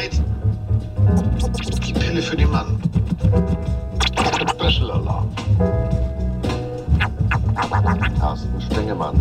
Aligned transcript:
Zeit. 0.00 0.22
Die 1.86 1.92
Pille 1.92 2.22
für 2.22 2.36
den 2.36 2.50
Mann. 2.50 2.78
Special 4.50 4.90
Alarm. 4.90 5.28
Carsten 8.18 8.60
Spengemann. 8.60 9.16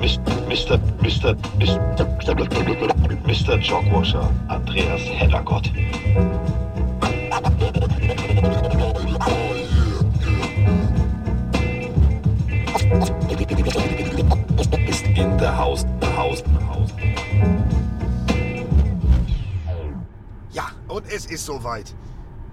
Mis- 0.00 0.18
Mr. 0.48 0.78
Mr. 1.02 1.34
Mr. 1.58 1.76
Mr. 3.26 3.58
Jogwasher. 3.58 4.30
Andreas 4.48 5.00
Heddergott. 5.02 5.70
Und 21.02 21.12
es 21.12 21.26
ist 21.26 21.44
soweit. 21.46 21.94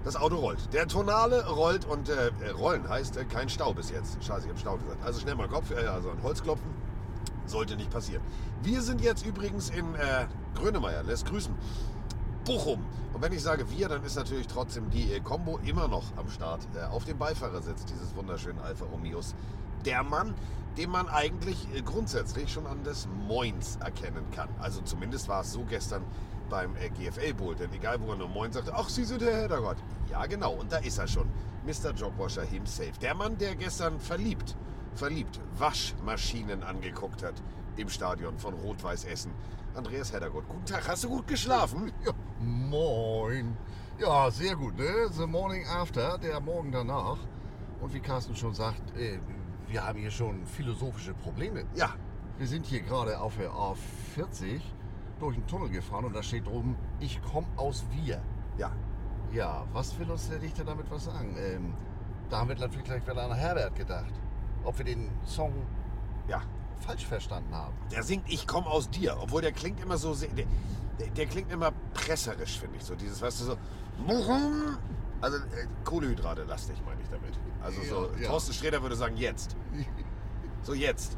Das 0.02 0.16
Auto 0.16 0.36
rollt. 0.36 0.72
Der 0.72 0.88
Tonale 0.88 1.46
rollt 1.46 1.84
und 1.84 2.08
äh, 2.08 2.30
äh, 2.40 2.50
rollen 2.50 2.88
heißt 2.88 3.18
äh, 3.18 3.24
kein 3.26 3.50
Stau 3.50 3.74
bis 3.74 3.90
jetzt. 3.90 4.16
Scheiße, 4.24 4.44
ich 4.44 4.48
habe 4.48 4.58
Stau 4.58 4.76
gesagt. 4.78 5.04
Also 5.04 5.20
schnell 5.20 5.34
mal 5.34 5.46
Kopf, 5.46 5.70
äh, 5.70 5.86
also 5.86 6.10
ein 6.10 6.22
Holzklopfen. 6.22 6.70
Sollte 7.44 7.76
nicht 7.76 7.90
passieren. 7.90 8.22
Wir 8.62 8.80
sind 8.80 9.02
jetzt 9.02 9.26
übrigens 9.26 9.68
in 9.68 9.94
äh, 9.94 10.26
Grönemeyer, 10.54 11.02
lässt 11.02 11.26
grüßen. 11.26 11.54
Bochum. 12.46 12.82
Und 13.12 13.22
wenn 13.22 13.32
ich 13.32 13.42
sage 13.42 13.70
wir, 13.70 13.88
dann 13.88 14.02
ist 14.02 14.16
natürlich 14.16 14.46
trotzdem 14.46 14.88
die 14.88 15.12
äh, 15.12 15.20
Combo 15.20 15.60
immer 15.66 15.86
noch 15.86 16.04
am 16.16 16.30
Start. 16.30 16.66
Äh, 16.74 16.86
auf 16.86 17.04
dem 17.04 17.18
Beifahrersitz 17.18 17.84
dieses 17.84 18.16
wunderschönen 18.16 18.58
Alfa 18.60 18.86
Romeos. 18.86 19.34
Der 19.84 20.02
Mann, 20.02 20.34
den 20.78 20.88
man 20.88 21.10
eigentlich 21.10 21.68
äh, 21.74 21.82
grundsätzlich 21.82 22.50
schon 22.50 22.66
an 22.66 22.82
des 22.84 23.06
Moins 23.28 23.76
erkennen 23.84 24.24
kann. 24.34 24.48
Also 24.60 24.80
zumindest 24.80 25.28
war 25.28 25.42
es 25.42 25.52
so 25.52 25.64
gestern 25.68 26.02
beim 26.50 26.76
äh, 26.76 26.90
GFL 26.90 27.32
Bowl. 27.32 27.54
Denn 27.54 27.72
egal, 27.72 28.00
wo 28.02 28.10
er 28.10 28.16
nur 28.18 28.28
Moin 28.28 28.52
sagte, 28.52 28.74
ach, 28.74 28.88
Sie 28.88 29.04
sind 29.04 29.22
der 29.22 29.34
Heddergott. 29.34 29.78
Ja, 30.10 30.26
genau. 30.26 30.52
Und 30.52 30.70
da 30.70 30.78
ist 30.78 30.98
er 30.98 31.08
schon. 31.08 31.28
Mr. 31.64 31.92
Jogwasher 31.94 32.42
himself. 32.44 32.98
Der 32.98 33.14
Mann, 33.14 33.38
der 33.38 33.54
gestern 33.54 34.00
verliebt, 34.00 34.56
verliebt 34.94 35.40
Waschmaschinen 35.58 36.62
angeguckt 36.62 37.22
hat 37.22 37.34
im 37.76 37.88
Stadion 37.88 38.38
von 38.38 38.54
Rot-Weiß 38.54 39.04
Essen. 39.04 39.32
Andreas 39.74 40.12
Heddergott, 40.12 40.48
guten 40.48 40.66
Tag. 40.66 40.88
Hast 40.88 41.04
du 41.04 41.08
gut 41.08 41.26
geschlafen? 41.26 41.92
Ja, 42.04 42.12
moin. 42.40 43.56
Ja, 43.98 44.30
sehr 44.30 44.56
gut, 44.56 44.76
ne? 44.78 45.08
The 45.10 45.26
morning 45.26 45.66
after, 45.66 46.18
der 46.18 46.40
Morgen 46.40 46.72
danach. 46.72 47.18
Und 47.80 47.92
wie 47.92 48.00
Carsten 48.00 48.34
schon 48.34 48.54
sagt, 48.54 48.96
äh, 48.96 49.18
wir 49.68 49.86
haben 49.86 49.98
hier 49.98 50.10
schon 50.10 50.44
philosophische 50.46 51.14
Probleme. 51.14 51.64
Ja. 51.74 51.94
Wir 52.38 52.46
sind 52.46 52.64
hier 52.64 52.80
gerade 52.80 53.20
auf 53.20 53.36
der 53.36 53.50
A40 53.50 54.60
durch 55.20 55.36
einen 55.36 55.46
Tunnel 55.46 55.68
gefahren 55.68 56.04
und 56.04 56.14
da 56.14 56.22
steht 56.22 56.46
oben, 56.48 56.76
ich 56.98 57.22
komme 57.22 57.46
aus 57.56 57.84
Wir. 57.92 58.20
Ja. 58.58 58.72
Ja, 59.32 59.64
was 59.72 59.96
will 59.98 60.10
uns 60.10 60.28
der 60.28 60.38
Dichter 60.38 60.64
damit 60.64 60.90
was 60.90 61.04
sagen? 61.04 61.36
Ähm, 61.38 61.74
da 62.28 62.38
haben 62.38 62.48
wir 62.48 62.56
natürlich 62.56 62.84
gleich 62.84 63.06
wieder 63.06 63.22
an 63.22 63.32
Herbert 63.32 63.76
gedacht. 63.76 64.12
Ob 64.64 64.76
wir 64.78 64.84
den 64.84 65.08
Song 65.24 65.52
Ja. 66.28 66.42
falsch 66.80 67.06
verstanden 67.06 67.54
haben. 67.54 67.74
Der 67.92 68.02
singt 68.02 68.24
Ich 68.28 68.46
komm 68.46 68.64
aus 68.64 68.90
dir, 68.90 69.16
obwohl 69.20 69.42
der 69.42 69.52
klingt 69.52 69.80
immer 69.80 69.96
so, 69.98 70.14
sehr- 70.14 70.30
der, 70.30 70.46
der, 70.98 71.08
der 71.08 71.26
klingt 71.26 71.52
immer 71.52 71.72
presserisch, 71.94 72.58
finde 72.58 72.76
ich. 72.78 72.84
So 72.84 72.94
dieses, 72.94 73.22
weißt 73.22 73.40
du, 73.40 73.44
so, 73.44 73.56
also 75.20 75.36
äh, 75.36 75.40
Kohlehydrate 75.84 76.44
lastig, 76.44 76.76
meine 76.86 77.00
ich 77.02 77.08
damit. 77.08 77.38
Also 77.62 77.82
so, 77.82 78.10
Ja, 78.16 78.22
ja. 78.22 78.28
Thorsten 78.30 78.52
Sträter 78.54 78.82
würde 78.82 78.96
sagen, 78.96 79.16
jetzt. 79.16 79.56
So 80.62 80.74
jetzt. 80.74 81.16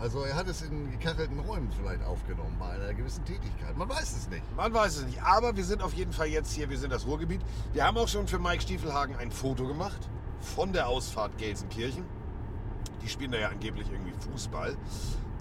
Also 0.00 0.22
er 0.24 0.34
hat 0.36 0.46
es 0.46 0.62
in 0.62 0.90
gekachelten 0.90 1.38
Räumen 1.40 1.70
vielleicht 1.72 2.04
aufgenommen 2.04 2.56
bei 2.58 2.70
einer 2.70 2.92
gewissen 2.94 3.24
Tätigkeit. 3.24 3.76
Man 3.76 3.88
weiß 3.88 4.16
es 4.16 4.28
nicht. 4.28 4.42
Man 4.56 4.72
weiß 4.74 4.98
es 4.98 5.06
nicht. 5.06 5.22
Aber 5.22 5.56
wir 5.56 5.64
sind 5.64 5.82
auf 5.82 5.94
jeden 5.94 6.12
Fall 6.12 6.26
jetzt 6.28 6.52
hier, 6.52 6.68
wir 6.68 6.78
sind 6.78 6.92
das 6.92 7.06
Ruhrgebiet. 7.06 7.40
Wir 7.72 7.84
haben 7.84 7.96
auch 7.96 8.08
schon 8.08 8.26
für 8.28 8.38
Mike 8.38 8.62
Stiefelhagen 8.62 9.16
ein 9.16 9.30
Foto 9.30 9.66
gemacht 9.66 10.08
von 10.40 10.72
der 10.72 10.88
Ausfahrt 10.88 11.38
Gelsenkirchen. 11.38 12.04
Die 13.02 13.08
spielen 13.08 13.32
da 13.32 13.38
ja 13.38 13.48
angeblich 13.48 13.90
irgendwie 13.90 14.12
Fußball. 14.30 14.76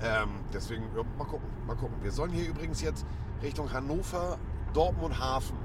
Ähm, 0.02 0.30
deswegen, 0.54 0.84
ja, 0.96 1.04
mal 1.18 1.26
gucken, 1.26 1.48
mal 1.68 1.76
gucken. 1.76 1.96
Wir 2.02 2.12
sollen 2.12 2.32
hier 2.32 2.48
übrigens 2.50 2.82
jetzt 2.82 3.06
Richtung 3.42 3.72
Hannover, 3.72 4.38
Dortmund, 4.74 5.20
Hafen. 5.20 5.58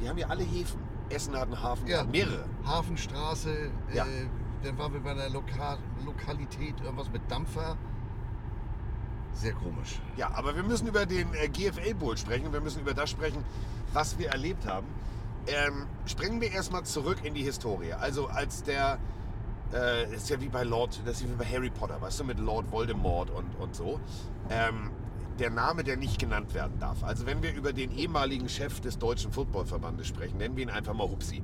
Die 0.00 0.08
haben 0.08 0.18
ja 0.18 0.28
alle 0.28 0.44
Häfen. 0.44 0.80
Essen 1.08 1.34
hat 1.36 1.44
einen 1.44 1.62
Hafen, 1.62 1.86
ja. 1.86 2.04
mehrere. 2.04 2.44
Hafenstraße, 2.64 3.70
Ja. 3.92 4.04
äh, 4.04 4.26
dann 4.62 4.78
waren 4.78 4.92
wir 4.92 5.00
bei 5.00 5.10
einer 5.10 5.28
Loka 5.28 5.78
Lokalität, 6.04 6.80
irgendwas 6.80 7.10
mit 7.10 7.22
Dampfer. 7.30 7.76
Sehr 9.34 9.54
komisch. 9.54 10.00
Ja, 10.16 10.30
aber 10.34 10.54
wir 10.54 10.62
müssen 10.62 10.86
über 10.86 11.06
den 11.06 11.32
äh, 11.34 11.48
GFL 11.48 11.94
Bowl 11.94 12.16
sprechen. 12.16 12.52
Wir 12.52 12.60
müssen 12.60 12.80
über 12.80 12.94
das 12.94 13.10
sprechen, 13.10 13.44
was 13.92 14.18
wir 14.18 14.28
erlebt 14.28 14.66
haben. 14.66 14.86
Ähm, 15.46 15.86
springen 16.06 16.40
wir 16.40 16.52
erstmal 16.52 16.84
zurück 16.84 17.18
in 17.24 17.34
die 17.34 17.42
Historie. 17.42 17.94
Also 17.94 18.28
als 18.28 18.62
der, 18.62 18.98
äh, 19.72 20.14
ist 20.14 20.28
ja 20.30 20.40
wie 20.40 20.48
bei 20.48 20.62
Lord, 20.62 21.00
das 21.04 21.20
ist 21.20 21.28
wie 21.28 21.34
bei 21.34 21.46
Harry 21.46 21.70
Potter, 21.70 22.00
weißt 22.00 22.20
du, 22.20 22.24
mit 22.24 22.38
Lord 22.38 22.70
Voldemort 22.70 23.30
und, 23.30 23.54
und 23.58 23.74
so. 23.74 23.98
Ähm, 24.50 24.90
der 25.38 25.50
Name, 25.50 25.82
der 25.82 25.96
nicht 25.96 26.18
genannt 26.18 26.54
werden 26.54 26.78
darf. 26.78 27.02
Also 27.02 27.26
wenn 27.26 27.42
wir 27.42 27.54
über 27.54 27.72
den 27.72 27.90
ehemaligen 27.90 28.48
Chef 28.48 28.80
des 28.80 28.98
Deutschen 28.98 29.32
Footballverbandes 29.32 30.06
sprechen, 30.06 30.36
nennen 30.36 30.56
wir 30.56 30.62
ihn 30.62 30.70
einfach 30.70 30.94
mal 30.94 31.08
Hupsi. 31.08 31.42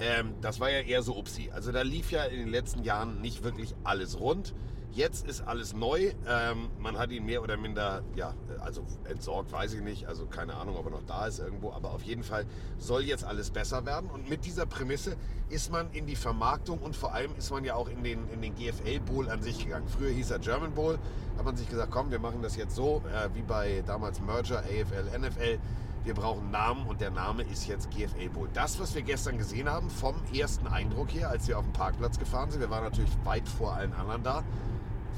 Ähm, 0.00 0.34
das 0.40 0.60
war 0.60 0.70
ja 0.70 0.80
eher 0.80 1.02
so 1.02 1.16
Upsi. 1.16 1.50
Also 1.52 1.72
da 1.72 1.82
lief 1.82 2.10
ja 2.10 2.24
in 2.24 2.38
den 2.38 2.48
letzten 2.48 2.84
Jahren 2.84 3.20
nicht 3.20 3.42
wirklich 3.42 3.74
alles 3.84 4.20
rund. 4.20 4.54
Jetzt 4.90 5.26
ist 5.26 5.42
alles 5.42 5.74
neu. 5.74 6.12
Ähm, 6.26 6.70
man 6.78 6.96
hat 6.98 7.10
ihn 7.10 7.26
mehr 7.26 7.42
oder 7.42 7.56
minder, 7.56 8.02
ja, 8.16 8.34
also 8.60 8.84
entsorgt, 9.04 9.52
weiß 9.52 9.74
ich 9.74 9.82
nicht. 9.82 10.06
Also 10.06 10.26
keine 10.26 10.54
Ahnung, 10.54 10.76
ob 10.76 10.86
er 10.86 10.90
noch 10.90 11.02
da 11.02 11.26
ist 11.26 11.40
irgendwo. 11.40 11.72
Aber 11.72 11.92
auf 11.92 12.02
jeden 12.02 12.22
Fall 12.22 12.46
soll 12.78 13.02
jetzt 13.02 13.24
alles 13.24 13.50
besser 13.50 13.84
werden. 13.84 14.08
Und 14.08 14.30
mit 14.30 14.44
dieser 14.44 14.66
Prämisse 14.66 15.16
ist 15.50 15.70
man 15.70 15.90
in 15.92 16.06
die 16.06 16.16
Vermarktung 16.16 16.78
und 16.78 16.96
vor 16.96 17.12
allem 17.12 17.34
ist 17.36 17.50
man 17.50 17.64
ja 17.64 17.74
auch 17.74 17.88
in 17.88 18.02
den, 18.02 18.28
in 18.30 18.40
den 18.40 18.54
GFL 18.54 19.00
Bowl 19.00 19.28
an 19.28 19.42
sich 19.42 19.62
gegangen. 19.64 19.88
Früher 19.88 20.10
hieß 20.10 20.30
er 20.30 20.38
German 20.38 20.72
Bowl. 20.72 20.98
Hat 21.36 21.44
man 21.44 21.56
sich 21.56 21.68
gesagt, 21.68 21.90
komm, 21.92 22.10
wir 22.10 22.18
machen 22.18 22.42
das 22.42 22.56
jetzt 22.56 22.74
so, 22.74 23.02
äh, 23.12 23.28
wie 23.34 23.42
bei 23.42 23.82
damals 23.86 24.20
Merger, 24.20 24.60
AFL, 24.60 25.18
NFL. 25.18 25.58
Wir 26.04 26.14
brauchen 26.14 26.50
Namen 26.50 26.86
und 26.86 27.00
der 27.00 27.10
Name 27.10 27.42
ist 27.42 27.66
jetzt 27.66 27.90
GFL 27.90 28.30
Bowl. 28.30 28.48
Das, 28.54 28.80
was 28.80 28.94
wir 28.94 29.02
gestern 29.02 29.36
gesehen 29.36 29.68
haben, 29.68 29.90
vom 29.90 30.14
ersten 30.32 30.66
Eindruck 30.66 31.12
her, 31.12 31.28
als 31.28 31.48
wir 31.48 31.58
auf 31.58 31.64
dem 31.64 31.72
Parkplatz 31.72 32.18
gefahren 32.18 32.50
sind, 32.50 32.60
wir 32.60 32.70
waren 32.70 32.84
natürlich 32.84 33.10
weit 33.24 33.48
vor 33.48 33.74
allen 33.74 33.92
anderen 33.92 34.22
da, 34.22 34.42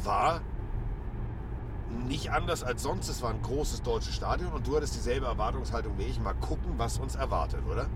war 0.02 0.40
nicht 2.08 2.32
anders 2.32 2.62
als 2.62 2.82
sonst. 2.82 3.08
Es 3.08 3.22
war 3.22 3.30
ein 3.30 3.42
großes 3.42 3.82
deutsches 3.82 4.14
Stadion 4.14 4.52
und 4.52 4.66
du 4.66 4.76
hattest 4.76 4.94
dieselbe 4.96 5.26
Erwartungshaltung 5.26 5.98
wie 5.98 6.04
ich. 6.04 6.20
Mal 6.20 6.34
gucken, 6.34 6.74
was 6.76 6.98
uns 6.98 7.14
erwartet, 7.14 7.62
oder? 7.70 7.86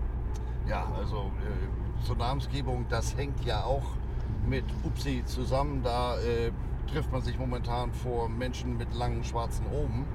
Ja, 0.67 0.87
also 0.97 1.31
äh, 1.41 2.05
zur 2.05 2.15
Namensgebung, 2.15 2.85
das 2.89 3.15
hängt 3.17 3.43
ja 3.45 3.63
auch 3.63 3.85
mit 4.47 4.65
Upsi 4.83 5.23
zusammen. 5.25 5.81
Da 5.83 6.17
äh, 6.19 6.51
trifft 6.87 7.11
man 7.11 7.21
sich 7.21 7.37
momentan 7.37 7.91
vor 7.93 8.29
Menschen 8.29 8.77
mit 8.77 8.93
langen 8.93 9.23
schwarzen 9.23 9.65
Roben. 9.67 10.05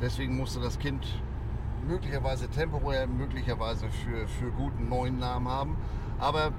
Deswegen 0.00 0.36
musste 0.36 0.60
das 0.60 0.78
Kind 0.78 1.06
möglicherweise 1.86 2.48
temporär, 2.48 3.06
möglicherweise 3.06 3.88
für, 3.90 4.26
für 4.28 4.50
guten 4.50 4.88
neuen 4.88 5.18
Namen 5.18 5.48
haben. 5.48 5.76
Aber 6.18 6.52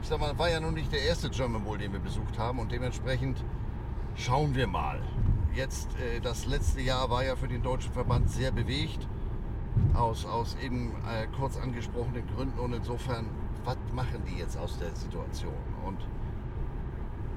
ich 0.00 0.08
sag 0.08 0.20
mal, 0.20 0.38
war 0.38 0.50
ja 0.50 0.60
nun 0.60 0.74
nicht 0.74 0.92
der 0.92 1.02
erste 1.02 1.30
German 1.30 1.64
Bowl, 1.64 1.78
den 1.78 1.92
wir 1.92 2.00
besucht 2.00 2.38
haben 2.38 2.58
und 2.58 2.72
dementsprechend 2.72 3.42
schauen 4.16 4.54
wir 4.54 4.66
mal. 4.66 5.00
Jetzt, 5.54 5.88
äh, 5.98 6.20
das 6.20 6.46
letzte 6.46 6.80
Jahr 6.80 7.10
war 7.10 7.24
ja 7.24 7.36
für 7.36 7.48
den 7.48 7.62
Deutschen 7.62 7.92
Verband 7.92 8.30
sehr 8.30 8.50
bewegt, 8.50 9.06
aus, 9.94 10.24
aus 10.24 10.56
eben 10.62 10.92
äh, 11.08 11.26
kurz 11.38 11.56
angesprochenen 11.56 12.26
Gründen 12.34 12.58
und 12.58 12.72
insofern, 12.72 13.26
was 13.64 13.76
machen 13.92 14.22
die 14.28 14.38
jetzt 14.38 14.56
aus 14.56 14.78
der 14.78 14.94
Situation? 14.94 15.54
Und 15.86 15.98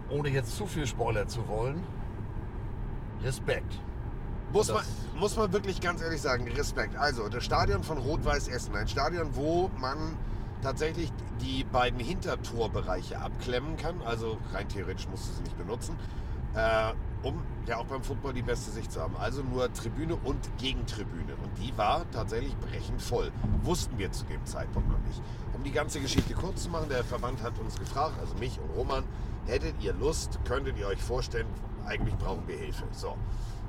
ohne 0.10 0.30
jetzt 0.30 0.56
zu 0.56 0.66
viel 0.66 0.88
Spoiler 0.88 1.28
zu 1.28 1.48
wollen, 1.48 1.84
Respekt. 3.24 3.80
Muss 4.54 4.72
man, 4.72 4.84
muss 5.20 5.36
man 5.36 5.52
wirklich 5.52 5.82
ganz 5.82 6.02
ehrlich 6.02 6.22
sagen, 6.22 6.48
Respekt. 6.48 6.96
Also, 6.96 7.28
das 7.28 7.44
Stadion 7.44 7.84
von 7.84 7.98
Rot-Weiß 7.98 8.48
Essen, 8.48 8.76
ein 8.76 8.88
Stadion, 8.88 9.36
wo 9.36 9.70
man 9.78 10.18
tatsächlich 10.62 11.12
die 11.42 11.64
beiden 11.66 12.00
Hintertorbereiche 12.00 13.20
abklemmen 13.20 13.78
kann. 13.78 14.02
Also, 14.04 14.38
rein 14.54 14.68
theoretisch 14.70 15.08
musst 15.10 15.30
du 15.30 15.34
sie 15.34 15.44
nicht 15.44 15.58
benutzen, 15.58 15.98
äh, 16.56 16.94
um 17.24 17.42
ja 17.68 17.78
auch 17.78 17.86
beim 17.86 18.02
Football 18.02 18.34
die 18.34 18.42
beste 18.42 18.72
Sicht 18.72 18.92
zu 18.92 19.02
haben. 19.02 19.16
Also 19.18 19.44
nur 19.44 19.72
Tribüne 19.74 20.16
und 20.16 20.40
Gegentribüne. 20.58 21.36
Und 21.44 21.58
die 21.58 21.78
war 21.78 22.10
tatsächlich 22.12 22.56
brechend 22.58 23.02
voll. 23.02 23.32
Wussten 23.64 23.98
wir 23.98 24.12
zu 24.12 24.26
dem 24.26 24.46
Zeitpunkt 24.46 24.90
noch 24.90 25.00
nicht. 25.00 25.22
Um 25.54 25.64
die 25.64 25.72
ganze 25.72 26.00
Geschichte 26.00 26.34
kurz 26.34 26.64
zu 26.64 26.70
machen, 26.70 26.88
der 26.90 27.04
Verband 27.04 27.42
hat 27.44 27.60
uns 27.60 27.78
gefragt, 27.78 28.14
also 28.20 28.34
mich 28.36 28.60
und 28.60 28.70
Roman, 28.78 29.04
hättet 29.46 29.76
ihr 29.82 29.94
Lust, 29.94 30.40
könntet 30.46 30.78
ihr 30.78 30.88
euch 30.88 31.02
vorstellen, 31.02 31.48
eigentlich 31.86 32.16
brauchen 32.16 32.48
wir 32.48 32.58
Hilfe. 32.58 32.84
So 32.92 33.16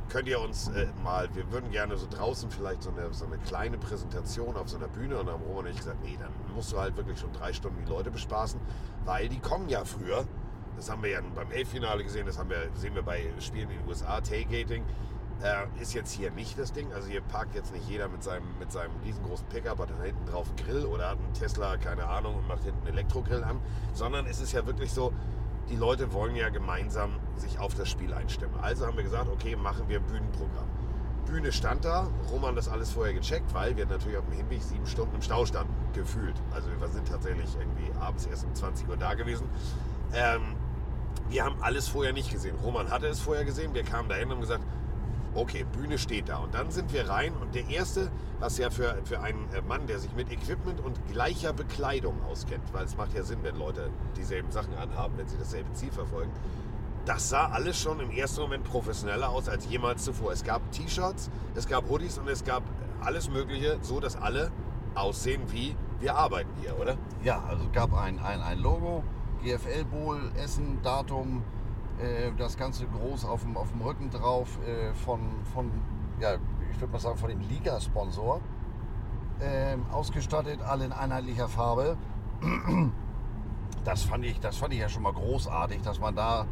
könnt 0.09 0.29
ihr 0.29 0.41
uns 0.41 0.69
äh, 0.69 0.87
mal, 1.03 1.29
wir 1.35 1.51
würden 1.53 1.71
gerne 1.71 1.97
so 1.97 2.07
draußen 2.09 2.51
vielleicht 2.51 2.83
so 2.83 2.91
eine, 2.91 3.13
so 3.13 3.27
eine 3.27 3.39
kleine 3.39 3.79
Präsentation 3.79 4.57
auf 4.57 4.69
so 4.69 4.77
einer 4.77 4.89
Bühne 4.89 5.19
und 5.19 5.27
dann 5.27 5.35
haben 5.35 5.45
Roman 5.45 5.67
und 5.67 5.71
ich 5.71 5.77
gesagt, 5.77 6.03
nee, 6.03 6.17
dann 6.19 6.33
musst 6.55 6.73
du 6.73 6.79
halt 6.79 6.97
wirklich 6.97 7.19
schon 7.19 7.33
drei 7.33 7.53
Stunden 7.53 7.85
die 7.85 7.91
Leute 7.91 8.11
bespaßen, 8.11 8.61
weil 9.05 9.29
die 9.29 9.41
kommen 9.41 9.69
ja 9.69 9.85
früher. 9.85 10.27
Das 10.77 10.91
haben 10.91 11.03
wir 11.03 11.11
ja 11.11 11.21
beim 11.35 11.51
Elffinale 11.51 12.05
gesehen, 12.05 12.27
das 12.27 12.39
haben 12.39 12.51
wir, 12.51 12.69
sehen 12.75 12.95
wir 12.95 13.03
bei 13.03 13.33
Spielen 13.41 13.69
in 13.71 13.79
den 13.79 13.89
USA, 13.89 14.21
Tailgating. 14.21 14.85
Äh, 15.43 15.81
ist 15.81 15.95
jetzt 15.95 16.13
hier 16.13 16.33
nicht 16.33 16.59
das 16.59 16.73
Ding. 16.73 16.93
Also 16.93 17.09
hier 17.09 17.21
parkt 17.21 17.55
jetzt 17.55 17.73
nicht 17.73 17.89
jeder 17.89 18.09
mit 18.09 18.23
seinem, 18.25 18.59
mit 18.59 18.73
seinem 18.73 18.93
riesengroßen 19.05 19.47
Pickup, 19.49 19.79
hat 19.79 19.91
da 19.91 20.03
hinten 20.03 20.27
drauf 20.27 20.49
einen 20.49 20.57
Grill 20.57 20.85
oder 20.85 21.11
hat 21.11 21.19
einen 21.19 21.33
Tesla, 21.35 21.77
keine 21.77 22.07
Ahnung, 22.07 22.37
und 22.37 22.49
macht 22.49 22.65
hinten 22.65 22.79
einen 22.87 22.97
Elektrogrill 22.97 23.45
an. 23.45 23.61
Sondern 23.93 24.27
es 24.27 24.41
ist 24.41 24.53
ja 24.53 24.67
wirklich 24.67 24.93
so, 24.93 25.13
die 25.71 25.77
Leute 25.77 26.13
wollen 26.13 26.35
ja 26.35 26.49
gemeinsam 26.49 27.13
sich 27.37 27.59
auf 27.59 27.75
das 27.75 27.89
Spiel 27.89 28.13
einstimmen. 28.13 28.55
Also 28.61 28.87
haben 28.87 28.97
wir 28.97 29.05
gesagt, 29.05 29.29
okay, 29.29 29.57
machen 29.57 29.89
wir 29.89 29.99
ein 29.99 30.07
Bühnenprogramm. 30.07 30.67
Bühne 31.27 31.53
stand 31.53 31.85
da, 31.85 32.09
Roman 32.31 32.57
das 32.57 32.69
alles 32.69 32.91
vorher 32.91 33.13
gecheckt, 33.13 33.53
weil 33.53 33.77
wir 33.77 33.85
natürlich 33.85 34.17
auf 34.17 34.25
dem 34.25 34.35
Hinweg 34.35 34.63
sieben 34.63 34.87
Stunden 34.87 35.15
im 35.15 35.23
Stau 35.23 35.45
standen, 35.45 35.75
gefühlt. 35.93 36.35
Also 36.55 36.69
wir 36.71 36.89
sind 36.89 37.07
tatsächlich 37.07 37.55
irgendwie 37.59 37.93
abends 38.01 38.25
erst 38.27 38.45
um 38.45 38.55
20 38.55 38.89
Uhr 38.89 38.97
da 38.97 39.13
gewesen. 39.13 39.47
Ähm, 40.15 40.57
wir 41.29 41.45
haben 41.45 41.57
alles 41.61 41.87
vorher 41.87 42.15
nicht 42.15 42.31
gesehen. 42.31 42.57
Roman 42.65 42.91
hatte 42.91 43.07
es 43.09 43.21
vorher 43.21 43.45
gesehen, 43.45 43.75
wir 43.75 43.83
kamen 43.83 44.09
dahin 44.09 44.29
und 44.29 44.37
haben 44.37 44.41
gesagt, 44.41 44.65
okay, 45.35 45.65
Bühne 45.73 45.99
steht 45.99 46.29
da. 46.29 46.39
Und 46.39 46.55
dann 46.55 46.71
sind 46.71 46.93
wir 46.93 47.09
rein 47.09 47.33
und 47.41 47.55
der 47.55 47.69
erste, 47.69 48.11
was 48.41 48.59
ja 48.59 48.71
für, 48.71 48.97
für 49.05 49.21
einen 49.21 49.49
äh, 49.53 49.63
Mann, 49.63 49.87
der 49.87 49.99
sich 49.99 50.13
mit 50.15 50.31
Equipment 50.33 50.81
und 50.81 50.97
gleicher 51.11 51.53
Bekleidung 51.53 52.23
auskennt, 52.25 52.73
weil 52.73 52.85
es 52.85 52.97
macht 52.97 53.15
ja 53.15 53.23
Sinn, 53.23 53.39
wenn 53.43 53.57
Leute 53.57 53.91
dieselben 54.17 54.51
Sachen 54.51 54.75
anhaben, 54.75 55.15
wenn 55.17 55.29
sie 55.29 55.39
dasselbe 55.39 55.73
Ziel 55.73 55.91
verfolgen, 55.91 56.31
das 57.05 57.31
sah 57.31 57.47
alles 57.49 57.81
schon 57.81 58.01
im 58.01 58.11
ersten 58.11 58.43
Moment 58.43 58.65
professioneller 58.65 59.31
aus 59.31 59.49
als 59.49 59.67
jemals 59.69 60.05
zuvor. 60.05 60.33
Es 60.33 60.45
gab 60.45 60.71
T-Shirts, 60.73 61.31
es 61.55 61.67
gab 61.67 61.89
Hoodies 61.89 62.19
und 62.19 62.29
es 62.29 62.45
gab 62.45 62.63
alles 63.01 63.31
Mögliche, 63.31 63.79
so 63.81 63.99
dass 63.99 64.17
alle 64.17 64.51
aussehen 64.95 65.43
wie 65.51 65.75
wir 66.01 66.17
arbeiten 66.17 66.51
hier, 66.61 66.79
oder? 66.79 66.97
Ja, 67.25 67.43
also 67.49 67.65
gab 67.73 67.93
ein, 67.95 68.19
ein, 68.21 68.41
ein 68.41 68.59
Logo, 68.59 69.03
GFL 69.43 69.85
Bowl, 69.85 70.21
Essen, 70.37 70.81
Datum, 70.83 71.43
äh, 72.01 72.33
das 72.37 72.57
Ganze 72.57 72.87
groß 72.87 73.25
auf 73.25 73.43
dem, 73.43 73.57
auf 73.57 73.71
dem 73.71 73.81
Rücken 73.81 74.11
drauf 74.11 74.59
äh, 74.67 74.95
von, 74.95 75.21
von, 75.53 75.71
ja, 76.21 76.35
ich 76.71 76.81
würde 76.81 76.93
mal 76.93 76.99
sagen, 76.99 77.19
von 77.19 77.31
dem 77.31 77.41
Liga-Sponsor. 77.41 78.41
Ähm, 79.41 79.87
ausgestattet, 79.93 80.61
alle 80.63 80.87
in 80.87 80.93
einheitlicher 80.93 81.49
Farbe. 81.49 81.97
Das 83.85 84.03
fand, 84.03 84.25
ich, 84.25 84.39
das 84.41 84.57
fand 84.57 84.75
ich 84.75 84.81
ja 84.81 84.89
schon 84.89 85.03
mal 85.03 85.13
großartig, 85.13 85.81
dass 85.83 85.99
man 85.99 86.15
da 86.15 86.47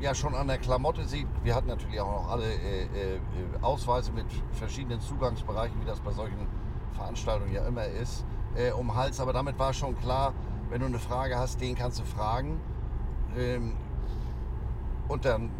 ja 0.00 0.14
schon 0.14 0.34
an 0.34 0.46
der 0.46 0.58
Klamotte 0.58 1.04
sieht. 1.06 1.26
Wir 1.42 1.54
hatten 1.54 1.66
natürlich 1.66 2.00
auch 2.00 2.22
noch 2.22 2.30
alle 2.30 2.46
äh, 2.46 2.84
äh, 2.84 3.20
Ausweise 3.60 4.12
mit 4.12 4.26
verschiedenen 4.52 5.00
Zugangsbereichen, 5.00 5.78
wie 5.80 5.84
das 5.84 6.00
bei 6.00 6.12
solchen 6.12 6.46
Veranstaltungen 6.92 7.52
ja 7.52 7.66
immer 7.66 7.84
ist, 7.84 8.24
um 8.76 8.94
Hals. 8.94 9.20
Aber 9.20 9.32
damit 9.32 9.58
war 9.58 9.72
schon 9.72 9.98
klar, 9.98 10.32
wenn 10.70 10.80
du 10.80 10.86
eine 10.86 10.98
Frage 10.98 11.36
hast, 11.36 11.60
den 11.60 11.74
kannst 11.74 12.00
du 12.00 12.04
fragen. 12.04 12.60
Ähm, 13.36 13.74
und 15.08 15.24
dann 15.24 15.50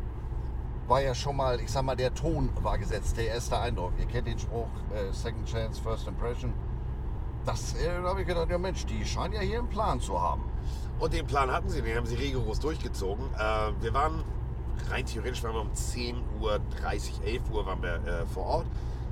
war 0.86 1.02
ja 1.02 1.14
schon 1.14 1.36
mal, 1.36 1.60
ich 1.60 1.70
sag 1.70 1.82
mal, 1.82 1.96
der 1.96 2.14
Ton 2.14 2.50
war 2.62 2.78
gesetzt, 2.78 3.16
der 3.16 3.28
erste 3.28 3.58
Eindruck. 3.58 3.92
Ihr 3.98 4.06
kennt 4.06 4.26
den 4.26 4.38
Spruch, 4.38 4.68
äh, 4.94 5.12
Second 5.12 5.46
Chance, 5.46 5.82
First 5.82 6.08
Impression. 6.08 6.52
Das, 7.44 7.74
äh, 7.74 8.00
da 8.02 8.08
habe 8.08 8.22
ich 8.22 8.26
gedacht, 8.26 8.48
ja 8.50 8.58
Mensch, 8.58 8.86
die 8.86 9.04
scheinen 9.04 9.34
ja 9.34 9.40
hier 9.40 9.58
einen 9.58 9.68
Plan 9.68 10.00
zu 10.00 10.20
haben. 10.20 10.44
Und 10.98 11.12
den 11.12 11.26
Plan 11.26 11.50
hatten 11.50 11.68
sie, 11.68 11.82
den 11.82 11.96
haben 11.96 12.06
sie 12.06 12.16
rigoros 12.16 12.58
durchgezogen. 12.60 13.26
Äh, 13.34 13.72
wir 13.82 13.92
waren 13.92 14.24
rein 14.90 15.04
theoretisch 15.04 15.42
waren 15.42 15.54
wir 15.54 15.60
um 15.62 15.74
10 15.74 16.16
Uhr, 16.40 16.60
30, 16.80 17.20
11 17.24 17.50
Uhr 17.50 17.66
waren 17.66 17.82
wir 17.82 17.94
äh, 17.94 18.26
vor 18.26 18.46
Ort, 18.46 18.66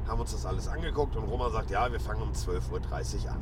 haben 0.06 0.20
uns 0.20 0.32
das 0.32 0.46
alles 0.46 0.68
angeguckt 0.68 1.16
und 1.16 1.24
Roman 1.24 1.52
sagt, 1.52 1.70
ja, 1.70 1.90
wir 1.90 2.00
fangen 2.00 2.22
um 2.22 2.32
12.30 2.32 3.24
Uhr 3.24 3.32
an. 3.32 3.40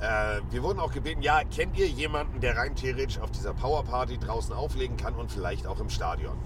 Äh, 0.00 0.40
wir 0.50 0.62
wurden 0.62 0.78
auch 0.78 0.92
gebeten, 0.92 1.22
ja, 1.22 1.42
kennt 1.44 1.78
ihr 1.78 1.88
jemanden, 1.88 2.40
der 2.40 2.56
rein 2.56 2.74
theoretisch 2.74 3.18
auf 3.18 3.30
dieser 3.30 3.54
Powerparty 3.54 4.18
draußen 4.18 4.54
auflegen 4.54 4.96
kann 4.96 5.14
und 5.14 5.32
vielleicht 5.32 5.66
auch 5.66 5.80
im 5.80 5.88
Stadion? 5.88 6.36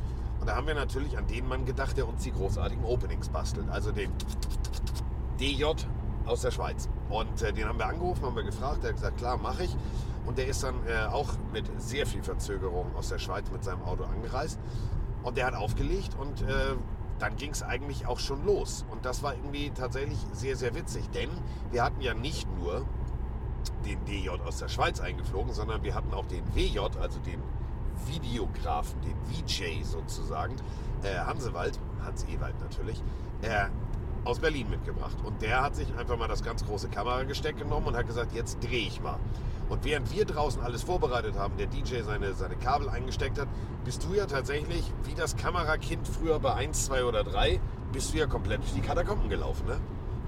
Und 0.41 0.49
da 0.49 0.56
haben 0.56 0.67
wir 0.67 0.75
natürlich 0.75 1.19
an 1.19 1.26
den 1.26 1.47
Mann 1.49 1.67
gedacht, 1.67 1.97
der 1.97 2.08
uns 2.08 2.23
die 2.23 2.32
großartigen 2.32 2.85
Openings 2.85 3.29
bastelt. 3.29 3.69
Also 3.69 3.93
den 3.93 4.11
DJ 5.38 5.64
aus 6.26 6.43
der 6.43 6.50
Schweiz. 6.50 6.88
Und 7.08 7.43
äh, 7.43 7.52
den 7.52 7.67
haben 7.67 7.79
wir 7.79 7.87
angerufen, 7.87 8.25
haben 8.25 8.37
wir 8.37 8.44
gefragt, 8.44 8.82
der 8.82 8.91
hat 8.91 8.97
gesagt, 8.97 9.19
klar, 9.19 9.37
mache 9.37 9.64
ich. 9.64 9.76
Und 10.26 10.38
der 10.38 10.46
ist 10.46 10.62
dann 10.62 10.75
äh, 10.87 11.06
auch 11.06 11.32
mit 11.53 11.64
sehr 11.81 12.06
viel 12.06 12.23
Verzögerung 12.23 12.94
aus 12.94 13.08
der 13.08 13.19
Schweiz 13.19 13.50
mit 13.50 13.64
seinem 13.64 13.82
Auto 13.82 14.05
angereist. 14.05 14.58
Und 15.23 15.37
der 15.37 15.46
hat 15.46 15.55
aufgelegt 15.55 16.17
und 16.19 16.43
äh, 16.43 16.76
dann 17.19 17.37
ging 17.37 17.50
es 17.50 17.62
eigentlich 17.62 18.06
auch 18.06 18.19
schon 18.19 18.44
los. 18.46 18.87
Und 18.91 19.05
das 19.05 19.23
war 19.23 19.35
irgendwie 19.35 19.70
tatsächlich 19.70 20.19
sehr, 20.32 20.56
sehr 20.56 20.75
witzig. 20.75 21.11
Denn 21.11 21.29
wir 21.70 21.82
hatten 21.82 22.00
ja 22.00 22.14
nicht 22.14 22.49
nur 22.56 22.87
den 23.85 24.05
DJ 24.05 24.31
aus 24.31 24.59
der 24.59 24.69
Schweiz 24.69 25.00
eingeflogen, 25.00 25.53
sondern 25.53 25.82
wir 25.82 25.94
hatten 25.94 26.12
auch 26.15 26.27
den 26.27 26.44
WJ, 26.55 26.79
also 27.00 27.19
den 27.21 27.43
Videografen, 28.06 29.00
den 29.03 29.17
VJ 29.27 29.82
sozusagen, 29.85 30.56
äh, 31.03 31.19
Hansewald, 31.19 31.79
Hans 32.03 32.25
Ewald 32.25 32.59
natürlich, 32.61 33.03
äh, 33.43 33.67
aus 34.25 34.38
Berlin 34.38 34.69
mitgebracht. 34.71 35.17
Und 35.25 35.41
der 35.43 35.62
hat 35.62 35.77
sich 35.77 35.94
einfach 35.97 36.19
mal 36.19 36.29
das 36.29 36.43
ganz 36.43 36.65
große 36.65 36.88
Kameragesteck 36.88 37.56
genommen 37.56 37.87
und 37.87 37.97
hat 37.97 38.06
gesagt, 38.06 38.32
jetzt 38.35 38.59
drehe 38.62 38.87
ich 38.87 39.00
mal. 39.00 39.19
Und 39.69 39.85
während 39.85 40.12
wir 40.12 40.25
draußen 40.25 40.61
alles 40.62 40.82
vorbereitet 40.82 41.38
haben, 41.38 41.56
der 41.56 41.67
DJ 41.67 42.03
seine, 42.03 42.35
seine 42.35 42.56
Kabel 42.56 42.88
eingesteckt 42.88 43.38
hat, 43.38 43.49
bist 43.85 44.05
du 44.05 44.15
ja 44.15 44.27
tatsächlich, 44.27 44.93
wie 45.05 45.15
das 45.15 45.37
Kamerakind 45.37 46.06
früher 46.09 46.41
bei 46.41 46.55
1, 46.55 46.87
2 46.87 47.05
oder 47.05 47.23
3, 47.23 47.61
bist 47.93 48.12
du 48.12 48.19
ja 48.19 48.27
komplett 48.27 48.62
durch 48.62 48.73
die 48.73 48.81
Katakomben 48.81 49.29
gelaufen, 49.29 49.67
ne? 49.67 49.81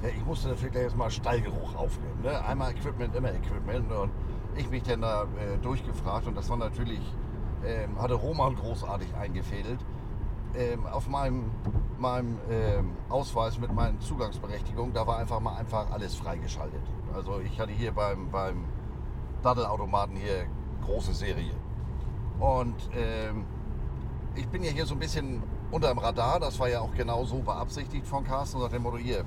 Ja, 0.03 0.09
ich 0.09 0.25
musste 0.27 0.49
natürlich 0.49 0.73
gleich 0.73 0.97
mal 0.97 1.11
Stallgeruch 1.11 1.77
aufnehmen. 1.77 2.23
Ne? 2.23 2.45
Einmal 2.45 2.73
Equipment, 2.73 3.15
immer 3.15 3.33
Equipment. 3.33 3.91
Und 3.93 4.11
ich 4.57 4.69
mich 4.69 4.83
dann 4.83 5.03
da 5.03 5.23
äh, 5.23 5.59
durchgefragt 5.59 6.27
und 6.27 6.37
das 6.37 6.51
war 6.51 6.57
natürlich, 6.57 7.01
ähm, 7.65 8.01
hatte 8.01 8.15
Roman 8.15 8.57
großartig 8.57 9.15
eingefädelt. 9.15 9.79
Ähm, 10.55 10.87
auf 10.87 11.09
meinem, 11.09 11.51
meinem 11.99 12.37
ähm, 12.51 12.97
Ausweis 13.09 13.59
mit 13.59 13.73
meinen 13.73 14.01
Zugangsberechtigungen, 14.01 14.93
da 14.93 15.07
war 15.07 15.19
einfach 15.19 15.41
mal 15.41 15.55
einfach 15.55 15.91
alles 15.93 16.17
freigeschaltet. 16.17 16.83
Also 17.15 17.41
ich 17.41 17.59
hatte 17.61 17.73
hier 17.73 17.93
beim, 17.93 18.29
beim 18.31 18.65
Daddelautomaten 19.43 20.17
hier 20.17 20.47
große 20.85 21.15
Serie. 21.15 21.53
Und 22.41 22.75
ähm, 22.95 23.45
ich 24.35 24.49
bin 24.49 24.65
ja 24.65 24.71
hier 24.73 24.85
so 24.85 24.95
ein 24.95 24.99
bisschen 24.99 25.43
unter 25.71 25.89
dem 25.89 25.99
Radar, 25.99 26.41
das 26.41 26.59
war 26.59 26.69
ja 26.69 26.81
auch 26.81 26.93
genau 26.95 27.25
so 27.25 27.39
beabsichtigt 27.39 28.07
von 28.07 28.25
Carsten, 28.25 28.61
nach 28.61 28.69
dem 28.69 28.83
Motto, 28.83 28.99
hier, 28.99 29.25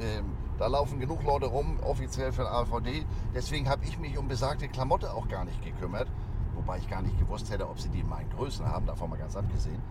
ähm, 0.00 0.24
da 0.58 0.66
laufen 0.66 1.00
genug 1.00 1.22
Leute 1.24 1.46
rum, 1.46 1.78
offiziell 1.82 2.32
für 2.32 2.42
den 2.42 2.52
AVD. 2.52 3.04
Deswegen 3.34 3.68
habe 3.68 3.84
ich 3.84 3.98
mich 3.98 4.16
um 4.18 4.28
besagte 4.28 4.68
Klamotte 4.68 5.12
auch 5.12 5.28
gar 5.28 5.44
nicht 5.44 5.62
gekümmert. 5.62 6.08
Wobei 6.54 6.78
ich 6.78 6.88
gar 6.88 7.02
nicht 7.02 7.18
gewusst 7.18 7.50
hätte, 7.50 7.68
ob 7.68 7.80
sie 7.80 7.88
die 7.88 8.00
in 8.00 8.08
meinen 8.08 8.30
Größen 8.30 8.64
haben, 8.64 8.86
davon 8.86 9.10
mal 9.10 9.18
ganz 9.18 9.36
abgesehen. 9.36 9.82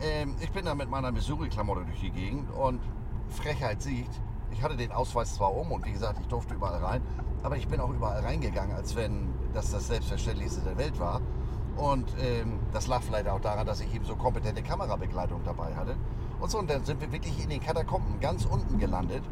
Ähm, 0.00 0.34
ich 0.40 0.50
bin 0.50 0.64
da 0.64 0.74
mit 0.74 0.90
meiner 0.90 1.12
Missouri-Klamotte 1.12 1.84
durch 1.84 2.00
die 2.00 2.10
Gegend 2.10 2.50
und 2.50 2.80
Frechheit 3.28 3.82
siegt, 3.82 4.20
ich 4.50 4.62
hatte 4.62 4.76
den 4.76 4.92
Ausweis 4.92 5.34
zwar 5.34 5.54
um 5.54 5.72
und 5.72 5.84
wie 5.84 5.92
gesagt, 5.92 6.18
ich 6.20 6.26
durfte 6.28 6.54
überall 6.54 6.82
rein, 6.82 7.02
aber 7.42 7.56
ich 7.56 7.68
bin 7.68 7.80
auch 7.80 7.90
überall 7.90 8.20
reingegangen, 8.20 8.74
als 8.74 8.96
wenn 8.96 9.34
das 9.52 9.70
das 9.70 9.88
Selbstverständlichste 9.88 10.62
der 10.62 10.78
Welt 10.78 10.98
war. 10.98 11.20
Und 11.76 12.10
ähm, 12.18 12.58
das 12.72 12.86
lag 12.86 13.02
vielleicht 13.02 13.28
auch 13.28 13.40
daran, 13.40 13.66
dass 13.66 13.80
ich 13.80 13.94
eben 13.94 14.04
so 14.04 14.16
kompetente 14.16 14.62
Kamerabegleitung 14.62 15.42
dabei 15.44 15.74
hatte. 15.74 15.96
Und 16.40 16.50
so, 16.50 16.58
und 16.58 16.70
dann 16.70 16.84
sind 16.84 17.00
wir 17.00 17.12
wirklich 17.12 17.42
in 17.42 17.50
den 17.50 17.60
Katakomben 17.60 18.18
ganz 18.20 18.46
unten 18.46 18.78
gelandet. 18.78 19.22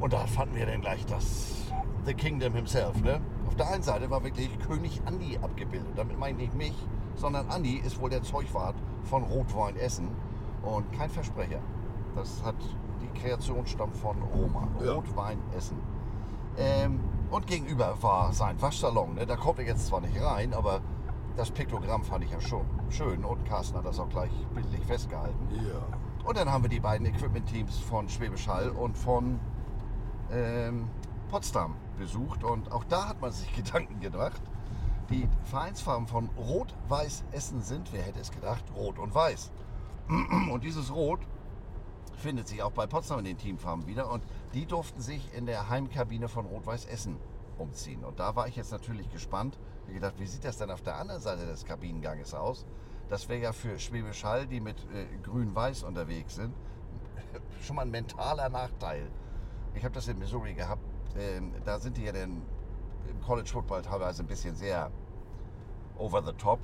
Und 0.00 0.12
da 0.12 0.26
fanden 0.26 0.56
wir 0.56 0.66
dann 0.66 0.80
gleich 0.80 1.04
das 1.06 1.72
The 2.04 2.14
Kingdom 2.14 2.54
himself. 2.54 3.00
Ne? 3.02 3.20
Auf 3.46 3.56
der 3.56 3.68
einen 3.68 3.82
Seite 3.82 4.10
war 4.10 4.22
wirklich 4.22 4.50
König 4.60 5.00
Andi 5.06 5.38
abgebildet. 5.42 5.92
Damit 5.96 6.18
meine 6.18 6.42
ich 6.42 6.52
nicht 6.52 6.54
mich, 6.54 6.86
sondern 7.14 7.48
Andi 7.48 7.76
ist 7.76 8.00
wohl 8.00 8.10
der 8.10 8.22
Zeugwart 8.22 8.76
von 9.04 9.24
Rotwein 9.24 9.76
Essen 9.76 10.10
und 10.62 10.92
kein 10.92 11.10
Versprecher. 11.10 11.60
Das 12.14 12.42
hat 12.44 12.56
die 13.00 13.18
Kreation 13.18 13.66
stammt 13.66 13.96
von 13.96 14.20
Roma. 14.22 14.68
Ja. 14.84 14.92
Rotwein 14.92 15.38
Essen. 15.56 15.78
Ähm, 16.58 17.00
und 17.30 17.46
gegenüber 17.46 17.96
war 18.02 18.32
sein 18.32 18.60
Waschsalon. 18.60 19.14
Ne? 19.14 19.26
Da 19.26 19.36
kommt 19.36 19.58
er 19.58 19.66
jetzt 19.66 19.86
zwar 19.86 20.00
nicht 20.00 20.20
rein, 20.20 20.54
aber 20.54 20.80
das 21.36 21.50
Piktogramm 21.50 22.02
fand 22.02 22.24
ich 22.24 22.30
ja 22.30 22.40
schon 22.40 22.64
schön. 22.90 23.24
Und 23.24 23.44
Carsten 23.46 23.76
hat 23.76 23.84
das 23.84 23.98
auch 23.98 24.08
gleich 24.08 24.30
bildlich 24.54 24.84
festgehalten. 24.84 25.48
Ja. 25.52 26.26
Und 26.26 26.36
dann 26.36 26.50
haben 26.50 26.64
wir 26.64 26.70
die 26.70 26.80
beiden 26.80 27.06
Equipment-Teams 27.06 27.78
von 27.78 28.08
Schwäbisch 28.08 28.48
Hall 28.48 28.70
und 28.70 28.96
von 28.96 29.38
ähm, 30.32 30.88
Potsdam 31.30 31.74
besucht. 31.98 32.44
Und 32.44 32.70
auch 32.72 32.84
da 32.84 33.08
hat 33.08 33.20
man 33.20 33.32
sich 33.32 33.52
Gedanken 33.56 34.00
gedacht. 34.00 34.40
Die 35.10 35.28
Vereinsfarben 35.44 36.06
von 36.06 36.28
Rot-Weiß 36.36 37.24
Essen 37.32 37.62
sind, 37.62 37.92
wer 37.92 38.02
hätte 38.02 38.20
es 38.20 38.32
gedacht, 38.32 38.64
Rot 38.74 38.98
und 38.98 39.14
Weiß. 39.14 39.52
Und 40.08 40.62
dieses 40.62 40.92
Rot 40.92 41.20
findet 42.16 42.48
sich 42.48 42.62
auch 42.62 42.70
bei 42.70 42.86
Potsdam 42.86 43.18
in 43.20 43.24
den 43.24 43.38
Teamfarben 43.38 43.86
wieder. 43.86 44.10
Und 44.10 44.24
die 44.54 44.66
durften 44.66 45.00
sich 45.00 45.32
in 45.34 45.46
der 45.46 45.68
Heimkabine 45.68 46.28
von 46.28 46.46
Rot-Weiß 46.46 46.86
Essen 46.86 47.16
umziehen. 47.58 48.04
Und 48.04 48.20
da 48.20 48.36
war 48.36 48.48
ich 48.48 48.56
jetzt 48.56 48.72
natürlich 48.72 49.10
gespannt. 49.10 49.58
Ich 49.88 49.94
gedacht, 49.94 50.14
wie 50.18 50.26
sieht 50.26 50.44
das 50.44 50.58
denn 50.58 50.70
auf 50.70 50.82
der 50.82 50.96
anderen 50.96 51.20
Seite 51.20 51.46
des 51.46 51.64
Kabinenganges 51.64 52.34
aus? 52.34 52.66
Das 53.08 53.28
wäre 53.28 53.40
ja 53.40 53.52
für 53.52 53.78
Schwäbisch 53.78 54.24
Hall, 54.24 54.46
die 54.46 54.60
mit 54.60 54.76
äh, 54.92 55.06
Grün-Weiß 55.22 55.84
unterwegs 55.84 56.34
sind, 56.34 56.52
schon 57.62 57.76
mal 57.76 57.82
ein 57.82 57.90
mentaler 57.90 58.48
Nachteil. 58.48 59.08
Ich 59.76 59.84
habe 59.84 59.94
das 59.94 60.08
in 60.08 60.18
Missouri 60.18 60.54
gehabt. 60.54 60.82
Ähm, 61.16 61.52
da 61.64 61.78
sind 61.78 61.96
die 61.96 62.04
ja 62.04 62.12
dann 62.12 62.42
im 63.10 63.20
College 63.24 63.48
Football 63.48 63.82
teilweise 63.82 64.22
ein 64.22 64.26
bisschen 64.26 64.56
sehr 64.56 64.90
over 65.98 66.22
the 66.22 66.32
top. 66.32 66.58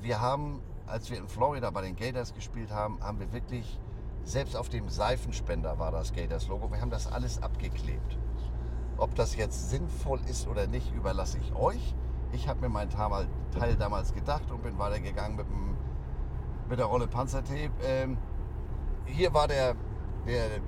Wir 0.00 0.20
haben, 0.20 0.60
als 0.86 1.10
wir 1.10 1.18
in 1.18 1.28
Florida 1.28 1.70
bei 1.70 1.82
den 1.82 1.96
Gators 1.96 2.34
gespielt 2.34 2.70
haben, 2.70 2.98
haben 3.00 3.20
wir 3.20 3.32
wirklich 3.32 3.78
Selbst 4.26 4.56
auf 4.56 4.68
dem 4.68 4.88
Seifenspender 4.88 5.78
war 5.78 5.92
das 5.92 6.12
Gators-Logo. 6.12 6.72
Wir 6.72 6.80
haben 6.80 6.90
das 6.90 7.06
alles 7.12 7.40
abgeklebt. 7.40 8.18
Ob 8.96 9.14
das 9.14 9.36
jetzt 9.36 9.70
sinnvoll 9.70 10.18
ist 10.28 10.48
oder 10.48 10.66
nicht, 10.66 10.92
überlasse 10.96 11.38
ich 11.38 11.54
euch. 11.54 11.94
Ich 12.32 12.48
habe 12.48 12.60
mir 12.62 12.68
meinen 12.68 12.90
Teil 12.90 13.76
damals 13.78 14.12
gedacht 14.12 14.50
und 14.50 14.64
bin 14.64 14.80
weitergegangen 14.80 15.36
mit, 15.36 15.46
dem, 15.46 15.76
mit 16.68 16.78
der 16.80 16.86
Rolle 16.86 17.06
Panzertape. 17.06 17.70
Ähm, 17.84 18.18
hier 19.04 19.32
war 19.32 19.46
der, 19.46 19.76
der 20.26 20.56
äh, 20.56 20.60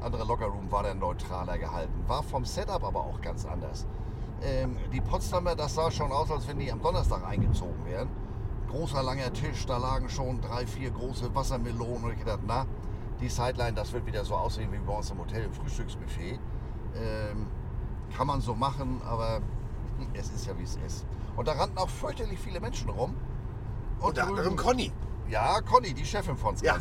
andere 0.00 0.24
Lockerroom 0.24 0.70
war 0.70 0.82
der 0.82 0.94
neutraler 0.94 1.58
gehalten. 1.58 2.04
War 2.06 2.22
vom 2.22 2.44
Setup 2.44 2.82
aber 2.84 3.00
auch 3.00 3.20
ganz 3.20 3.44
anders. 3.44 3.86
Ähm, 4.42 4.76
die 4.92 5.00
Potsdamer, 5.00 5.54
das 5.54 5.74
sah 5.74 5.90
schon 5.90 6.12
aus, 6.12 6.30
als 6.30 6.46
wenn 6.48 6.58
die 6.58 6.70
am 6.70 6.80
Donnerstag 6.80 7.24
eingezogen 7.26 7.84
wären. 7.84 8.08
Großer 8.68 9.02
langer 9.02 9.32
Tisch, 9.32 9.66
da 9.66 9.78
lagen 9.78 10.08
schon 10.08 10.40
drei, 10.40 10.66
vier 10.66 10.90
große 10.90 11.34
Wassermelonen 11.34 12.04
und 12.04 12.12
ich 12.12 12.24
dachte, 12.24 12.42
na, 12.46 12.66
die 13.20 13.28
Sideline, 13.28 13.74
das 13.74 13.92
wird 13.92 14.06
wieder 14.06 14.24
so 14.24 14.34
aussehen 14.34 14.72
wie 14.72 14.78
bei 14.78 14.92
uns 14.92 15.10
im 15.10 15.18
Hotel 15.18 15.44
im 15.44 15.52
Frühstücksbuffet. 15.52 16.38
Ähm, 16.96 17.46
kann 18.16 18.26
man 18.26 18.40
so 18.40 18.54
machen, 18.54 19.00
aber 19.04 19.40
es 20.14 20.30
ist 20.30 20.46
ja 20.46 20.58
wie 20.58 20.64
es 20.64 20.76
ist. 20.86 21.06
Und 21.36 21.48
da 21.48 21.52
rannten 21.52 21.78
auch 21.78 21.88
fürchterlich 21.88 22.38
viele 22.38 22.60
Menschen 22.60 22.90
rum. 22.90 23.14
Und 24.00 24.08
Unter 24.08 24.26
anderem 24.26 24.56
Conny. 24.56 24.92
Ja, 25.28 25.60
Conny, 25.60 25.94
die 25.94 26.04
Chefin 26.04 26.36
von 26.36 26.54
Ja. 26.62 26.78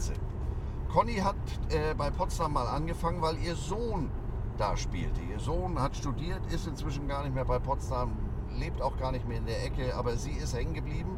Conny 0.93 1.15
hat 1.15 1.35
äh, 1.69 1.95
bei 1.95 2.11
Potsdam 2.11 2.53
mal 2.53 2.67
angefangen, 2.67 3.19
weil 3.19 3.39
ihr 3.39 3.55
Sohn 3.55 4.11
da 4.59 4.77
spielte. 4.77 5.21
Ihr 5.21 5.39
Sohn 5.39 5.81
hat 5.81 5.95
studiert, 5.95 6.39
ist 6.53 6.67
inzwischen 6.67 7.07
gar 7.07 7.23
nicht 7.23 7.33
mehr 7.33 7.45
bei 7.45 7.57
Potsdam, 7.57 8.11
lebt 8.59 8.79
auch 8.79 8.95
gar 8.97 9.11
nicht 9.11 9.27
mehr 9.27 9.39
in 9.39 9.47
der 9.47 9.65
Ecke, 9.65 9.95
aber 9.95 10.17
sie 10.17 10.33
ist 10.33 10.53
hängen 10.53 10.75
geblieben. 10.75 11.17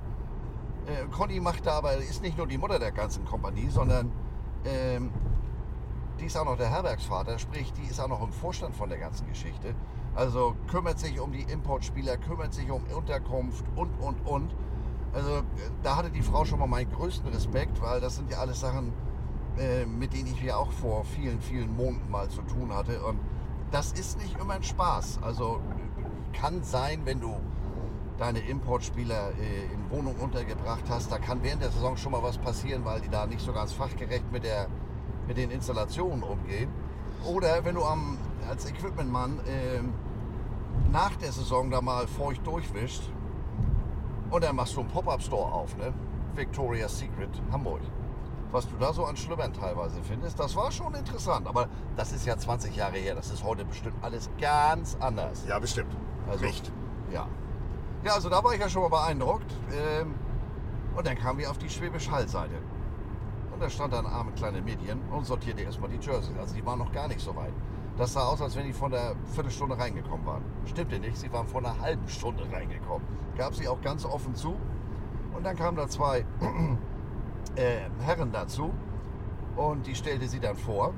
Äh, 0.85 1.07
Conny 1.11 1.41
macht 1.41 1.65
da 1.65 1.73
aber, 1.73 1.97
ist 1.97 2.21
nicht 2.21 2.37
nur 2.37 2.47
die 2.47 2.57
Mutter 2.57 2.79
der 2.79 2.93
ganzen 2.93 3.25
Kompanie, 3.25 3.67
sondern 3.69 4.13
ähm, 4.63 5.11
die 6.21 6.27
ist 6.27 6.37
auch 6.37 6.45
noch 6.45 6.55
der 6.55 6.69
Herbergsvater, 6.69 7.37
sprich, 7.37 7.73
die 7.73 7.83
ist 7.83 7.99
auch 7.99 8.07
noch 8.07 8.23
im 8.23 8.31
Vorstand 8.31 8.77
von 8.77 8.87
der 8.87 8.99
ganzen 8.99 9.27
Geschichte. 9.27 9.75
Also 10.15 10.55
kümmert 10.71 10.99
sich 10.99 11.19
um 11.19 11.33
die 11.33 11.43
Importspieler, 11.43 12.15
kümmert 12.15 12.53
sich 12.53 12.71
um 12.71 12.81
Unterkunft 12.95 13.65
und, 13.75 13.91
und, 13.99 14.25
und. 14.25 14.55
Also 15.11 15.31
äh, 15.31 15.43
da 15.83 15.97
hatte 15.97 16.11
die 16.11 16.21
Frau 16.21 16.45
schon 16.45 16.59
mal 16.59 16.67
meinen 16.67 16.89
größten 16.93 17.27
Respekt, 17.27 17.81
weil 17.81 17.99
das 17.99 18.15
sind 18.15 18.31
ja 18.31 18.37
alles 18.37 18.61
Sachen, 18.61 18.93
äh, 19.57 19.85
mit 19.85 20.13
denen 20.13 20.27
ich 20.27 20.41
ja 20.43 20.57
auch 20.57 20.71
vor 20.71 21.05
vielen, 21.05 21.39
vielen 21.41 21.75
Monaten 21.75 22.09
mal 22.09 22.29
zu 22.29 22.41
tun 22.41 22.73
hatte. 22.73 23.01
Und 23.03 23.19
das 23.71 23.91
ist 23.93 24.19
nicht 24.19 24.37
immer 24.39 24.53
ein 24.53 24.63
Spaß. 24.63 25.19
Also 25.21 25.61
äh, 25.69 26.37
kann 26.37 26.63
sein, 26.63 27.01
wenn 27.05 27.21
du 27.21 27.35
deine 28.17 28.39
Importspieler 28.39 29.31
äh, 29.31 29.73
in 29.73 29.89
Wohnung 29.89 30.15
untergebracht 30.15 30.83
hast, 30.89 31.11
da 31.11 31.17
kann 31.17 31.43
während 31.43 31.61
der 31.61 31.71
Saison 31.71 31.97
schon 31.97 32.11
mal 32.11 32.23
was 32.23 32.37
passieren, 32.37 32.85
weil 32.85 33.01
die 33.01 33.09
da 33.09 33.25
nicht 33.25 33.41
so 33.41 33.53
ganz 33.53 33.73
fachgerecht 33.73 34.31
mit, 34.31 34.43
der, 34.43 34.67
mit 35.27 35.37
den 35.37 35.51
Installationen 35.51 36.23
umgehen. 36.23 36.69
Oder 37.25 37.65
wenn 37.65 37.75
du 37.75 37.83
am, 37.83 38.17
als 38.49 38.69
Equipmentmann 38.69 39.39
ähm, 39.47 39.93
nach 40.91 41.15
der 41.15 41.31
Saison 41.31 41.71
da 41.71 41.81
mal 41.81 42.07
feucht 42.07 42.45
durchwischst 42.45 43.09
und 44.29 44.43
dann 44.43 44.55
machst 44.55 44.75
du 44.75 44.81
einen 44.81 44.89
Pop-Up-Store 44.89 45.51
auf, 45.51 45.75
ne? 45.77 45.93
Victoria's 46.35 46.99
Secret 46.99 47.29
Hamburg. 47.51 47.81
Was 48.55 48.69
du 48.69 48.77
da 48.77 48.93
so 48.93 49.03
an 49.03 49.17
Schlüppern 49.17 49.51
teilweise 49.51 50.01
findest, 50.01 50.39
das 50.39 50.55
war 50.55 50.71
schon 50.71 50.93
interessant. 50.93 51.45
Aber 51.45 51.67
das 51.97 52.13
ist 52.13 52.25
ja 52.25 52.37
20 52.37 52.73
Jahre 52.73 52.95
her. 52.95 53.13
Das 53.13 53.29
ist 53.29 53.43
heute 53.43 53.65
bestimmt 53.65 53.97
alles 54.01 54.29
ganz 54.39 54.95
anders. 55.01 55.43
Ja, 55.45 55.59
bestimmt. 55.59 55.93
Also, 56.29 56.45
Nicht. 56.45 56.71
Ja. 57.11 57.27
Ja, 58.05 58.13
also 58.13 58.29
da 58.29 58.41
war 58.41 58.53
ich 58.53 58.61
ja 58.61 58.69
schon 58.69 58.83
mal 58.83 58.87
beeindruckt. 58.87 59.53
Ähm, 59.73 60.15
und 60.95 61.05
dann 61.05 61.17
kamen 61.17 61.39
wir 61.39 61.51
auf 61.51 61.57
die 61.57 61.69
Schwäbisch 61.69 62.09
Hall-Seite. 62.09 62.55
Und 63.51 63.61
da 63.61 63.69
stand 63.69 63.91
dann 63.91 64.05
arme 64.05 64.31
kleine 64.31 64.61
Medien 64.61 65.01
und 65.11 65.25
sortierte 65.25 65.61
erstmal 65.61 65.89
die 65.89 65.97
Jerseys. 65.97 66.37
Also 66.39 66.55
die 66.55 66.65
waren 66.65 66.79
noch 66.79 66.93
gar 66.93 67.09
nicht 67.09 67.19
so 67.19 67.35
weit. 67.35 67.51
Das 67.97 68.13
sah 68.13 68.23
aus, 68.23 68.41
als 68.41 68.55
wenn 68.55 68.67
die 68.67 68.73
von 68.73 68.89
der 68.89 69.17
Viertelstunde 69.33 69.77
reingekommen 69.77 70.25
waren. 70.25 70.45
Stimmte 70.63 70.97
nicht, 70.97 71.17
sie 71.17 71.29
waren 71.33 71.45
vor 71.45 71.59
einer 71.59 71.77
halben 71.81 72.07
Stunde 72.07 72.49
reingekommen. 72.49 73.05
Gab 73.37 73.53
sie 73.53 73.67
auch 73.67 73.81
ganz 73.81 74.05
offen 74.05 74.33
zu. 74.33 74.55
Und 75.35 75.43
dann 75.43 75.57
kamen 75.57 75.75
da 75.75 75.89
zwei 75.89 76.23
äh, 77.55 77.89
Herren 78.03 78.31
dazu 78.31 78.73
und 79.55 79.87
die 79.87 79.95
stellte 79.95 80.27
sie 80.27 80.39
dann 80.39 80.55
vor. 80.55 80.93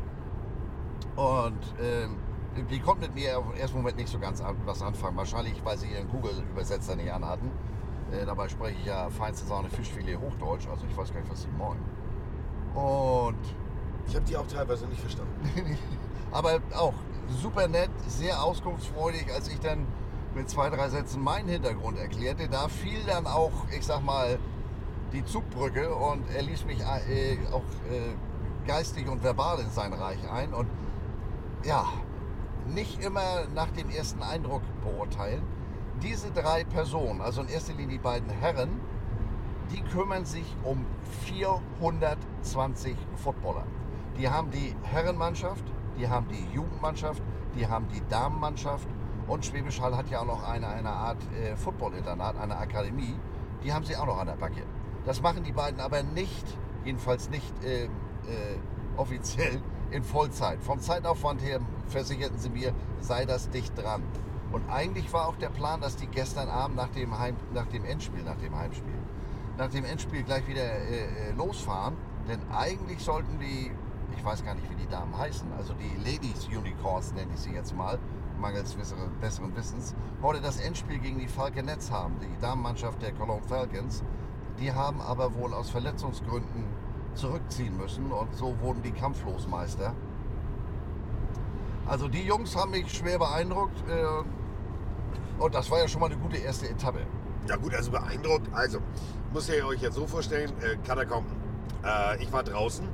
Und 1.15 1.59
ähm, 1.81 2.17
die 2.69 2.79
konnten 2.79 3.01
mit 3.01 3.15
mir 3.15 3.37
im 3.37 3.59
ersten 3.59 3.77
Moment 3.77 3.97
nicht 3.97 4.09
so 4.09 4.19
ganz 4.19 4.41
an, 4.41 4.55
was 4.65 4.81
anfangen. 4.81 5.17
Wahrscheinlich, 5.17 5.63
weil 5.63 5.77
sie 5.77 5.87
ihren 5.87 6.07
Google-Übersetzer 6.09 6.95
nicht 6.95 7.11
anhatten. 7.11 7.51
Äh, 8.11 8.25
dabei 8.25 8.47
spreche 8.47 8.77
ich 8.79 8.85
ja 8.85 9.09
feinste 9.09 9.45
Sahne 9.45 9.69
Fischfilet 9.69 10.17
Hochdeutsch, 10.17 10.67
also 10.67 10.85
ich 10.89 10.95
weiß 10.95 11.13
gar 11.13 11.19
nicht, 11.19 11.31
was 11.31 11.41
sie 11.41 11.49
meinen. 11.49 11.83
Und 12.73 13.37
Ich 14.07 14.15
habe 14.15 14.25
die 14.25 14.37
auch 14.37 14.47
teilweise 14.47 14.87
nicht 14.87 15.01
verstanden. 15.01 15.33
aber 16.31 16.59
auch 16.75 16.93
super 17.41 17.67
nett, 17.67 17.89
sehr 18.07 18.41
auskunftsfreudig, 18.41 19.33
als 19.33 19.49
ich 19.49 19.59
dann 19.59 19.85
mit 20.33 20.49
zwei, 20.49 20.69
drei 20.69 20.87
Sätzen 20.89 21.21
meinen 21.21 21.49
Hintergrund 21.49 21.97
erklärte. 21.97 22.47
Da 22.47 22.69
fiel 22.69 22.99
dann 23.05 23.27
auch, 23.27 23.51
ich 23.75 23.85
sag 23.85 24.03
mal, 24.03 24.39
die 25.13 25.23
Zugbrücke 25.25 25.93
und 25.93 26.23
er 26.35 26.41
ließ 26.41 26.65
mich 26.65 26.79
äh, 26.81 27.37
auch 27.51 27.61
äh, 27.89 28.15
geistig 28.67 29.07
und 29.07 29.23
verbal 29.23 29.59
in 29.59 29.69
sein 29.69 29.93
Reich 29.93 30.19
ein. 30.29 30.53
Und 30.53 30.67
ja, 31.63 31.85
nicht 32.67 33.03
immer 33.03 33.45
nach 33.55 33.71
dem 33.71 33.89
ersten 33.89 34.21
Eindruck 34.21 34.61
beurteilen. 34.83 35.41
Diese 36.03 36.29
drei 36.31 36.63
Personen, 36.63 37.21
also 37.21 37.41
in 37.41 37.49
erster 37.49 37.73
Linie 37.73 37.97
die 37.97 38.03
beiden 38.03 38.29
Herren, 38.29 38.79
die 39.71 39.81
kümmern 39.81 40.25
sich 40.25 40.55
um 40.63 40.85
420 41.25 42.95
Footballer. 43.15 43.65
Die 44.17 44.29
haben 44.29 44.51
die 44.51 44.75
Herrenmannschaft, 44.83 45.63
die 45.97 46.07
haben 46.07 46.27
die 46.27 46.47
Jugendmannschaft, 46.53 47.21
die 47.55 47.67
haben 47.67 47.87
die 47.89 48.01
Damenmannschaft 48.09 48.87
und 49.27 49.45
Schwäbisch 49.45 49.81
Hall 49.81 49.95
hat 49.97 50.09
ja 50.09 50.21
auch 50.21 50.25
noch 50.25 50.47
eine, 50.47 50.67
eine 50.67 50.89
Art 50.89 51.17
äh, 51.33 51.55
Football-Internat, 51.55 52.37
eine 52.37 52.57
Akademie. 52.57 53.15
Die 53.63 53.73
haben 53.73 53.83
sie 53.83 53.95
auch 53.95 54.05
noch 54.05 54.19
an 54.19 54.27
der 54.27 54.35
Backe. 54.35 54.63
Das 55.07 55.21
machen 55.21 55.45
die 55.45 55.53
beiden 55.53 55.79
aber 55.79 56.03
nicht, 56.03 56.45
jedenfalls 56.83 57.29
nicht 57.29 57.63
äh, 57.63 57.85
äh, 57.85 57.89
offiziell 58.97 59.61
in 59.89 60.03
Vollzeit. 60.03 60.61
Vom 60.61 60.81
Zeitaufwand 60.81 61.41
her 61.41 61.61
versicherten 61.87 62.37
sie 62.37 62.49
mir, 62.49 62.73
sei 62.99 63.25
das 63.25 63.49
dicht 63.49 63.71
dran. 63.77 64.03
Und 64.51 64.69
eigentlich 64.69 65.13
war 65.13 65.29
auch 65.29 65.37
der 65.37 65.47
Plan, 65.47 65.79
dass 65.79 65.95
die 65.95 66.07
gestern 66.07 66.49
Abend 66.49 66.75
nach 66.75 66.89
dem, 66.89 67.17
Heim, 67.17 67.37
nach 67.53 67.67
dem 67.67 67.85
Endspiel, 67.85 68.21
nach 68.23 68.35
dem 68.35 68.53
Heimspiel, 68.53 68.99
nach 69.57 69.69
dem 69.69 69.85
Endspiel 69.85 70.23
gleich 70.23 70.45
wieder 70.45 70.63
äh, 70.63 71.05
äh, 71.05 71.31
losfahren. 71.37 71.95
Denn 72.27 72.39
eigentlich 72.51 72.99
sollten 72.99 73.39
die, 73.39 73.71
ich 74.17 74.25
weiß 74.25 74.43
gar 74.43 74.55
nicht, 74.55 74.69
wie 74.69 74.75
die 74.75 74.89
Damen 74.89 75.17
heißen, 75.17 75.47
also 75.57 75.73
die 75.73 75.95
Ladies 76.03 76.47
Unicorns 76.47 77.13
nenne 77.13 77.31
ich 77.33 77.39
sie 77.39 77.51
jetzt 77.51 77.73
mal, 77.73 77.97
mangels 78.41 78.75
besseren, 78.75 79.55
Wissens, 79.55 79.95
heute 80.21 80.41
das 80.41 80.59
Endspiel 80.59 80.99
gegen 80.99 81.17
die 81.17 81.29
Falconets 81.29 81.91
haben, 81.91 82.15
die 82.19 82.41
Damenmannschaft 82.41 83.01
der 83.01 83.13
Cologne 83.13 83.47
Falcons. 83.47 84.03
Die 84.59 84.73
haben 84.73 85.01
aber 85.01 85.35
wohl 85.35 85.53
aus 85.53 85.69
Verletzungsgründen 85.69 86.65
zurückziehen 87.15 87.77
müssen 87.77 88.11
und 88.11 88.33
so 88.35 88.59
wurden 88.59 88.81
die 88.81 88.91
Kampflosmeister. 88.91 89.93
Also 91.87 92.07
die 92.07 92.23
Jungs 92.23 92.55
haben 92.55 92.71
mich 92.71 92.91
schwer 92.91 93.17
beeindruckt 93.17 93.77
äh, 93.89 95.41
und 95.41 95.55
das 95.55 95.69
war 95.71 95.79
ja 95.79 95.87
schon 95.87 96.01
mal 96.01 96.07
eine 96.07 96.17
gute 96.17 96.37
erste 96.37 96.67
Etappe. 96.69 96.99
Ja 97.47 97.55
gut, 97.55 97.73
also 97.73 97.91
beeindruckt. 97.91 98.53
Also, 98.53 98.79
muss 99.31 99.47
ihr 99.47 99.65
euch 99.65 99.81
jetzt 99.81 99.95
so 99.95 100.05
vorstellen, 100.05 100.51
äh, 100.61 100.75
Katakomben. 100.85 101.31
Äh, 101.83 102.21
ich 102.21 102.31
war 102.33 102.43
draußen 102.43 102.87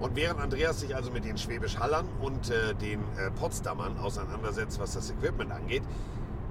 und 0.00 0.16
während 0.16 0.40
Andreas 0.40 0.80
sich 0.80 0.94
also 0.96 1.10
mit 1.10 1.24
den 1.24 1.36
Schwäbisch-Hallern 1.36 2.06
und 2.20 2.50
äh, 2.50 2.74
den 2.74 3.00
äh, 3.16 3.30
Potsdamern 3.30 3.98
auseinandersetzt, 3.98 4.80
was 4.80 4.94
das 4.94 5.10
Equipment 5.10 5.52
angeht, 5.52 5.82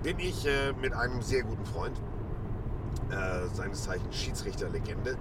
bin 0.03 0.19
ich 0.19 0.45
äh, 0.45 0.73
mit 0.81 0.93
einem 0.93 1.21
sehr 1.21 1.43
guten 1.43 1.65
Freund, 1.65 1.99
äh, 3.11 3.47
seines 3.55 3.83
Zeichens 3.83 4.15
Schiedsrichterlegende, 4.15 5.17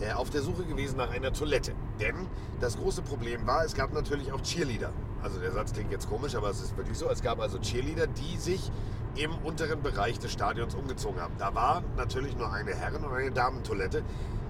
äh, 0.00 0.12
auf 0.12 0.30
der 0.30 0.42
Suche 0.42 0.64
gewesen 0.64 0.96
nach 0.96 1.10
einer 1.10 1.32
Toilette. 1.32 1.72
Denn 2.00 2.14
das 2.60 2.76
große 2.76 3.02
Problem 3.02 3.46
war, 3.46 3.64
es 3.64 3.74
gab 3.74 3.92
natürlich 3.92 4.32
auch 4.32 4.40
Cheerleader. 4.40 4.92
Also 5.22 5.38
der 5.38 5.52
Satz 5.52 5.72
klingt 5.72 5.92
jetzt 5.92 6.08
komisch, 6.08 6.34
aber 6.34 6.50
es 6.50 6.60
ist 6.60 6.76
wirklich 6.76 6.98
so. 6.98 7.08
Es 7.08 7.22
gab 7.22 7.40
also 7.40 7.58
Cheerleader, 7.58 8.06
die 8.06 8.36
sich 8.38 8.70
im 9.14 9.30
unteren 9.44 9.82
Bereich 9.82 10.18
des 10.18 10.32
Stadions 10.32 10.74
umgezogen 10.74 11.20
haben. 11.20 11.34
Da 11.38 11.54
war 11.54 11.82
natürlich 11.96 12.36
nur 12.36 12.52
eine 12.52 12.74
Herren- 12.74 13.04
und 13.04 13.12
eine 13.12 13.30
Damentoilette. 13.30 14.02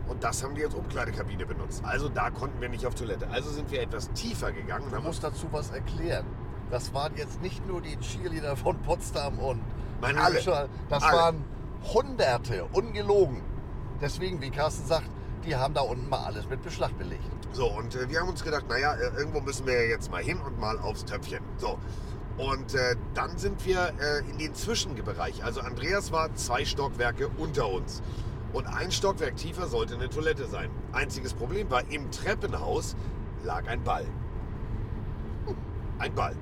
Und 0.09 0.23
das 0.25 0.43
haben 0.43 0.55
die 0.55 0.65
als 0.65 0.75
Umkleidekabine 0.75 1.47
benutzt. 1.47 1.83
Also 1.85 2.09
da 2.09 2.31
konnten 2.31 2.61
wir 2.61 2.69
nicht 2.69 2.87
auf 2.87 2.95
Toilette. 2.95 3.29
Also 3.31 3.51
sind 3.51 3.71
wir 3.71 3.81
etwas 3.83 4.11
tiefer 4.13 4.53
gegangen. 4.53 4.91
haben 4.93 5.05
musst 5.05 5.23
dazu 5.23 5.47
was 5.51 5.71
erklären. 5.71 6.27
Das 6.71 6.93
waren 6.95 7.13
jetzt 7.17 7.43
nicht 7.43 7.67
nur 7.67 7.81
die 7.81 7.97
Cheerleader 7.99 8.57
von 8.57 8.79
Potsdam 8.83 9.39
und 9.39 9.61
Nein, 10.01 10.19
alle. 10.19 10.69
Das 10.89 11.03
Alle. 11.03 11.17
waren 11.17 11.45
Hunderte, 11.93 12.65
ungelogen. 12.73 13.43
Deswegen, 14.01 14.41
wie 14.41 14.51
Carsten 14.51 14.87
sagt, 14.87 15.09
die 15.45 15.57
haben 15.57 15.75
da 15.75 15.81
unten 15.81 16.09
mal 16.09 16.25
alles 16.25 16.49
mit 16.49 16.63
Beschlag 16.63 16.97
belegt. 16.99 17.23
So, 17.53 17.67
und 17.67 17.95
äh, 17.95 18.09
wir 18.09 18.21
haben 18.21 18.29
uns 18.29 18.43
gedacht, 18.43 18.67
naja, 18.69 18.95
äh, 18.95 19.17
irgendwo 19.17 19.41
müssen 19.41 19.67
wir 19.67 19.75
ja 19.75 19.91
jetzt 19.91 20.11
mal 20.11 20.23
hin 20.23 20.39
und 20.39 20.59
mal 20.59 20.79
aufs 20.79 21.05
Töpfchen. 21.05 21.43
So. 21.59 21.79
Und 22.39 22.75
äh, 22.75 22.97
dann 23.15 23.37
sind 23.37 23.65
wir 23.67 23.93
äh, 24.01 24.31
in 24.31 24.39
den 24.39 24.55
Zwischenbereich. 24.55 25.45
Also 25.45 25.61
Andreas 25.61 26.13
war 26.13 26.35
zwei 26.35 26.65
Stockwerke 26.65 27.29
unter 27.37 27.69
uns. 27.69 28.03
Und 28.53 28.67
ein 28.67 28.91
Stockwerk 28.91 29.37
tiefer 29.37 29.67
sollte 29.67 29.95
eine 29.95 30.09
Toilette 30.09 30.47
sein. 30.47 30.71
Einziges 30.93 31.35
Problem 31.35 31.71
war, 31.71 31.83
im 31.91 32.11
Treppenhaus 32.11 32.97
lag 33.45 33.67
ein 33.67 33.83
Ball. 33.83 34.07
Ein 35.99 36.15
Ball. 36.15 36.35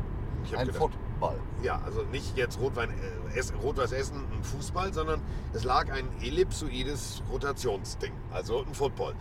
Ein 0.56 0.66
gedacht, 0.66 0.90
Football. 1.20 1.40
ja, 1.62 1.80
also 1.84 2.02
nicht 2.04 2.36
jetzt 2.36 2.58
Rotwein, 2.58 2.90
äh, 2.90 3.38
Ess, 3.38 3.52
Rot-Weiß 3.62 3.92
Essen, 3.92 4.24
ein 4.32 4.42
Fußball, 4.42 4.92
sondern 4.94 5.20
es 5.52 5.64
lag 5.64 5.92
ein 5.92 6.08
ellipsoides 6.22 7.22
Rotationsding, 7.30 8.12
also 8.32 8.64
ein 8.64 8.74
Football. 8.74 9.14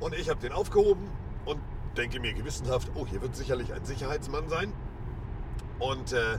Und 0.00 0.14
ich 0.14 0.30
habe 0.30 0.40
den 0.40 0.52
aufgehoben 0.52 1.08
und 1.44 1.60
denke 1.96 2.20
mir 2.20 2.32
gewissenhaft, 2.32 2.90
oh, 2.94 3.06
hier 3.06 3.20
wird 3.20 3.36
sicherlich 3.36 3.72
ein 3.74 3.84
Sicherheitsmann 3.84 4.48
sein. 4.48 4.72
Und 5.78 6.12
äh, 6.12 6.38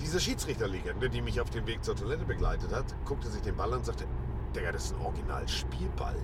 diese 0.00 0.18
Schiedsrichterlegende, 0.18 1.08
die 1.08 1.22
mich 1.22 1.40
auf 1.40 1.50
dem 1.50 1.66
Weg 1.66 1.84
zur 1.84 1.94
Toilette 1.94 2.24
begleitet 2.24 2.74
hat, 2.74 2.86
guckte 3.04 3.28
sich 3.30 3.42
den 3.42 3.56
Ball 3.56 3.72
an 3.72 3.78
und 3.78 3.86
sagte, 3.86 4.04
Digga, 4.56 4.72
das 4.72 4.86
ist 4.86 4.94
ein 4.96 5.06
Original-Spielball. 5.06 6.16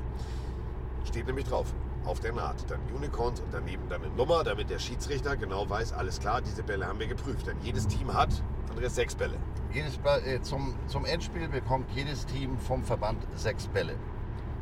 Steht 1.05 1.27
nämlich 1.27 1.47
drauf, 1.47 1.73
auf 2.05 2.21
der 2.21 2.33
Naht. 2.33 2.71
Dann 2.71 2.81
Unicorns 2.95 3.41
und 3.41 3.53
daneben 3.53 3.89
dann 3.89 4.03
eine 4.03 4.15
Nummer, 4.15 4.45
damit 4.45 4.71
der 4.71 4.79
Schiedsrichter 4.79 5.37
genau 5.37 5.69
weiß, 5.69 5.93
alles 5.93 6.21
klar, 6.21 6.41
diese 6.41 6.63
Bälle 6.63 6.87
haben 6.87 6.99
wir 6.99 7.07
geprüft. 7.07 7.47
Denn 7.47 7.57
jedes 7.63 7.87
Team 7.87 8.13
hat, 8.13 8.31
Andreas, 8.69 8.95
sechs 8.95 9.15
Bälle. 9.15 9.37
Jedes 9.73 9.99
Ball, 9.99 10.23
äh, 10.27 10.41
zum, 10.43 10.75
zum 10.87 11.05
Endspiel 11.05 11.49
bekommt 11.49 11.91
jedes 11.95 12.27
Team 12.27 12.59
vom 12.59 12.83
Verband 12.83 13.25
sechs 13.37 13.67
Bälle. 13.67 13.95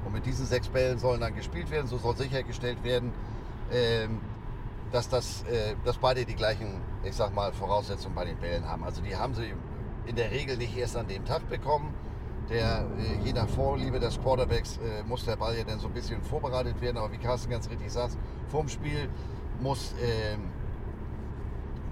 Und 0.05 0.13
mit 0.13 0.27
diesen 0.27 0.47
sechs 0.47 0.69
Bällen 0.69 0.99
sollen 0.99 1.21
dann 1.21 1.35
gespielt 1.35 1.71
werden. 1.71 1.87
So 1.87 1.99
soll 1.99 2.17
sichergestellt 2.17 2.83
werden, 2.85 3.13
ähm, 3.73 4.21
dass, 4.93 5.09
das, 5.09 5.43
äh, 5.45 5.75
dass 5.85 5.99
beide 5.99 6.25
die 6.25 6.35
gleichen, 6.35 6.81
ich 7.05 7.15
sag 7.15 7.35
mal, 7.35 7.53
Voraussetzungen 7.53 8.15
bei 8.15 8.25
den 8.25 8.37
Bällen 8.39 8.67
haben. 8.67 8.85
Also 8.85 9.03
die 9.03 9.17
haben 9.17 9.35
sie 9.35 9.53
in 10.07 10.17
der 10.17 10.31
Regel 10.31 10.57
nicht 10.57 10.77
erst 10.77 10.97
an 10.97 11.07
dem 11.09 11.25
Tag 11.25 11.49
bekommen. 11.49 11.95
Der, 12.51 12.87
äh, 12.99 13.25
je 13.25 13.33
nach 13.33 13.49
Vorliebe 13.49 14.01
des 14.01 14.19
Quarterbacks 14.21 14.79
äh, 14.79 15.03
muss 15.07 15.25
der 15.25 15.37
Ball 15.37 15.57
ja 15.57 15.65
dann 15.65 15.79
so 15.79 15.87
ein 15.87 15.93
bisschen 15.93 16.23
vorbereitet 16.23 16.81
werden. 16.81 16.97
Aber 16.97 17.13
wie 17.13 17.19
Carsten 17.19 17.51
ganz 17.51 17.69
richtig 17.69 17.93
sagt, 17.93 18.17
vorm 18.49 18.69
Spiel 18.69 19.09
muss, 19.61 19.95
ähm, 20.03 20.51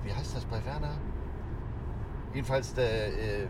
wie 0.04 0.12
heißt 0.12 0.36
das 0.36 0.44
bei 0.46 0.64
Werner? 0.64 0.94
Jedenfalls 2.32 2.72
der, 2.74 3.08
äh, 3.08 3.46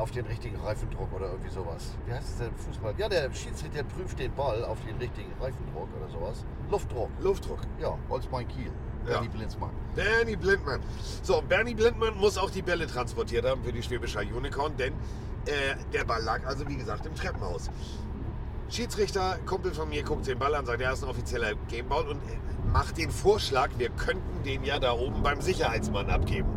auf 0.00 0.10
den 0.12 0.24
richtigen 0.26 0.56
Reifendruck 0.56 1.12
oder 1.12 1.26
irgendwie 1.26 1.50
sowas. 1.50 1.94
Wie 2.06 2.12
heißt 2.12 2.28
es 2.28 2.38
denn 2.38 2.48
im 2.48 2.56
Fußball? 2.56 2.94
Ja, 2.96 3.08
der 3.08 3.30
Schiedsrichter 3.34 3.82
prüft 3.82 4.18
den 4.18 4.32
Ball 4.34 4.64
auf 4.64 4.78
den 4.86 4.96
richtigen 4.96 5.30
Reifendruck 5.40 5.88
oder 5.96 6.08
sowas. 6.08 6.44
Luftdruck. 6.70 7.10
Luftdruck. 7.20 7.60
Ja, 7.78 7.98
Holzbein 8.08 8.48
Kiel. 8.48 8.70
Ja. 9.06 9.12
Bernie 9.12 9.28
Blinzmann. 9.28 9.70
Bernie 9.94 10.36
Blindmann. 10.36 10.80
So, 11.22 11.42
Bernie 11.46 11.74
Blindmann 11.74 12.16
muss 12.18 12.38
auch 12.38 12.50
die 12.50 12.62
Bälle 12.62 12.86
transportiert 12.86 13.44
haben 13.46 13.62
für 13.62 13.72
die 13.72 13.82
Schwäbischer 13.82 14.20
Unicorn, 14.20 14.76
denn 14.76 14.94
äh, 15.46 15.76
der 15.92 16.04
Ball 16.04 16.22
lag 16.22 16.46
also, 16.46 16.68
wie 16.68 16.76
gesagt, 16.76 17.06
im 17.06 17.14
Treppenhaus. 17.14 17.70
Schiedsrichter, 18.68 19.38
Kumpel 19.46 19.74
von 19.74 19.88
mir, 19.88 20.02
guckt 20.02 20.26
den 20.26 20.38
Ball 20.38 20.54
an, 20.54 20.64
sagt, 20.64 20.80
er 20.80 20.92
ist 20.92 21.02
ein 21.02 21.10
offizieller 21.10 21.54
Gameball 21.68 22.06
und 22.08 22.18
äh, 22.18 22.36
macht 22.72 22.98
den 22.98 23.10
Vorschlag, 23.10 23.70
wir 23.78 23.90
könnten 23.90 24.42
den 24.44 24.64
ja 24.64 24.78
da 24.78 24.92
oben 24.92 25.22
beim 25.22 25.40
Sicherheitsmann 25.40 26.08
abgeben. 26.08 26.48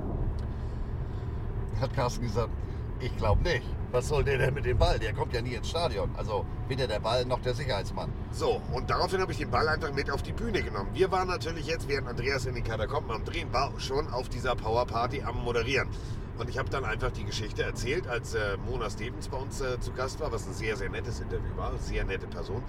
Hat 1.81 1.93
Carsten 1.93 2.23
gesagt, 2.23 2.51
ich 2.99 3.15
glaube 3.17 3.41
nicht. 3.41 3.65
Was 3.91 4.07
soll 4.07 4.23
der 4.23 4.39
denn 4.39 4.55
mit 4.55 4.65
dem 4.65 4.77
Ball? 4.77 4.97
Der 4.97 5.13
kommt 5.13 5.33
ja 5.33 5.41
nie 5.41 5.53
ins 5.53 5.69
Stadion. 5.69 6.09
Also 6.17 6.45
weder 6.67 6.87
der 6.87 6.99
Ball 6.99 7.25
noch 7.25 7.41
der 7.41 7.53
Sicherheitsmann. 7.53 8.11
So, 8.31 8.59
und 8.71 8.89
daraufhin 8.89 9.21
habe 9.21 9.31
ich 9.31 9.37
den 9.37 9.51
Ball 9.51 9.67
einfach 9.67 9.93
mit 9.93 10.09
auf 10.09 10.23
die 10.23 10.31
Bühne 10.31 10.63
genommen. 10.63 10.89
Wir 10.93 11.11
waren 11.11 11.27
natürlich 11.27 11.67
jetzt, 11.67 11.87
während 11.87 12.07
Andreas 12.07 12.47
in 12.47 12.55
den 12.55 12.63
Katakomben 12.63 13.11
am 13.11 13.23
Drehen 13.23 13.53
war, 13.53 13.71
schon 13.79 14.07
auf 14.11 14.29
dieser 14.29 14.55
Powerparty 14.55 15.21
am 15.21 15.43
Moderieren. 15.43 15.89
Und 16.37 16.49
ich 16.49 16.57
habe 16.57 16.69
dann 16.69 16.83
einfach 16.83 17.11
die 17.11 17.25
Geschichte 17.25 17.63
erzählt, 17.63 18.07
als 18.07 18.33
äh, 18.33 18.57
Mona 18.65 18.89
Stevens 18.89 19.27
bei 19.27 19.37
uns 19.37 19.61
äh, 19.61 19.79
zu 19.79 19.91
Gast 19.93 20.19
war, 20.19 20.31
was 20.31 20.47
ein 20.47 20.53
sehr, 20.53 20.75
sehr 20.75 20.89
nettes 20.89 21.19
Interview 21.19 21.55
war, 21.55 21.77
sehr 21.77 22.03
nette 22.05 22.27
Person, 22.27 22.63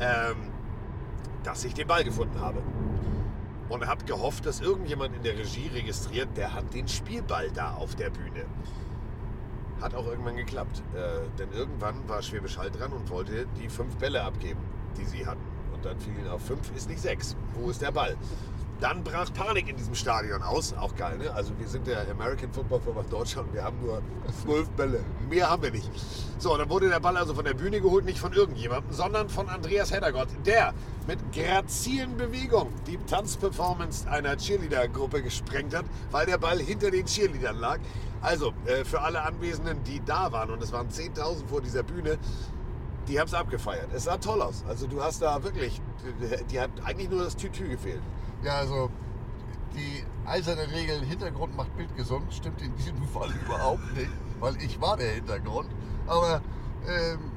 ähm, 0.00 0.36
dass 1.42 1.64
ich 1.64 1.72
den 1.72 1.88
Ball 1.88 2.04
gefunden 2.04 2.38
habe. 2.40 2.62
Und 3.70 3.86
habe 3.86 4.04
gehofft, 4.04 4.44
dass 4.46 4.60
irgendjemand 4.60 5.14
in 5.14 5.22
der 5.22 5.38
Regie 5.38 5.70
registriert, 5.72 6.28
der 6.36 6.52
hat 6.52 6.74
den 6.74 6.88
Spielball 6.88 7.50
da 7.52 7.74
auf 7.74 7.94
der 7.94 8.10
Bühne. 8.10 8.44
Hat 9.80 9.94
auch 9.94 10.06
irgendwann 10.06 10.36
geklappt. 10.36 10.82
Äh, 10.94 11.28
denn 11.38 11.52
irgendwann 11.52 12.06
war 12.08 12.20
Schwäbisch 12.20 12.58
Hall 12.58 12.70
dran 12.70 12.92
und 12.92 13.08
wollte 13.10 13.46
die 13.62 13.68
fünf 13.68 13.96
Bälle 13.96 14.22
abgeben, 14.22 14.60
die 14.98 15.04
sie 15.04 15.24
hatten. 15.24 15.40
Und 15.72 15.84
dann 15.84 15.98
fiel 15.98 16.18
ihnen 16.18 16.28
auf 16.28 16.44
fünf, 16.44 16.70
ist 16.76 16.88
nicht 16.88 17.00
sechs. 17.00 17.36
Wo 17.54 17.70
ist 17.70 17.80
der 17.80 17.92
Ball? 17.92 18.16
Dann 18.80 19.04
brach 19.04 19.30
Panik 19.34 19.68
in 19.68 19.76
diesem 19.76 19.94
Stadion 19.94 20.42
aus. 20.42 20.72
Auch 20.72 20.96
geil, 20.96 21.18
ne? 21.18 21.30
Also 21.34 21.52
wir 21.58 21.68
sind 21.68 21.86
der 21.86 22.10
American 22.10 22.50
Football 22.50 22.80
Verband 22.80 23.12
Deutschland 23.12 23.48
und 23.48 23.54
wir 23.54 23.62
haben 23.62 23.78
nur 23.82 24.00
zwölf 24.42 24.70
Bälle. 24.70 25.00
Mehr 25.28 25.50
haben 25.50 25.62
wir 25.62 25.70
nicht. 25.70 25.90
So, 26.38 26.56
dann 26.56 26.70
wurde 26.70 26.88
der 26.88 27.00
Ball 27.00 27.16
also 27.18 27.34
von 27.34 27.44
der 27.44 27.52
Bühne 27.52 27.82
geholt, 27.82 28.06
nicht 28.06 28.18
von 28.18 28.32
irgendjemandem, 28.32 28.90
sondern 28.90 29.28
von 29.28 29.50
Andreas 29.50 29.92
Heddergott, 29.92 30.28
der 30.46 30.72
mit 31.06 31.18
grazilen 31.32 32.16
Bewegungen 32.16 32.72
die 32.86 32.96
Tanzperformance 32.96 34.08
einer 34.08 34.36
Cheerleader-Gruppe 34.36 35.22
gesprengt 35.22 35.74
hat, 35.76 35.84
weil 36.10 36.24
der 36.24 36.38
Ball 36.38 36.58
hinter 36.58 36.90
den 36.90 37.04
Cheerleadern 37.04 37.58
lag. 37.58 37.78
Also, 38.22 38.54
äh, 38.64 38.84
für 38.84 39.02
alle 39.02 39.22
Anwesenden, 39.22 39.82
die 39.84 40.02
da 40.04 40.32
waren, 40.32 40.50
und 40.50 40.62
es 40.62 40.72
waren 40.72 40.88
10.000 40.88 41.46
vor 41.48 41.60
dieser 41.60 41.82
Bühne, 41.82 42.18
die 43.08 43.18
haben 43.18 43.26
es 43.26 43.34
abgefeiert. 43.34 43.88
Es 43.92 44.04
sah 44.04 44.16
toll 44.18 44.40
aus. 44.40 44.64
Also 44.68 44.86
du 44.86 45.02
hast 45.02 45.20
da 45.20 45.42
wirklich, 45.42 45.80
die 46.50 46.60
hat 46.60 46.70
eigentlich 46.84 47.10
nur 47.10 47.24
das 47.24 47.36
Tütü 47.36 47.68
gefehlt. 47.68 48.02
Ja, 48.42 48.54
also 48.54 48.90
die 49.74 50.04
eiserne 50.26 50.70
Regel 50.70 51.04
Hintergrund 51.04 51.56
macht 51.56 51.76
Bild 51.76 51.94
gesund 51.96 52.32
stimmt 52.32 52.60
in 52.62 52.74
diesem 52.76 53.02
Fall 53.14 53.30
überhaupt 53.44 53.94
nicht, 53.96 54.10
weil 54.40 54.56
ich 54.56 54.80
war 54.80 54.96
der 54.96 55.12
Hintergrund. 55.12 55.70
Aber 56.06 56.40
ähm, 56.88 57.30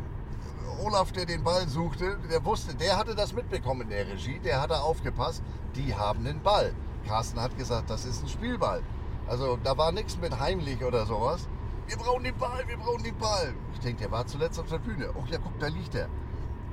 Olaf, 0.83 1.11
der 1.11 1.25
den 1.25 1.43
Ball 1.43 1.67
suchte, 1.67 2.17
der 2.29 2.43
wusste, 2.43 2.75
der 2.75 2.97
hatte 2.97 3.15
das 3.15 3.33
mitbekommen 3.33 3.81
in 3.81 3.89
der 3.89 4.07
Regie, 4.07 4.39
der 4.39 4.61
hatte 4.61 4.81
aufgepasst, 4.81 5.43
die 5.75 5.93
haben 5.93 6.23
den 6.23 6.41
Ball. 6.41 6.73
Carsten 7.07 7.39
hat 7.39 7.57
gesagt, 7.57 7.89
das 7.89 8.05
ist 8.05 8.23
ein 8.23 8.29
Spielball. 8.29 8.81
Also 9.27 9.57
da 9.63 9.77
war 9.77 9.91
nichts 9.91 10.17
mit 10.17 10.39
heimlich 10.39 10.83
oder 10.83 11.05
sowas. 11.05 11.47
Wir 11.87 11.97
brauchen 11.97 12.23
den 12.23 12.37
Ball, 12.37 12.63
wir 12.67 12.77
brauchen 12.77 13.03
den 13.03 13.17
Ball. 13.17 13.53
Ich 13.73 13.79
denke, 13.79 14.03
der 14.03 14.11
war 14.11 14.25
zuletzt 14.25 14.59
auf 14.59 14.67
der 14.67 14.79
Bühne. 14.79 15.09
Oh 15.15 15.23
ja, 15.29 15.37
guck, 15.37 15.57
da 15.59 15.67
liegt 15.67 15.95
er. 15.95 16.07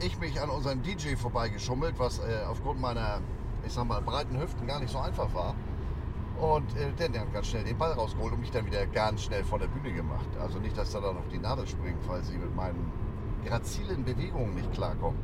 Ich 0.00 0.18
mich 0.18 0.40
an 0.40 0.50
unserem 0.50 0.82
DJ 0.82 1.16
vorbeigeschummelt, 1.16 1.98
was 1.98 2.20
äh, 2.20 2.44
aufgrund 2.48 2.80
meiner, 2.80 3.20
ich 3.70 3.74
sag 3.74 3.87
mal, 3.87 4.02
breiten 4.02 4.37
Hüften 4.40 4.66
gar 4.66 4.80
nicht 4.80 4.90
so 4.90 4.98
einfach 4.98 5.33
war. 5.33 5.54
Und 6.40 6.76
äh, 6.76 6.90
der, 6.98 7.09
der 7.09 7.20
hat 7.20 7.33
ganz 7.33 7.46
schnell 7.46 7.62
den 7.62 7.78
Ball 7.78 7.92
rausgeholt 7.92 8.33
und 8.33 8.40
mich 8.40 8.50
dann 8.50 8.66
wieder 8.66 8.85
ganz 8.87 9.22
schnell 9.22 9.44
von 9.44 9.61
der 9.61 9.68
Bühne 9.68 9.92
gemacht. 9.92 10.26
Also 10.40 10.59
nicht, 10.59 10.76
dass 10.76 10.90
da 10.90 11.00
dann 11.00 11.14
noch 11.14 11.28
die 11.33 11.38
Nadel 11.38 11.68
springt, 11.68 11.98
falls 12.04 12.26
sie 12.26 12.37
mit 12.37 12.54
meinen 12.56 12.90
grazilen 13.46 14.04
Bewegungen 14.04 14.56
nicht 14.56 14.72
klarkommen. 14.72 15.20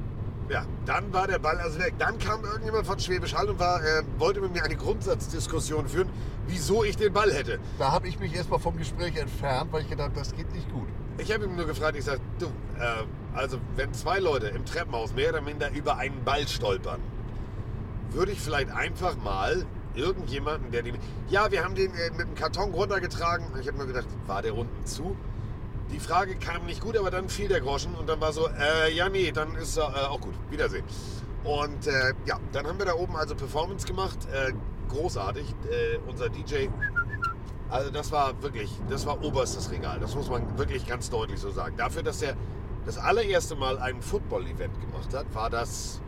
Ja, 0.48 0.64
dann 0.84 1.12
war 1.12 1.26
der 1.26 1.40
Ball 1.40 1.58
also 1.58 1.80
weg. 1.80 1.94
Dann 1.98 2.18
kam 2.20 2.44
irgendjemand 2.44 2.86
von 2.86 3.00
Schwäbisch 3.00 3.34
Hall 3.34 3.48
und 3.48 3.58
war, 3.58 3.82
äh, 3.82 4.04
wollte 4.16 4.40
mit 4.40 4.54
mir 4.54 4.62
eine 4.62 4.76
Grundsatzdiskussion 4.76 5.88
führen, 5.88 6.08
wieso 6.46 6.84
ich 6.84 6.96
den 6.96 7.12
Ball 7.12 7.32
hätte. 7.32 7.58
Da 7.80 7.90
habe 7.90 8.06
ich 8.06 8.20
mich 8.20 8.32
erstmal 8.32 8.60
vom 8.60 8.76
Gespräch 8.76 9.16
entfernt, 9.16 9.72
weil 9.72 9.82
ich 9.82 9.90
gedacht, 9.90 10.12
das 10.14 10.32
geht 10.36 10.54
nicht 10.54 10.70
gut. 10.72 10.86
Ich 11.18 11.34
habe 11.34 11.46
ihm 11.46 11.56
nur 11.56 11.66
gefragt, 11.66 11.96
ich 11.96 12.04
sage, 12.04 12.20
du, 12.38 12.46
äh, 12.46 13.06
also 13.34 13.58
wenn 13.74 13.92
zwei 13.92 14.20
Leute 14.20 14.46
im 14.48 14.64
Treppenhaus 14.64 15.12
mehr 15.14 15.30
oder 15.30 15.40
minder 15.40 15.72
über 15.72 15.96
einen 15.96 16.22
Ball 16.22 16.46
stolpern, 16.46 17.00
würde 18.12 18.32
ich 18.32 18.40
vielleicht 18.40 18.70
einfach 18.70 19.16
mal 19.16 19.66
irgendjemanden, 19.94 20.70
der 20.70 20.82
den... 20.82 20.98
Ja, 21.28 21.50
wir 21.50 21.64
haben 21.64 21.74
den 21.74 21.92
äh, 21.94 22.10
mit 22.10 22.28
dem 22.28 22.34
Karton 22.34 22.72
runtergetragen. 22.72 23.46
Ich 23.60 23.66
habe 23.66 23.78
mir 23.78 23.86
gedacht, 23.86 24.06
war 24.26 24.42
der 24.42 24.56
unten 24.56 24.84
zu? 24.84 25.16
Die 25.90 26.00
Frage 26.00 26.36
kam 26.36 26.66
nicht 26.66 26.80
gut, 26.80 26.96
aber 26.96 27.10
dann 27.10 27.28
fiel 27.28 27.48
der 27.48 27.60
Groschen 27.60 27.94
und 27.94 28.08
dann 28.08 28.20
war 28.20 28.32
so, 28.32 28.48
äh, 28.48 28.92
ja, 28.92 29.08
nee, 29.08 29.30
dann 29.30 29.54
ist 29.56 29.76
er 29.76 29.94
äh, 29.94 30.06
auch 30.06 30.20
gut. 30.20 30.34
Wiedersehen. 30.50 30.84
Und 31.44 31.86
äh, 31.86 32.12
ja, 32.26 32.40
dann 32.52 32.66
haben 32.66 32.78
wir 32.78 32.86
da 32.86 32.94
oben 32.94 33.16
also 33.16 33.34
Performance 33.34 33.86
gemacht. 33.86 34.18
Äh, 34.32 34.52
großartig. 34.88 35.54
Äh, 35.70 35.98
unser 36.08 36.28
DJ, 36.28 36.68
also 37.68 37.90
das 37.90 38.10
war 38.10 38.42
wirklich, 38.42 38.70
das 38.90 39.06
war 39.06 39.22
oberstes 39.24 39.70
Regal. 39.70 39.98
Das 40.00 40.14
muss 40.14 40.28
man 40.28 40.58
wirklich 40.58 40.86
ganz 40.86 41.08
deutlich 41.08 41.38
so 41.38 41.50
sagen. 41.50 41.76
Dafür, 41.76 42.02
dass 42.02 42.20
er 42.22 42.36
das 42.84 42.98
allererste 42.98 43.56
Mal 43.56 43.78
ein 43.78 44.02
Football-Event 44.02 44.80
gemacht 44.80 45.14
hat, 45.14 45.32
war 45.34 45.50
das, 45.50 46.00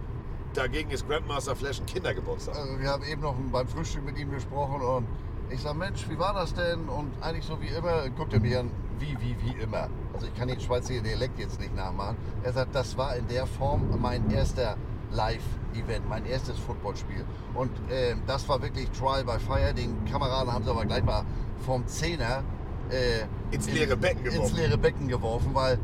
dagegen 0.59 0.91
ist 0.91 1.07
Grandmaster 1.07 1.55
Flash 1.55 1.81
ein 1.81 1.87
Kindergeburtstag. 1.87 2.57
Also 2.57 2.79
wir 2.81 2.89
haben 2.89 3.05
eben 3.05 3.23
noch 3.23 3.35
beim 3.53 3.69
Frühstück 3.69 4.05
mit 4.05 4.19
ihm 4.19 4.31
gesprochen 4.31 4.83
und 4.83 5.07
ich 5.51 5.61
sage, 5.61 5.79
Mensch, 5.79 6.07
wie 6.11 6.19
war 6.19 6.35
das 6.35 6.53
denn? 6.53 6.89
Und 6.89 7.11
eigentlich 7.23 7.45
so 7.45 7.61
wie 7.63 7.69
immer, 7.69 8.09
guckt 8.11 8.35
er 8.35 8.41
mir 8.41 8.61
an, 8.61 8.71
wie, 8.99 9.17
wie, 9.21 9.37
wie 9.41 9.63
immer. 9.63 9.89
Also 10.13 10.27
ich 10.27 10.35
kann 10.35 10.49
den 10.49 10.61
Schweizer 10.61 11.01
Dialekt 11.01 11.39
jetzt 11.39 11.59
nicht 11.61 11.75
nachmachen. 11.75 12.17
Er 12.43 12.53
sagt, 12.53 12.75
das 12.75 12.99
war 12.99 13.17
in 13.17 13.27
der 13.29 13.47
Form 13.47 13.89
mein 14.01 14.31
erster 14.31 14.77
Live-Event, 15.13 16.07
mein 16.09 16.27
erstes 16.27 16.59
Footballspiel. 16.59 17.25
Und 17.55 17.71
äh, 17.91 18.17
das 18.27 18.47
war 18.49 18.61
wirklich 18.61 18.91
Trial 18.91 19.25
by 19.25 19.39
Fire. 19.39 19.73
Den 19.73 20.05
Kameraden 20.05 20.53
haben 20.53 20.65
sie 20.65 20.71
aber 20.71 20.85
gleich 20.85 21.05
mal 21.05 21.25
vom 21.65 21.87
Zehner 21.87 22.43
äh, 22.91 23.55
Ins 23.55 23.71
leere 23.71 23.97
Becken 23.97 24.25
ins 24.27 24.35
geworfen. 24.35 24.57
leere 24.57 24.79
Becken 24.79 25.09
geworfen, 25.09 25.55
weil 25.55 25.79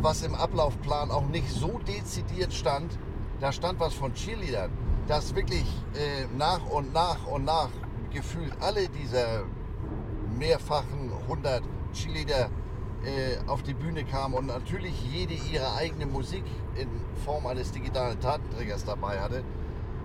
was 0.00 0.22
im 0.22 0.34
Ablaufplan 0.34 1.10
auch 1.10 1.26
nicht 1.26 1.50
so 1.50 1.80
dezidiert 1.88 2.52
stand, 2.52 2.92
da 3.40 3.52
stand 3.52 3.78
was 3.80 3.94
von 3.94 4.14
Cheerleadern, 4.14 4.70
dass 5.06 5.34
wirklich 5.34 5.66
äh, 5.94 6.26
nach 6.36 6.64
und 6.70 6.92
nach 6.92 7.26
und 7.26 7.44
nach 7.44 7.70
gefühlt 8.12 8.52
alle 8.60 8.88
dieser 8.88 9.44
mehrfachen 10.38 11.12
100 11.22 11.62
Cheerleader 11.92 12.50
äh, 13.04 13.36
auf 13.46 13.62
die 13.62 13.74
Bühne 13.74 14.04
kamen 14.04 14.34
und 14.34 14.46
natürlich 14.46 14.94
jede 15.12 15.34
ihre 15.34 15.74
eigene 15.74 16.06
Musik 16.06 16.44
in 16.76 16.88
Form 17.24 17.46
eines 17.46 17.72
digitalen 17.72 18.18
Datenträgers 18.20 18.84
dabei 18.84 19.20
hatte. 19.20 19.44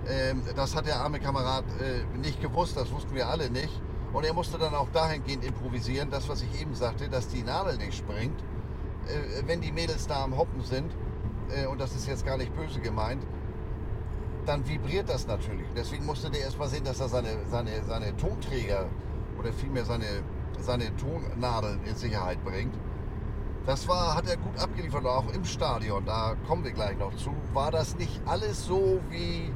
Ähm, 0.07 0.41
das 0.55 0.75
hat 0.75 0.87
der 0.87 0.97
arme 0.97 1.19
Kamerad 1.19 1.63
äh, 1.79 2.17
nicht 2.17 2.41
gewusst, 2.41 2.75
das 2.77 2.91
wussten 2.91 3.15
wir 3.15 3.27
alle 3.27 3.49
nicht. 3.49 3.81
Und 4.13 4.25
er 4.25 4.33
musste 4.33 4.57
dann 4.57 4.75
auch 4.75 4.89
dahingehend 4.91 5.45
improvisieren, 5.45 6.09
das, 6.09 6.27
was 6.27 6.41
ich 6.41 6.61
eben 6.61 6.75
sagte, 6.75 7.07
dass 7.07 7.29
die 7.29 7.43
Nadel 7.43 7.77
nicht 7.77 7.97
springt, 7.97 8.39
äh, 9.07 9.47
wenn 9.47 9.61
die 9.61 9.71
Mädels 9.71 10.05
da 10.07 10.23
am 10.23 10.37
Hoppen 10.37 10.61
sind, 10.63 10.91
äh, 11.55 11.65
und 11.67 11.79
das 11.79 11.95
ist 11.95 12.07
jetzt 12.07 12.25
gar 12.25 12.37
nicht 12.37 12.55
böse 12.55 12.79
gemeint, 12.79 13.23
dann 14.45 14.67
vibriert 14.67 15.09
das 15.09 15.27
natürlich. 15.27 15.67
Deswegen 15.75 16.05
musste 16.05 16.29
der 16.29 16.41
erst 16.41 16.57
mal 16.57 16.67
sehen, 16.67 16.83
dass 16.83 16.99
er 16.99 17.09
seine, 17.09 17.37
seine, 17.49 17.83
seine 17.83 18.15
Tonträger 18.17 18.87
oder 19.37 19.53
vielmehr 19.53 19.85
seine, 19.85 20.23
seine 20.59 20.95
Tonnadeln 20.97 21.83
in 21.85 21.95
Sicherheit 21.95 22.43
bringt. 22.43 22.73
Das 23.65 23.87
war, 23.87 24.15
hat 24.15 24.27
er 24.27 24.37
gut 24.37 24.57
abgeliefert, 24.57 25.05
auch 25.05 25.31
im 25.33 25.45
Stadion, 25.45 26.03
da 26.05 26.35
kommen 26.47 26.63
wir 26.63 26.71
gleich 26.71 26.97
noch 26.97 27.15
zu. 27.15 27.31
War 27.53 27.69
das 27.69 27.95
nicht 27.95 28.19
alles 28.25 28.65
so 28.65 28.99
wie. 29.09 29.53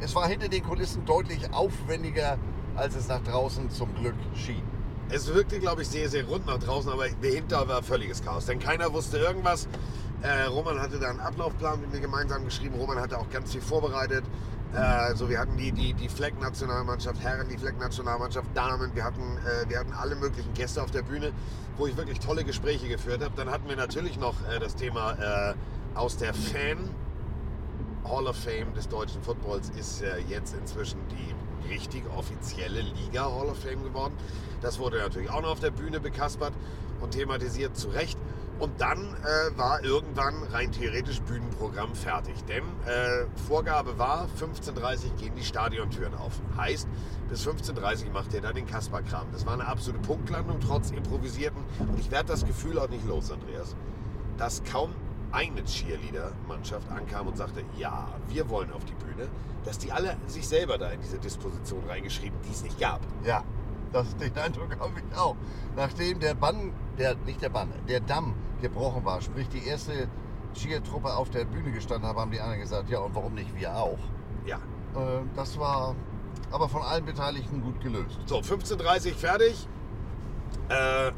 Es 0.00 0.14
war 0.14 0.26
hinter 0.26 0.48
den 0.48 0.62
Kulissen 0.62 1.04
deutlich 1.04 1.52
aufwendiger, 1.52 2.38
als 2.76 2.96
es 2.96 3.08
nach 3.08 3.22
draußen 3.22 3.68
zum 3.68 3.94
Glück 3.94 4.14
schien. 4.34 4.62
Es 5.10 5.26
wirkte, 5.34 5.58
glaube 5.58 5.82
ich, 5.82 5.88
sehr, 5.88 6.08
sehr 6.08 6.24
rund 6.24 6.46
nach 6.46 6.58
draußen, 6.58 6.90
aber 6.90 7.06
dahinter 7.20 7.68
war 7.68 7.82
völliges 7.82 8.22
Chaos. 8.22 8.46
Denn 8.46 8.58
keiner 8.58 8.92
wusste 8.92 9.18
irgendwas. 9.18 9.68
Äh, 10.22 10.44
Roman 10.44 10.78
hatte 10.80 10.98
da 10.98 11.08
einen 11.08 11.20
Ablaufplan 11.20 11.80
mit 11.80 11.92
mir 11.92 12.00
gemeinsam 12.00 12.44
geschrieben. 12.44 12.74
Roman 12.74 12.98
hatte 12.98 13.18
auch 13.18 13.30
ganz 13.30 13.52
viel 13.52 13.62
vorbereitet. 13.62 14.24
Äh, 14.74 14.76
also 14.76 15.28
wir 15.28 15.38
hatten 15.38 15.56
die, 15.56 15.72
die, 15.72 15.94
die 15.94 16.08
Fleck-Nationalmannschaft, 16.08 17.20
Herren, 17.22 17.48
die 17.48 17.56
Fleck-Nationalmannschaft, 17.56 18.48
Damen. 18.54 18.94
Wir 18.94 19.04
hatten, 19.04 19.20
äh, 19.20 19.68
wir 19.68 19.78
hatten 19.78 19.92
alle 19.92 20.16
möglichen 20.16 20.52
Gäste 20.54 20.82
auf 20.82 20.90
der 20.90 21.02
Bühne, 21.02 21.32
wo 21.78 21.86
ich 21.86 21.96
wirklich 21.96 22.20
tolle 22.20 22.44
Gespräche 22.44 22.88
geführt 22.88 23.22
habe. 23.24 23.32
Dann 23.36 23.50
hatten 23.50 23.68
wir 23.68 23.76
natürlich 23.76 24.18
noch 24.18 24.34
äh, 24.48 24.58
das 24.58 24.74
Thema 24.76 25.12
äh, 25.12 25.54
aus 25.94 26.16
der 26.18 26.34
Fan 26.34 26.90
Hall 28.04 28.26
of 28.26 28.36
Fame 28.36 28.72
des 28.74 28.88
deutschen 28.88 29.22
Footballs 29.22 29.70
ist 29.70 30.02
äh, 30.02 30.18
jetzt 30.28 30.54
inzwischen 30.54 30.98
die 31.10 31.34
richtig 31.68 32.04
offizielle 32.16 32.80
Liga 32.80 33.24
Hall 33.24 33.48
of 33.48 33.58
Fame 33.58 33.82
geworden. 33.82 34.14
Das 34.60 34.78
wurde 34.78 34.98
natürlich 34.98 35.30
auch 35.30 35.42
noch 35.42 35.50
auf 35.50 35.60
der 35.60 35.70
Bühne 35.70 36.00
bekaspert 36.00 36.52
und 37.00 37.12
thematisiert 37.12 37.76
zu 37.76 37.88
Recht. 37.88 38.18
Und 38.58 38.78
dann 38.78 38.98
äh, 38.98 39.56
war 39.56 39.82
irgendwann 39.82 40.42
rein 40.52 40.70
theoretisch 40.70 41.22
Bühnenprogramm 41.22 41.94
fertig. 41.94 42.34
Denn 42.44 42.62
äh, 42.84 43.24
Vorgabe 43.48 43.98
war, 43.98 44.28
15.30 44.38 44.76
Uhr 44.76 45.16
gehen 45.16 45.34
die 45.34 45.44
Stadiontüren 45.44 46.14
auf. 46.14 46.32
Heißt, 46.58 46.86
bis 47.30 47.46
15.30 47.46 48.06
Uhr 48.06 48.12
macht 48.12 48.34
ihr 48.34 48.42
da 48.42 48.52
den 48.52 48.66
Kasperkram. 48.66 49.28
Das 49.32 49.46
war 49.46 49.54
eine 49.54 49.66
absolute 49.66 50.06
Punktlandung, 50.06 50.60
trotz 50.60 50.90
improvisierten. 50.90 51.64
Und 51.78 51.98
ich 51.98 52.10
werde 52.10 52.28
das 52.28 52.44
Gefühl 52.44 52.78
auch 52.78 52.90
nicht 52.90 53.06
los, 53.06 53.30
Andreas, 53.30 53.74
dass 54.36 54.62
kaum 54.62 54.92
eine 55.32 55.64
Cheerleader-Mannschaft 55.64 56.90
ankam 56.90 57.28
und 57.28 57.36
sagte, 57.36 57.62
ja, 57.76 58.08
wir 58.28 58.48
wollen 58.48 58.72
auf 58.72 58.84
die 58.84 58.94
Bühne, 58.94 59.28
dass 59.64 59.78
die 59.78 59.92
alle 59.92 60.16
sich 60.26 60.46
selber 60.46 60.78
da 60.78 60.90
in 60.90 61.00
diese 61.00 61.18
Disposition 61.18 61.82
reingeschrieben, 61.88 62.38
die 62.46 62.52
es 62.52 62.62
nicht 62.62 62.78
gab. 62.78 63.00
Ja, 63.24 63.44
das, 63.92 64.16
den 64.16 64.36
Eindruck 64.36 64.78
habe 64.78 64.92
ich 64.96 65.18
auch. 65.18 65.36
Nachdem 65.76 66.20
der 66.20 66.34
Bann, 66.34 66.72
der, 66.98 67.14
nicht 67.26 67.42
der 67.42 67.50
Bann, 67.50 67.72
der 67.88 68.00
Damm 68.00 68.34
gebrochen 68.60 69.04
war, 69.04 69.20
sprich 69.20 69.48
die 69.48 69.66
erste 69.66 70.08
Cheer-Truppe 70.54 71.14
auf 71.14 71.30
der 71.30 71.44
Bühne 71.44 71.70
gestanden 71.72 72.08
haben, 72.08 72.18
haben 72.18 72.30
die 72.30 72.40
anderen 72.40 72.60
gesagt, 72.60 72.90
ja 72.90 72.98
und 72.98 73.14
warum 73.14 73.34
nicht 73.34 73.54
wir 73.58 73.74
auch? 73.74 73.98
Ja. 74.46 74.56
Äh, 74.56 75.22
das 75.36 75.58
war 75.58 75.94
aber 76.50 76.68
von 76.68 76.82
allen 76.82 77.04
Beteiligten 77.04 77.62
gut 77.62 77.80
gelöst. 77.80 78.18
So, 78.26 78.38
15.30 78.38 79.10
Uhr 79.10 79.14
fertig. 79.16 79.68
Äh, 80.68 81.12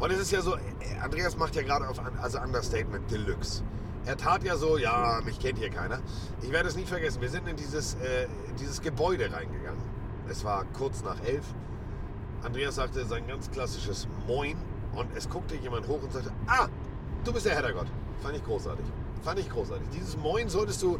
und 0.00 0.10
es 0.12 0.18
ist 0.18 0.30
ja 0.30 0.40
so, 0.40 0.56
Andreas 1.02 1.36
macht 1.36 1.56
ja 1.56 1.62
gerade 1.62 1.88
auf 1.88 2.00
also 2.20 2.38
Understatement 2.38 3.10
Deluxe. 3.10 3.62
Er 4.06 4.16
tat 4.16 4.42
ja 4.42 4.56
so, 4.56 4.78
ja, 4.78 5.20
mich 5.24 5.38
kennt 5.38 5.58
hier 5.58 5.70
keiner. 5.70 6.00
Ich 6.40 6.50
werde 6.50 6.68
es 6.68 6.76
nie 6.76 6.84
vergessen. 6.84 7.20
Wir 7.20 7.28
sind 7.28 7.46
in 7.46 7.56
dieses, 7.56 7.94
äh, 7.94 8.26
dieses 8.58 8.80
Gebäude 8.80 9.30
reingegangen. 9.30 9.82
Es 10.30 10.44
war 10.44 10.64
kurz 10.72 11.02
nach 11.02 11.20
elf. 11.24 11.44
Andreas 12.42 12.76
sagte 12.76 13.04
sein 13.04 13.26
ganz 13.26 13.50
klassisches 13.50 14.08
Moin 14.26 14.56
und 14.94 15.08
es 15.16 15.28
guckte 15.28 15.56
jemand 15.56 15.88
hoch 15.88 16.02
und 16.02 16.12
sagte, 16.12 16.32
ah, 16.46 16.68
du 17.24 17.32
bist 17.32 17.46
der 17.46 17.56
Heddergott. 17.56 17.86
Fand 18.22 18.36
ich 18.36 18.44
großartig. 18.44 18.86
Fand 19.22 19.40
ich 19.40 19.50
großartig. 19.50 19.88
Dieses 19.92 20.16
Moin 20.16 20.48
solltest 20.48 20.82
du, 20.82 20.98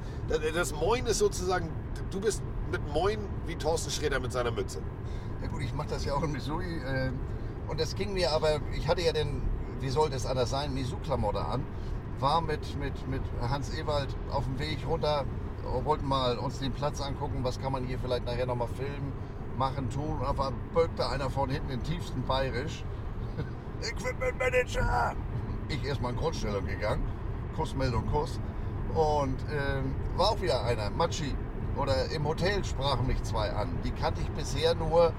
das 0.55 0.73
Moin 0.73 1.07
ist 1.07 1.19
sozusagen, 1.19 1.71
du 2.11 2.21
bist 2.21 2.43
mit 2.71 2.87
Moin 2.93 3.21
wie 3.47 3.57
Thorsten 3.57 3.91
Schroeder 3.91 4.21
mit 4.21 4.33
seiner 4.33 4.51
Mütze. 4.51 4.81
Ja 5.41 5.49
gut, 5.49 5.63
ich 5.63 5.73
mache 5.73 5.89
das 5.89 6.05
ja 6.05 6.15
auch 6.15 6.23
in 6.25 6.33
Missouri. 6.33 6.79
Äh, 6.79 7.11
und 7.69 7.81
es 7.81 7.95
ging 7.95 8.15
mir 8.15 8.33
aber, 8.33 8.61
ich 8.73 8.89
hatte 8.89 9.03
ja 9.03 9.13
den, 9.13 9.43
wie 9.81 9.89
sollte 9.91 10.17
es 10.17 10.27
anders 10.27 10.51
sein, 10.51 10.75
Misu-Klamotte 10.75 11.45
an. 11.45 11.65
War 12.19 12.41
mit, 12.41 12.77
mit, 12.79 13.09
mit 13.09 13.23
Hans 13.41 13.73
Ewald 13.79 14.09
auf 14.31 14.45
dem 14.45 14.59
Weg 14.59 14.79
runter, 14.87 15.25
wollten 15.85 16.07
mal 16.07 16.39
uns 16.39 16.59
den 16.59 16.73
Platz 16.73 17.01
angucken, 17.01 17.41
was 17.43 17.61
kann 17.61 17.73
man 17.73 17.85
hier 17.85 17.99
vielleicht 17.99 18.25
nachher 18.25 18.47
nochmal 18.47 18.69
filmen, 18.69 19.13
machen, 19.57 19.91
tun. 19.91 20.19
Und 20.19 20.27
auf 20.27 20.41
einmal 20.41 20.53
böckte 20.75 21.09
einer 21.09 21.31
von 21.31 21.51
hinten 21.51 21.69
den 21.69 21.83
tiefsten 21.83 22.23
Bayerisch. 22.23 22.85
Equipment 23.83 24.39
Manager! 24.39 25.15
Ich 25.69 25.85
erstmal 25.85 26.13
in 26.13 26.19
Grundstellung 26.19 26.67
gegangen. 26.67 27.03
Kussmeldung, 27.55 28.07
Kuss. 28.11 28.41
Und 28.95 29.37
ähm, 29.53 29.95
war 30.17 30.31
auch 30.31 30.41
wieder 30.41 30.65
einer, 30.65 30.91
Matschi. 30.91 31.35
Oder 31.77 32.11
im 32.11 32.27
Hotel 32.27 32.65
sprachen 32.65 33.07
mich 33.07 33.23
zwei 33.23 33.51
an. 33.53 33.69
Die 33.85 33.91
kannte 33.91 34.21
ich 34.21 34.31
bisher 34.31 34.75
nur 34.75 35.13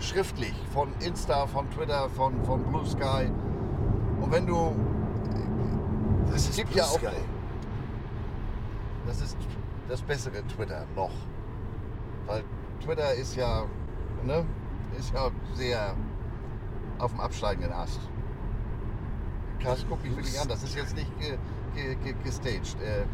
schriftlich 0.00 0.54
von 0.72 0.92
Insta, 1.00 1.46
von 1.46 1.70
Twitter, 1.70 2.08
von, 2.10 2.44
von 2.44 2.62
Blue 2.64 2.86
Sky. 2.86 3.30
Und 4.20 4.32
wenn 4.32 4.46
du. 4.46 4.74
Das 6.30 6.48
ist 6.48 6.56
gibt 6.56 6.70
Blue 6.70 6.78
ja 6.78 6.84
auch. 6.84 6.98
Sky. 6.98 7.08
Das 9.06 9.20
ist 9.20 9.36
das 9.88 10.02
bessere 10.02 10.46
Twitter 10.46 10.86
noch. 10.94 11.10
Weil 12.26 12.44
Twitter 12.84 13.14
ist 13.14 13.36
ja, 13.36 13.64
ne, 14.24 14.44
ist 14.98 15.12
ja 15.12 15.30
sehr 15.54 15.94
auf 16.98 17.10
dem 17.12 17.20
absteigenden 17.20 17.72
Ast. 17.72 18.00
Krass, 19.60 19.84
guck 19.88 20.02
mich 20.02 20.16
wirklich 20.16 20.40
an. 20.40 20.48
Das 20.48 20.62
ist 20.62 20.74
jetzt 20.74 20.94
nicht 20.94 21.10
ge, 21.18 21.36
ge, 21.74 21.94
ge, 21.96 22.14
gestaged. 22.24 22.76
Äh, 22.80 23.04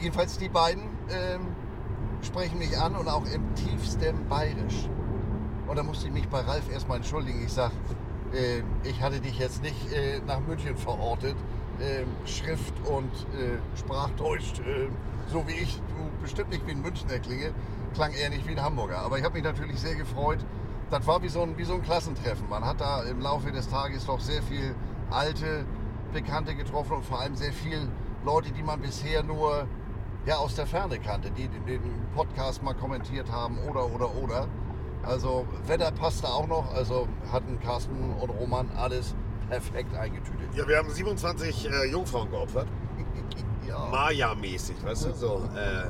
jedenfalls 0.00 0.38
die 0.38 0.48
beiden 0.48 0.82
ähm, 1.10 1.46
sprechen 2.22 2.58
mich 2.58 2.78
an 2.78 2.94
und 2.96 3.08
auch 3.08 3.24
im 3.26 3.54
tiefsten 3.54 4.28
Bayerisch. 4.28 4.88
Und 5.66 5.76
da 5.76 5.82
musste 5.82 6.06
ich 6.06 6.12
mich 6.12 6.28
bei 6.28 6.40
Ralf 6.40 6.70
erstmal 6.70 6.98
entschuldigen. 6.98 7.42
Ich 7.44 7.52
sage, 7.52 7.72
äh, 8.32 8.62
ich 8.88 9.02
hatte 9.02 9.20
dich 9.20 9.38
jetzt 9.38 9.62
nicht 9.62 9.92
äh, 9.92 10.20
nach 10.26 10.40
München 10.40 10.76
verortet. 10.76 11.36
Äh, 11.80 12.04
Schrift 12.28 12.74
und 12.86 13.10
äh, 13.34 13.58
Sprachdeutsch, 13.78 14.60
äh, 14.60 14.88
so 15.26 15.46
wie 15.48 15.52
ich, 15.52 15.76
du 15.76 16.22
bestimmt 16.22 16.50
nicht 16.50 16.66
wie 16.66 16.72
ein 16.72 16.82
Münchner 16.82 17.18
klinge, 17.18 17.52
klang 17.94 18.12
eher 18.12 18.28
nicht 18.28 18.46
wie 18.46 18.52
ein 18.52 18.62
Hamburger. 18.62 18.98
Aber 18.98 19.18
ich 19.18 19.24
habe 19.24 19.34
mich 19.34 19.42
natürlich 19.42 19.80
sehr 19.80 19.94
gefreut. 19.94 20.38
Das 20.90 21.06
war 21.06 21.22
wie 21.22 21.28
so, 21.28 21.42
ein, 21.42 21.56
wie 21.56 21.64
so 21.64 21.74
ein 21.74 21.82
Klassentreffen. 21.82 22.48
Man 22.50 22.64
hat 22.64 22.80
da 22.80 23.02
im 23.04 23.20
Laufe 23.20 23.50
des 23.50 23.68
Tages 23.68 24.04
doch 24.04 24.20
sehr 24.20 24.42
viel 24.42 24.74
alte 25.10 25.64
Bekannte 26.12 26.54
getroffen 26.54 26.92
und 26.92 27.04
vor 27.04 27.20
allem 27.20 27.34
sehr 27.34 27.52
viel 27.52 27.88
Leute, 28.24 28.52
die 28.52 28.62
man 28.62 28.80
bisher 28.80 29.22
nur 29.22 29.66
ja, 30.26 30.36
aus 30.36 30.54
der 30.54 30.66
Ferne 30.66 30.98
kannte, 30.98 31.30
die 31.30 31.48
den 31.48 31.80
Podcast 32.14 32.62
mal 32.62 32.74
kommentiert 32.74 33.30
haben 33.30 33.58
oder, 33.68 33.92
oder, 33.92 34.14
oder. 34.14 34.48
Also 35.02 35.46
Wetter 35.66 35.90
passte 35.90 36.28
auch 36.28 36.46
noch, 36.46 36.72
also 36.74 37.08
hatten 37.32 37.58
Carsten 37.60 38.14
und 38.20 38.30
Roman 38.30 38.70
alles 38.76 39.14
perfekt 39.48 39.94
eingetütet. 39.94 40.54
Ja, 40.54 40.66
wir 40.68 40.78
haben 40.78 40.90
27 40.90 41.68
äh, 41.68 41.90
Jungfrauen 41.90 42.30
geopfert. 42.30 42.66
Ja. 43.68 43.78
Maya-mäßig, 43.90 44.84
weißt 44.84 45.06
du? 45.06 45.14
So, 45.14 45.48
äh, 45.54 45.84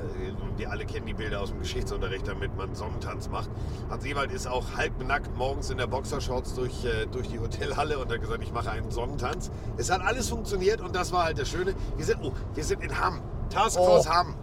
wir 0.59 0.71
alle 0.71 0.85
kennen 0.85 1.07
die 1.07 1.15
Bilder 1.15 1.41
aus 1.41 1.49
dem 1.49 1.59
Geschichtsunterricht, 1.61 2.29
damit 2.29 2.55
man 2.55 2.75
Sonnentanz 2.75 3.31
macht. 3.31 3.51
Hans 3.89 4.05
Ewald 4.05 4.31
ist 4.31 4.47
auch 4.47 4.77
halbnackt 4.77 5.35
morgens 5.37 5.71
in 5.71 5.79
der 5.79 5.87
Boxershorts 5.87 6.55
durch, 6.55 6.85
äh, 6.85 7.07
durch 7.11 7.29
die 7.29 7.41
Hotelhalle 7.41 7.99
und 7.99 8.13
hat 8.13 8.21
gesagt, 8.21 8.43
ich 8.43 8.53
mache 8.53 8.71
einen 8.71 8.91
Sonnentanz. 8.91 9.51
Es 9.79 9.91
hat 9.91 10.03
alles 10.03 10.29
funktioniert 10.29 10.83
und 10.83 10.95
das 10.95 11.13
war 11.13 11.25
halt 11.25 11.39
das 11.39 11.49
Schöne. 11.49 11.75
Wir 11.97 12.05
sind, 12.05 12.19
oh, 12.23 12.33
wir 12.55 12.63
sind 12.63 12.85
in 12.85 13.01
Hamm. 13.01 13.23
Taskforce 13.53 14.07
Oh. 14.07 14.11
Hamm. 14.11 14.35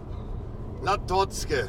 Latotzke. 0.82 1.68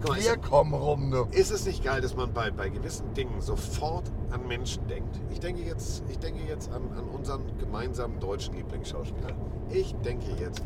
Guck 0.00 0.10
mal, 0.10 0.16
Wir 0.16 0.32
ist, 0.34 0.42
kommen 0.42 0.74
rum, 0.74 1.10
du. 1.10 1.24
ist 1.32 1.50
es 1.50 1.66
nicht 1.66 1.82
geil, 1.82 2.00
dass 2.00 2.14
man 2.14 2.32
bei, 2.32 2.52
bei 2.52 2.68
gewissen 2.68 3.12
Dingen 3.14 3.40
sofort 3.40 4.04
an 4.30 4.46
Menschen 4.46 4.86
denkt? 4.86 5.20
Ich 5.32 5.40
denke 5.40 5.62
jetzt, 5.62 6.04
ich 6.08 6.18
denke 6.20 6.40
jetzt 6.48 6.70
an, 6.70 6.82
an 6.96 7.04
unseren 7.08 7.42
gemeinsamen 7.58 8.20
deutschen 8.20 8.54
Lieblingsschauspieler. 8.54 9.30
Ich 9.70 9.94
denke 10.04 10.30
jetzt, 10.40 10.62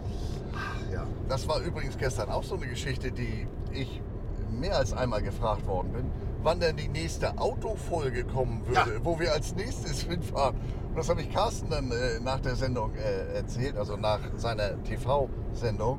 ach, 0.55 0.93
ja, 0.93 1.07
Das 1.31 1.49
war 1.49 1.61
übrigens 1.61 1.97
gestern 1.97 2.29
auch 2.31 2.45
so 2.45 2.57
eine 2.57 2.67
Geschichte, 2.67 3.11
die 3.11 3.49
ich 3.73 4.03
mehr 4.51 4.77
als 4.77 4.93
einmal 4.93 5.23
gefragt 5.23 5.67
worden 5.67 5.93
bin, 5.93 6.11
wann 6.43 6.61
denn 6.61 6.77
die 6.77 6.89
nächste 6.89 7.39
Autofolge 7.39 8.25
kommen 8.25 8.63
würde, 8.67 8.95
Ja. 8.95 9.05
wo 9.05 9.19
wir 9.19 9.33
als 9.33 9.55
nächstes 9.55 10.03
hinfahren. 10.09 10.57
Und 10.91 10.97
das 10.97 11.09
habe 11.09 11.23
ich 11.23 11.31
Carsten 11.33 11.71
dann 11.71 11.91
äh, 11.91 12.21
nach 12.21 12.41
der 12.41 12.55
Sendung 12.57 12.93
äh, 12.97 13.37
erzählt, 13.37 13.77
also 13.77 13.97
nach 13.97 14.21
seiner 14.37 14.83
TV-Sendung. 14.85 15.99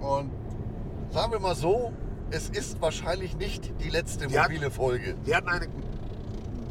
Und 0.00 0.30
sagen 1.10 1.32
wir 1.32 1.38
mal 1.40 1.54
so, 1.54 1.92
es 2.30 2.48
ist 2.50 2.80
wahrscheinlich 2.82 3.36
nicht 3.38 3.72
die 3.82 3.88
letzte 3.88 4.30
Wir 4.30 4.42
hatten- 4.42 4.52
mobile 4.54 4.70
Folge. 4.70 5.14
Wir 5.24 5.36
hatten 5.36 5.48
eine, 5.48 5.66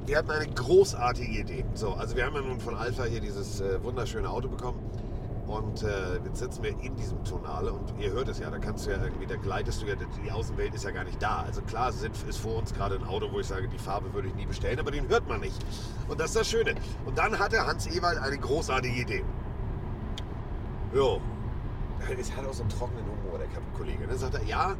wir 0.05 0.17
hatten 0.17 0.29
eine 0.31 0.47
großartige 0.53 1.39
Idee. 1.41 1.65
So, 1.73 1.93
also 1.93 2.15
wir 2.15 2.25
haben 2.25 2.35
ja 2.35 2.41
nun 2.41 2.59
von 2.59 2.75
Alpha 2.75 3.05
hier 3.05 3.21
dieses 3.21 3.61
äh, 3.61 3.81
wunderschöne 3.83 4.29
Auto 4.29 4.47
bekommen. 4.49 4.79
Und 5.47 5.83
äh, 5.83 6.15
jetzt 6.25 6.39
sitzen 6.39 6.63
wir 6.63 6.71
in 6.79 6.95
diesem 6.95 7.23
Tonale 7.23 7.71
und 7.71 7.93
ihr 7.99 8.11
hört 8.11 8.27
es 8.29 8.39
ja, 8.39 8.49
da 8.49 8.57
kannst 8.57 8.87
du 8.87 8.91
ja 8.91 9.03
irgendwie, 9.03 9.27
da 9.27 9.35
gleitest 9.35 9.81
du 9.81 9.85
ja, 9.85 9.93
die 9.95 10.31
Außenwelt 10.31 10.73
ist 10.73 10.83
ja 10.83 10.91
gar 10.91 11.03
nicht 11.03 11.21
da. 11.21 11.43
Also 11.45 11.61
klar 11.61 11.91
sind, 11.91 12.15
ist 12.27 12.37
vor 12.37 12.57
uns 12.57 12.73
gerade 12.73 12.95
ein 12.95 13.03
Auto, 13.03 13.31
wo 13.31 13.39
ich 13.39 13.45
sage, 13.45 13.67
die 13.67 13.77
Farbe 13.77 14.11
würde 14.13 14.29
ich 14.29 14.35
nie 14.35 14.47
bestellen, 14.47 14.79
aber 14.79 14.89
den 14.89 15.07
hört 15.07 15.27
man 15.27 15.41
nicht. 15.41 15.63
Und 16.07 16.19
das 16.19 16.27
ist 16.27 16.35
das 16.35 16.47
Schöne. 16.49 16.73
Und 17.05 17.17
dann 17.17 17.37
hatte 17.37 17.65
Hans 17.65 17.85
Ewald 17.85 18.17
eine 18.17 18.37
großartige 18.37 19.01
Idee. 19.01 19.23
Jo, 20.93 21.21
es 22.19 22.35
hat 22.35 22.45
auch 22.45 22.53
so 22.53 22.63
einen 22.63 22.69
trockenen 22.69 23.05
Humor, 23.05 23.39
der 23.39 23.47
Kollege. 23.77 24.07
Dann 24.07 24.17
sagt 24.17 24.35
er, 24.35 24.43
ja, 24.43 24.75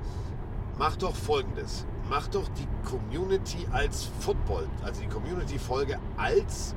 mach 0.77 0.95
doch 0.95 1.15
folgendes. 1.15 1.85
Mach 2.09 2.27
doch 2.27 2.47
die 2.49 2.67
Community 2.87 3.67
als 3.71 4.09
Football, 4.19 4.67
also 4.83 5.01
die 5.01 5.07
Community-Folge 5.07 5.99
als 6.17 6.75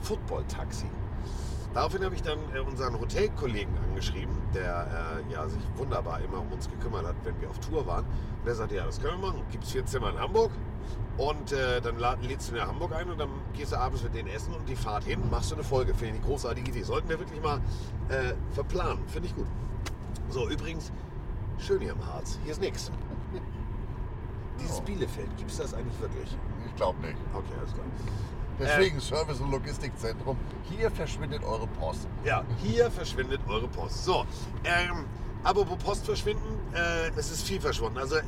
Football-Taxi. 0.00 0.86
Daraufhin 1.74 2.04
habe 2.04 2.14
ich 2.14 2.22
dann 2.22 2.38
äh, 2.54 2.60
unseren 2.60 2.98
Hotelkollegen 3.00 3.76
angeschrieben, 3.88 4.34
der 4.54 4.86
äh, 5.28 5.32
ja, 5.32 5.48
sich 5.48 5.60
wunderbar 5.76 6.20
immer 6.20 6.40
um 6.40 6.52
uns 6.52 6.68
gekümmert 6.70 7.04
hat, 7.04 7.16
wenn 7.24 7.38
wir 7.40 7.50
auf 7.50 7.58
Tour 7.58 7.84
waren. 7.86 8.04
Und 8.04 8.46
der 8.46 8.54
sagte, 8.54 8.76
ja, 8.76 8.86
das 8.86 9.00
können 9.00 9.20
wir 9.20 9.28
machen. 9.28 9.42
Gibt 9.50 9.64
es 9.64 9.72
vier 9.72 9.84
Zimmer 9.84 10.10
in 10.10 10.18
Hamburg 10.20 10.52
und 11.16 11.52
äh, 11.52 11.80
dann 11.80 11.98
lädst 12.22 12.50
du 12.50 12.56
in 12.56 12.62
Hamburg 12.62 12.92
ein 12.94 13.10
und 13.10 13.18
dann 13.18 13.30
gehst 13.54 13.72
du 13.72 13.76
abends 13.78 14.02
mit 14.04 14.14
denen 14.14 14.28
essen 14.28 14.54
und 14.54 14.68
die 14.68 14.76
Fahrt 14.76 15.04
hin, 15.04 15.20
machst 15.30 15.50
du 15.50 15.56
eine 15.56 15.64
Folge. 15.64 15.94
Finde 15.94 16.14
ich 16.14 16.20
eine 16.20 16.26
großartige 16.30 16.70
Idee. 16.70 16.82
Sollten 16.84 17.08
wir 17.08 17.18
wirklich 17.18 17.42
mal 17.42 17.58
äh, 18.08 18.34
verplanen. 18.52 19.02
Finde 19.08 19.28
ich 19.28 19.34
gut. 19.34 19.46
So, 20.30 20.48
übrigens, 20.48 20.92
schön 21.58 21.80
hier 21.80 21.92
im 21.92 22.06
Harz. 22.06 22.38
Hier 22.44 22.52
ist 22.52 22.60
nichts. 22.60 22.92
Dieses 24.60 24.78
Oh. 24.78 24.82
Bielefeld, 24.82 25.36
gibt 25.36 25.50
es 25.50 25.56
das 25.56 25.74
eigentlich 25.74 26.00
wirklich? 26.00 26.36
Ich 26.66 26.76
glaube 26.76 27.00
nicht. 27.00 27.16
Okay, 27.32 27.52
alles 27.58 27.72
klar. 27.74 27.86
Deswegen 28.58 29.00
Service- 29.00 29.40
und 29.40 29.50
Logistikzentrum. 29.50 30.36
Hier 30.70 30.90
verschwindet 30.90 31.42
eure 31.44 31.66
Post. 31.66 32.06
Ja, 32.24 32.44
hier 32.62 32.90
verschwindet 32.90 33.40
eure 33.48 33.68
Post. 33.68 34.04
So, 34.04 34.24
ähm, 34.64 35.04
apropos 35.42 35.78
Post 35.78 36.06
verschwinden, 36.06 36.58
äh, 36.72 37.10
es 37.16 37.30
ist 37.30 37.42
viel 37.46 37.60
verschwunden. 37.60 37.98
Also 37.98 38.16
äh, 38.16 38.22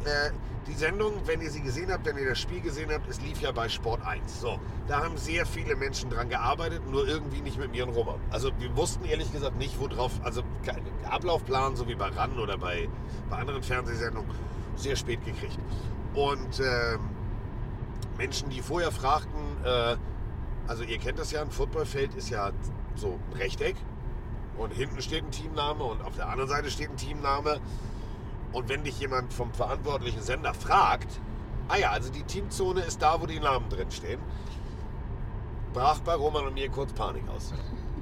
die 0.66 0.74
Sendung, 0.74 1.12
wenn 1.26 1.40
ihr 1.40 1.50
sie 1.50 1.60
gesehen 1.60 1.92
habt, 1.92 2.04
wenn 2.06 2.18
ihr 2.18 2.28
das 2.28 2.40
Spiel 2.40 2.60
gesehen 2.60 2.90
habt, 2.92 3.08
es 3.08 3.20
lief 3.20 3.40
ja 3.40 3.52
bei 3.52 3.68
Sport 3.68 4.04
1. 4.04 4.40
So, 4.40 4.58
da 4.88 5.04
haben 5.04 5.16
sehr 5.16 5.46
viele 5.46 5.76
Menschen 5.76 6.10
dran 6.10 6.28
gearbeitet, 6.28 6.82
nur 6.90 7.06
irgendwie 7.06 7.40
nicht 7.40 7.58
mit 7.58 7.70
mir 7.70 7.86
und 7.86 7.94
Roman. 7.94 8.16
Also 8.30 8.50
wir 8.58 8.76
wussten 8.76 9.04
ehrlich 9.04 9.30
gesagt 9.32 9.56
nicht, 9.58 9.78
worauf, 9.78 10.12
also 10.24 10.42
Ablaufplan, 11.08 11.76
so 11.76 11.86
wie 11.86 11.94
bei 11.94 12.08
RAN 12.08 12.36
oder 12.38 12.58
bei, 12.58 12.88
bei 13.30 13.36
anderen 13.36 13.62
Fernsehsendungen, 13.62 14.30
sehr 14.74 14.96
spät 14.96 15.24
gekriegt. 15.24 15.58
Und 16.14 16.60
ähm, 16.60 16.98
Menschen, 18.18 18.48
die 18.50 18.60
vorher 18.60 18.90
fragten, 18.90 19.40
äh, 19.64 19.96
also 20.66 20.82
ihr 20.82 20.98
kennt 20.98 21.18
das 21.18 21.30
ja, 21.30 21.42
ein 21.42 21.50
Footballfeld 21.50 22.14
ist 22.14 22.30
ja 22.30 22.50
so 22.94 23.18
ein 23.30 23.38
Rechteck 23.38 23.76
und 24.58 24.72
hinten 24.72 25.00
steht 25.02 25.24
ein 25.24 25.30
Teamname 25.30 25.84
und 25.84 26.02
auf 26.02 26.16
der 26.16 26.28
anderen 26.28 26.48
Seite 26.48 26.70
steht 26.70 26.90
ein 26.90 26.96
Teamname. 26.96 27.60
Und 28.52 28.68
wenn 28.68 28.84
dich 28.84 28.98
jemand 29.00 29.32
vom 29.32 29.52
verantwortlichen 29.52 30.22
Sender 30.22 30.54
fragt, 30.54 31.20
ah 31.68 31.76
ja, 31.76 31.90
also 31.90 32.10
die 32.10 32.22
Teamzone 32.22 32.80
ist 32.80 33.02
da, 33.02 33.20
wo 33.20 33.26
die 33.26 33.40
Namen 33.40 33.68
drin 33.68 33.90
stehen, 33.90 34.20
brach 35.74 36.00
bei 36.00 36.14
Roman 36.14 36.46
und 36.46 36.54
mir 36.54 36.70
kurz 36.70 36.92
Panik 36.92 37.28
aus. 37.28 37.52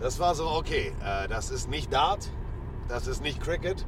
Das 0.00 0.20
war 0.20 0.34
so, 0.34 0.48
okay, 0.48 0.92
äh, 1.04 1.28
das 1.28 1.50
ist 1.50 1.68
nicht 1.68 1.92
Dart, 1.92 2.28
das 2.88 3.06
ist 3.06 3.20
nicht 3.22 3.40
Cricket, 3.40 3.84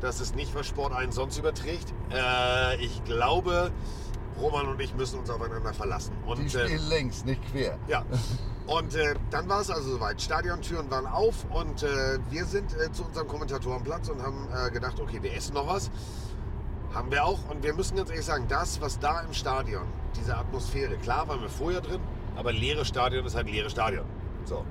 das 0.00 0.20
ist 0.20 0.34
nicht, 0.34 0.54
was 0.54 0.66
Sport 0.66 0.92
1 0.92 1.14
sonst 1.14 1.38
überträgt. 1.38 1.92
Äh, 2.10 2.82
ich 2.82 3.04
glaube, 3.04 3.70
Roman 4.40 4.66
und 4.68 4.80
ich 4.80 4.94
müssen 4.94 5.18
uns 5.20 5.30
aufeinander 5.30 5.72
verlassen. 5.72 6.12
Die 6.26 6.30
Und, 6.30 6.46
äh, 6.46 6.48
stehen 6.48 6.88
längs, 6.88 7.24
nicht 7.24 7.42
quer. 7.50 7.78
ja. 7.88 8.04
Und 8.66 8.94
äh, 8.94 9.14
dann 9.32 9.48
war 9.48 9.62
es 9.62 9.70
also 9.70 9.94
soweit. 9.94 10.22
Stadiontüren 10.22 10.88
waren 10.92 11.06
auf 11.06 11.44
und 11.50 11.82
äh, 11.82 12.20
wir 12.30 12.44
sind 12.44 12.72
äh, 12.76 12.92
zu 12.92 13.04
unserem 13.04 13.26
Kommentatorenplatz 13.26 14.08
und 14.10 14.22
haben 14.22 14.46
äh, 14.54 14.70
gedacht, 14.70 15.00
okay, 15.00 15.20
wir 15.20 15.34
essen 15.34 15.54
noch 15.54 15.66
was. 15.66 15.90
Haben 16.94 17.10
wir 17.10 17.24
auch. 17.24 17.38
Und 17.50 17.64
wir 17.64 17.74
müssen 17.74 17.96
ganz 17.96 18.10
ehrlich 18.10 18.24
sagen, 18.24 18.46
das, 18.48 18.80
was 18.80 19.00
da 19.00 19.22
im 19.22 19.32
Stadion, 19.32 19.82
diese 20.16 20.36
Atmosphäre, 20.36 20.96
klar 20.98 21.26
waren 21.26 21.40
wir 21.40 21.48
vorher 21.48 21.80
drin, 21.80 22.00
aber 22.36 22.52
leere 22.52 22.84
Stadion 22.84 23.26
ist 23.26 23.34
halt 23.34 23.50
leeres 23.50 23.72
Stadion. 23.72 24.04
So. 24.44 24.64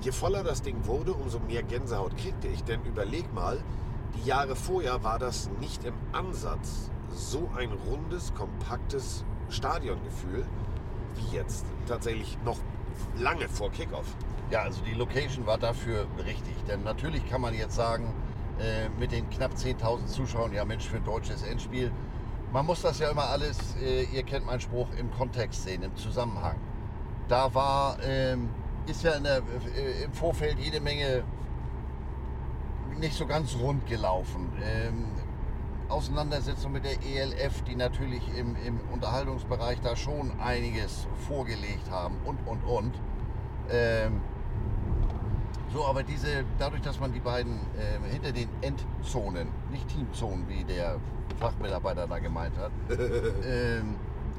Je 0.00 0.10
voller 0.10 0.42
das 0.42 0.62
Ding 0.62 0.86
wurde, 0.86 1.12
umso 1.12 1.38
mehr 1.40 1.64
Gänsehaut 1.64 2.16
kriegte 2.16 2.48
ich. 2.48 2.64
Denn 2.64 2.82
überleg 2.84 3.30
mal, 3.34 3.58
die 4.14 4.26
Jahre 4.26 4.56
vorher 4.56 5.04
war 5.04 5.18
das 5.18 5.50
nicht 5.60 5.84
im 5.84 5.94
Ansatz 6.12 6.90
so 7.10 7.50
ein 7.56 7.70
rundes, 7.72 8.34
kompaktes 8.34 9.24
Stadiongefühl 9.48 10.46
wie 11.14 11.36
jetzt. 11.36 11.66
Tatsächlich 11.86 12.36
noch 12.44 12.58
lange 13.18 13.48
vor 13.48 13.70
Kickoff. 13.70 14.06
Ja, 14.50 14.62
also 14.62 14.82
die 14.82 14.94
Location 14.94 15.46
war 15.46 15.58
dafür 15.58 16.06
richtig. 16.24 16.54
Denn 16.68 16.82
natürlich 16.82 17.28
kann 17.28 17.40
man 17.40 17.54
jetzt 17.54 17.74
sagen, 17.74 18.12
äh, 18.58 18.88
mit 18.98 19.12
den 19.12 19.28
knapp 19.30 19.52
10.000 19.54 20.06
Zuschauern, 20.06 20.52
ja 20.52 20.64
Mensch, 20.64 20.86
für 20.86 20.96
ein 20.96 21.04
deutsches 21.04 21.42
Endspiel. 21.42 21.90
Man 22.52 22.64
muss 22.64 22.82
das 22.82 22.98
ja 23.00 23.10
immer 23.10 23.24
alles, 23.24 23.58
äh, 23.82 24.04
ihr 24.04 24.22
kennt 24.22 24.46
meinen 24.46 24.60
Spruch, 24.60 24.88
im 24.98 25.10
Kontext 25.10 25.64
sehen, 25.64 25.82
im 25.82 25.94
Zusammenhang. 25.96 26.56
Da 27.28 27.52
war, 27.52 27.98
ähm, 28.02 28.48
ist 28.86 29.02
ja 29.02 29.18
der, 29.18 29.38
äh, 29.38 30.04
im 30.04 30.12
Vorfeld 30.12 30.58
jede 30.58 30.80
Menge 30.80 31.24
nicht 32.98 33.14
so 33.14 33.26
ganz 33.26 33.56
rund 33.56 33.86
gelaufen. 33.86 34.52
Ähm, 34.62 35.04
Auseinandersetzung 35.88 36.72
mit 36.72 36.84
der 36.84 37.02
ELF, 37.02 37.62
die 37.62 37.76
natürlich 37.76 38.22
im, 38.36 38.56
im 38.64 38.80
Unterhaltungsbereich 38.92 39.80
da 39.80 39.96
schon 39.96 40.32
einiges 40.40 41.06
vorgelegt 41.28 41.90
haben 41.90 42.16
und, 42.24 42.38
und, 42.46 42.64
und. 42.64 42.94
Ähm, 43.70 44.20
so, 45.72 45.84
aber 45.84 46.02
diese, 46.02 46.44
dadurch, 46.58 46.82
dass 46.82 47.00
man 47.00 47.12
die 47.12 47.20
beiden 47.20 47.60
ähm, 47.78 48.04
hinter 48.10 48.32
den 48.32 48.48
Endzonen, 48.62 49.48
nicht 49.70 49.88
Teamzonen, 49.88 50.48
wie 50.48 50.64
der 50.64 50.98
Fachmitarbeiter 51.38 52.06
da 52.06 52.18
gemeint 52.18 52.56
hat, 52.56 52.72
ähm, 52.90 53.96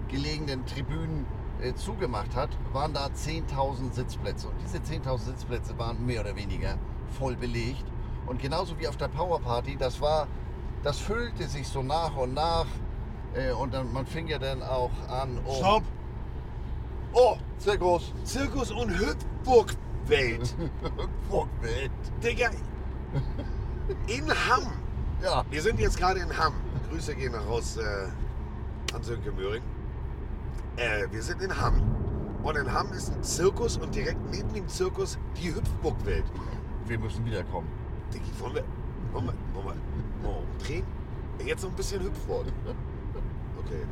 gelegenen 0.08 0.66
Tribünen 0.66 1.26
äh, 1.62 1.74
zugemacht 1.74 2.36
hat, 2.36 2.50
waren 2.74 2.94
da 2.94 3.08
10.000 3.08 3.94
Sitzplätze. 3.94 4.48
Und 4.48 4.56
diese 4.64 4.78
10.000 4.78 5.20
Sitzplätze 5.20 5.78
waren 5.78 6.06
mehr 6.06 6.22
oder 6.22 6.36
weniger 6.36 6.78
voll 7.18 7.36
belegt. 7.36 7.86
Und 8.26 8.42
genauso 8.42 8.78
wie 8.80 8.88
auf 8.88 8.98
der 8.98 9.08
Powerparty, 9.08 9.78
das 9.78 10.02
war, 10.02 10.28
das 10.88 11.00
füllte 11.00 11.46
sich 11.50 11.68
so 11.68 11.84
nach 11.84 12.16
und 12.16 12.34
nach. 12.34 12.66
Äh, 13.34 13.52
und 13.52 13.74
dann, 13.74 13.92
man 13.92 14.06
fing 14.06 14.26
ja 14.30 14.40
dann 14.40 14.64
auch 14.64 14.92
an, 15.10 15.38
um... 15.46 15.56
Stopp! 15.56 15.84
Oh, 17.12 17.36
Zirkus! 17.58 18.14
Zirkus 18.24 18.72
und 18.72 18.98
Hüpfburg-Welt. 18.98 20.56
Burgwelt. 21.30 21.92
Digga, 22.24 22.52
in 24.08 24.30
Hamm. 24.30 24.72
Ja, 25.22 25.44
Wir 25.50 25.62
sind 25.62 25.78
jetzt 25.78 25.98
gerade 25.98 26.22
in 26.22 26.38
Hamm. 26.38 26.54
Grüße 26.90 27.16
gehen 27.16 27.36
raus 27.36 27.76
äh, 27.76 28.96
an 28.96 29.04
Sönke 29.04 29.34
Möhring. 29.34 29.64
Äh, 30.78 31.12
wir 31.12 31.22
sind 31.22 31.42
in 31.42 31.60
Hamm. 31.60 31.82
Und 32.44 32.56
in 32.56 32.72
Hamm 32.72 32.94
ist 32.94 33.12
ein 33.12 33.22
Zirkus 33.24 33.76
und 33.76 33.94
direkt 33.94 34.22
neben 34.32 34.54
dem 34.54 34.70
Zirkus 34.70 35.20
die 35.36 35.54
Hüpfburg-Welt. 35.54 36.24
wir 36.86 36.98
müssen 36.98 37.26
wiederkommen. 37.26 37.68
Diggi, 38.14 38.32
wollen 38.40 38.56
wir, 38.56 38.64
wollen 39.12 39.26
wir, 39.26 39.34
wollen 39.54 39.66
wir, 39.66 39.97
wir 40.24 40.30
umdrehen? 40.38 40.84
Jetzt 41.46 41.64
noch 41.64 41.70
ein 41.70 41.76
bisschen 41.76 42.04
Hüpfwort. 42.04 42.48
Okay. 43.60 43.84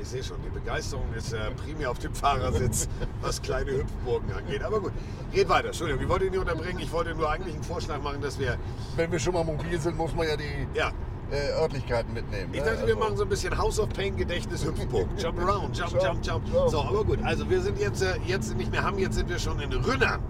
Ich 0.00 0.08
sehe 0.08 0.24
schon, 0.24 0.38
die 0.42 0.48
Begeisterung 0.48 1.04
ist 1.14 1.32
äh, 1.32 1.38
primär 1.64 1.88
auf 1.88 1.98
dem 2.00 2.12
Fahrersitz, 2.12 2.88
was 3.20 3.40
kleine 3.40 3.70
Hüpfburgen 3.70 4.32
angeht. 4.32 4.64
Aber 4.64 4.80
gut, 4.80 4.90
geht 5.30 5.48
weiter. 5.48 5.68
Entschuldigung, 5.68 6.02
ich 6.02 6.08
wollte 6.08 6.24
ihn 6.24 6.32
nicht 6.32 6.40
unterbringen. 6.40 6.80
Ich 6.80 6.90
wollte 6.90 7.14
nur 7.14 7.30
eigentlich 7.30 7.54
einen 7.54 7.62
Vorschlag 7.62 8.02
machen, 8.02 8.20
dass 8.20 8.36
wir, 8.36 8.56
Wenn 8.96 9.12
wir 9.12 9.20
schon 9.20 9.34
mal 9.34 9.44
mobil 9.44 9.78
sind, 9.78 9.96
muss 9.96 10.12
man 10.12 10.26
ja 10.26 10.36
die 10.36 10.66
ja, 10.74 10.90
äh, 11.30 11.52
Örtlichkeiten 11.60 12.12
mitnehmen. 12.14 12.52
Ich 12.52 12.58
ne? 12.60 12.66
dachte, 12.66 12.78
wir 12.84 12.94
Also- 12.94 12.98
machen 12.98 13.16
so 13.16 13.22
ein 13.22 13.28
bisschen 13.28 13.56
House 13.56 13.78
of 13.78 13.90
Pain 13.90 14.16
Gedächtnis 14.16 14.64
Hüpfburg. 14.66 15.06
Jump 15.18 15.38
around, 15.38 15.76
jump, 15.78 15.92
jump, 16.02 16.26
jump. 16.26 16.48
So, 16.68 16.82
aber 16.82 17.04
gut. 17.04 17.20
Also 17.22 17.48
wir 17.48 17.60
sind 17.60 17.78
jetzt, 17.78 18.02
äh, 18.02 18.16
jetzt 18.26 18.56
nicht 18.56 18.72
mehr 18.72 18.82
Hamm, 18.82 18.98
jetzt 18.98 19.14
sind 19.14 19.28
wir 19.28 19.38
schon 19.38 19.60
in 19.60 19.72
Rünnern. 19.72 20.20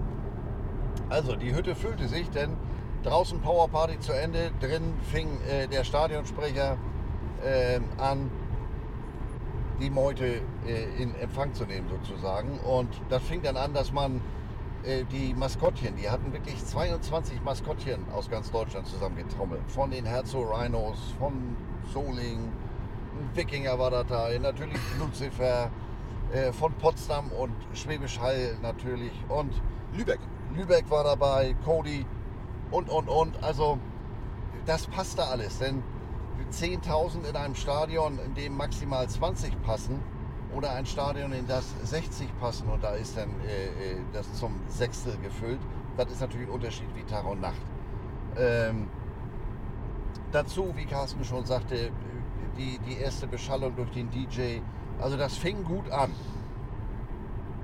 Also 1.09 1.35
die 1.35 1.55
Hütte 1.55 1.73
füllte 1.73 2.07
sich, 2.07 2.29
denn 2.29 2.51
draußen 3.03 3.39
Powerparty 3.41 3.99
zu 3.99 4.13
Ende, 4.13 4.51
drin 4.59 4.93
fing 5.11 5.39
äh, 5.49 5.67
der 5.67 5.83
Stadionsprecher 5.83 6.77
äh, 7.43 7.79
an, 7.97 8.31
die 9.79 9.89
Meute 9.89 10.41
äh, 10.65 11.01
in 11.01 11.15
Empfang 11.15 11.53
zu 11.53 11.65
nehmen 11.65 11.87
sozusagen. 11.89 12.59
Und 12.59 12.89
das 13.09 13.21
fing 13.23 13.41
dann 13.41 13.57
an, 13.57 13.73
dass 13.73 13.91
man 13.91 14.21
äh, 14.83 15.03
die 15.11 15.33
Maskottchen, 15.33 15.95
die 15.95 16.09
hatten 16.09 16.31
wirklich 16.33 16.63
22 16.63 17.41
Maskottchen 17.43 18.05
aus 18.13 18.29
ganz 18.29 18.51
Deutschland 18.51 18.87
zusammengetrommelt. 18.87 19.61
Von 19.67 19.91
den 19.91 20.05
Herzog 20.05 20.51
Rhinos, 20.51 20.97
von 21.19 21.55
Soling, 21.93 22.51
Wikinger 23.33 23.77
war 23.77 23.91
da 23.91 24.03
dabei, 24.03 24.37
natürlich 24.39 24.79
Lucifer, 24.99 25.69
äh, 26.33 26.51
von 26.51 26.73
Potsdam 26.73 27.31
und 27.31 27.53
Schwäbisch 27.73 28.19
Hall 28.19 28.57
natürlich 28.61 29.13
und 29.29 29.53
Lübeck. 29.95 30.19
Lübeck 30.55 30.89
war 30.89 31.03
dabei, 31.03 31.55
Cody 31.63 32.05
und, 32.71 32.89
und, 32.89 33.07
und. 33.07 33.43
Also 33.43 33.77
das 34.65 34.87
passte 34.87 35.25
alles, 35.25 35.59
denn 35.59 35.83
10.000 36.51 37.29
in 37.29 37.35
einem 37.35 37.55
Stadion, 37.55 38.19
in 38.19 38.33
dem 38.35 38.55
maximal 38.55 39.07
20 39.07 39.61
passen 39.63 39.99
oder 40.55 40.71
ein 40.71 40.85
Stadion, 40.85 41.31
in 41.33 41.47
das 41.47 41.73
60 41.83 42.27
passen 42.39 42.69
und 42.69 42.83
da 42.83 42.91
ist 42.91 43.17
dann 43.17 43.29
äh, 43.41 43.65
äh, 43.65 43.97
das 44.13 44.31
zum 44.33 44.53
Sechstel 44.67 45.17
gefüllt, 45.17 45.59
das 45.97 46.11
ist 46.11 46.21
natürlich 46.21 46.47
ein 46.47 46.53
Unterschied 46.53 46.87
wie 46.95 47.03
Tag 47.03 47.25
und 47.25 47.41
Nacht. 47.41 47.61
Ähm, 48.37 48.87
dazu, 50.31 50.73
wie 50.75 50.85
Carsten 50.85 51.23
schon 51.23 51.45
sagte, 51.45 51.91
die, 52.57 52.79
die 52.79 52.97
erste 52.97 53.27
Beschallung 53.27 53.75
durch 53.75 53.91
den 53.91 54.09
DJ. 54.09 54.59
Also 54.99 55.17
das 55.17 55.37
fing 55.37 55.63
gut 55.63 55.89
an. 55.89 56.11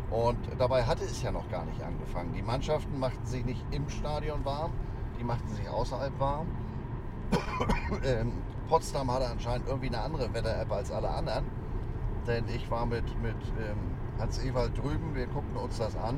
Und 0.10 0.40
dabei 0.58 0.84
hatte 0.84 1.04
es 1.04 1.22
ja 1.22 1.32
noch 1.32 1.50
gar 1.50 1.66
nicht 1.66 1.82
angefangen. 1.84 2.34
Die 2.34 2.42
Mannschaften 2.42 2.98
machten 3.00 3.26
sich 3.26 3.46
nicht 3.46 3.64
im 3.72 3.88
Stadion 3.90 4.44
warm, 4.44 4.72
die 5.20 5.24
machten 5.24 5.54
sich 5.54 5.68
außerhalb 5.70 6.18
warm. 6.20 6.48
ähm, 8.04 8.32
Potsdam 8.68 9.12
hatte 9.12 9.28
anscheinend 9.28 9.68
irgendwie 9.68 9.88
eine 9.88 10.02
andere 10.02 10.34
Wetter-App 10.34 10.72
als 10.72 10.92
alle 10.92 11.10
anderen. 11.10 11.46
Denn 12.26 12.46
ich 12.48 12.70
war 12.72 12.86
mit, 12.86 13.04
mit 13.22 13.36
ähm, 13.60 13.78
Hans 14.20 14.44
Ewald 14.44 14.78
drüben, 14.78 15.16
wir 15.16 15.28
guckten 15.28 15.58
uns 15.58 15.78
das 15.78 15.96
an. 15.96 16.16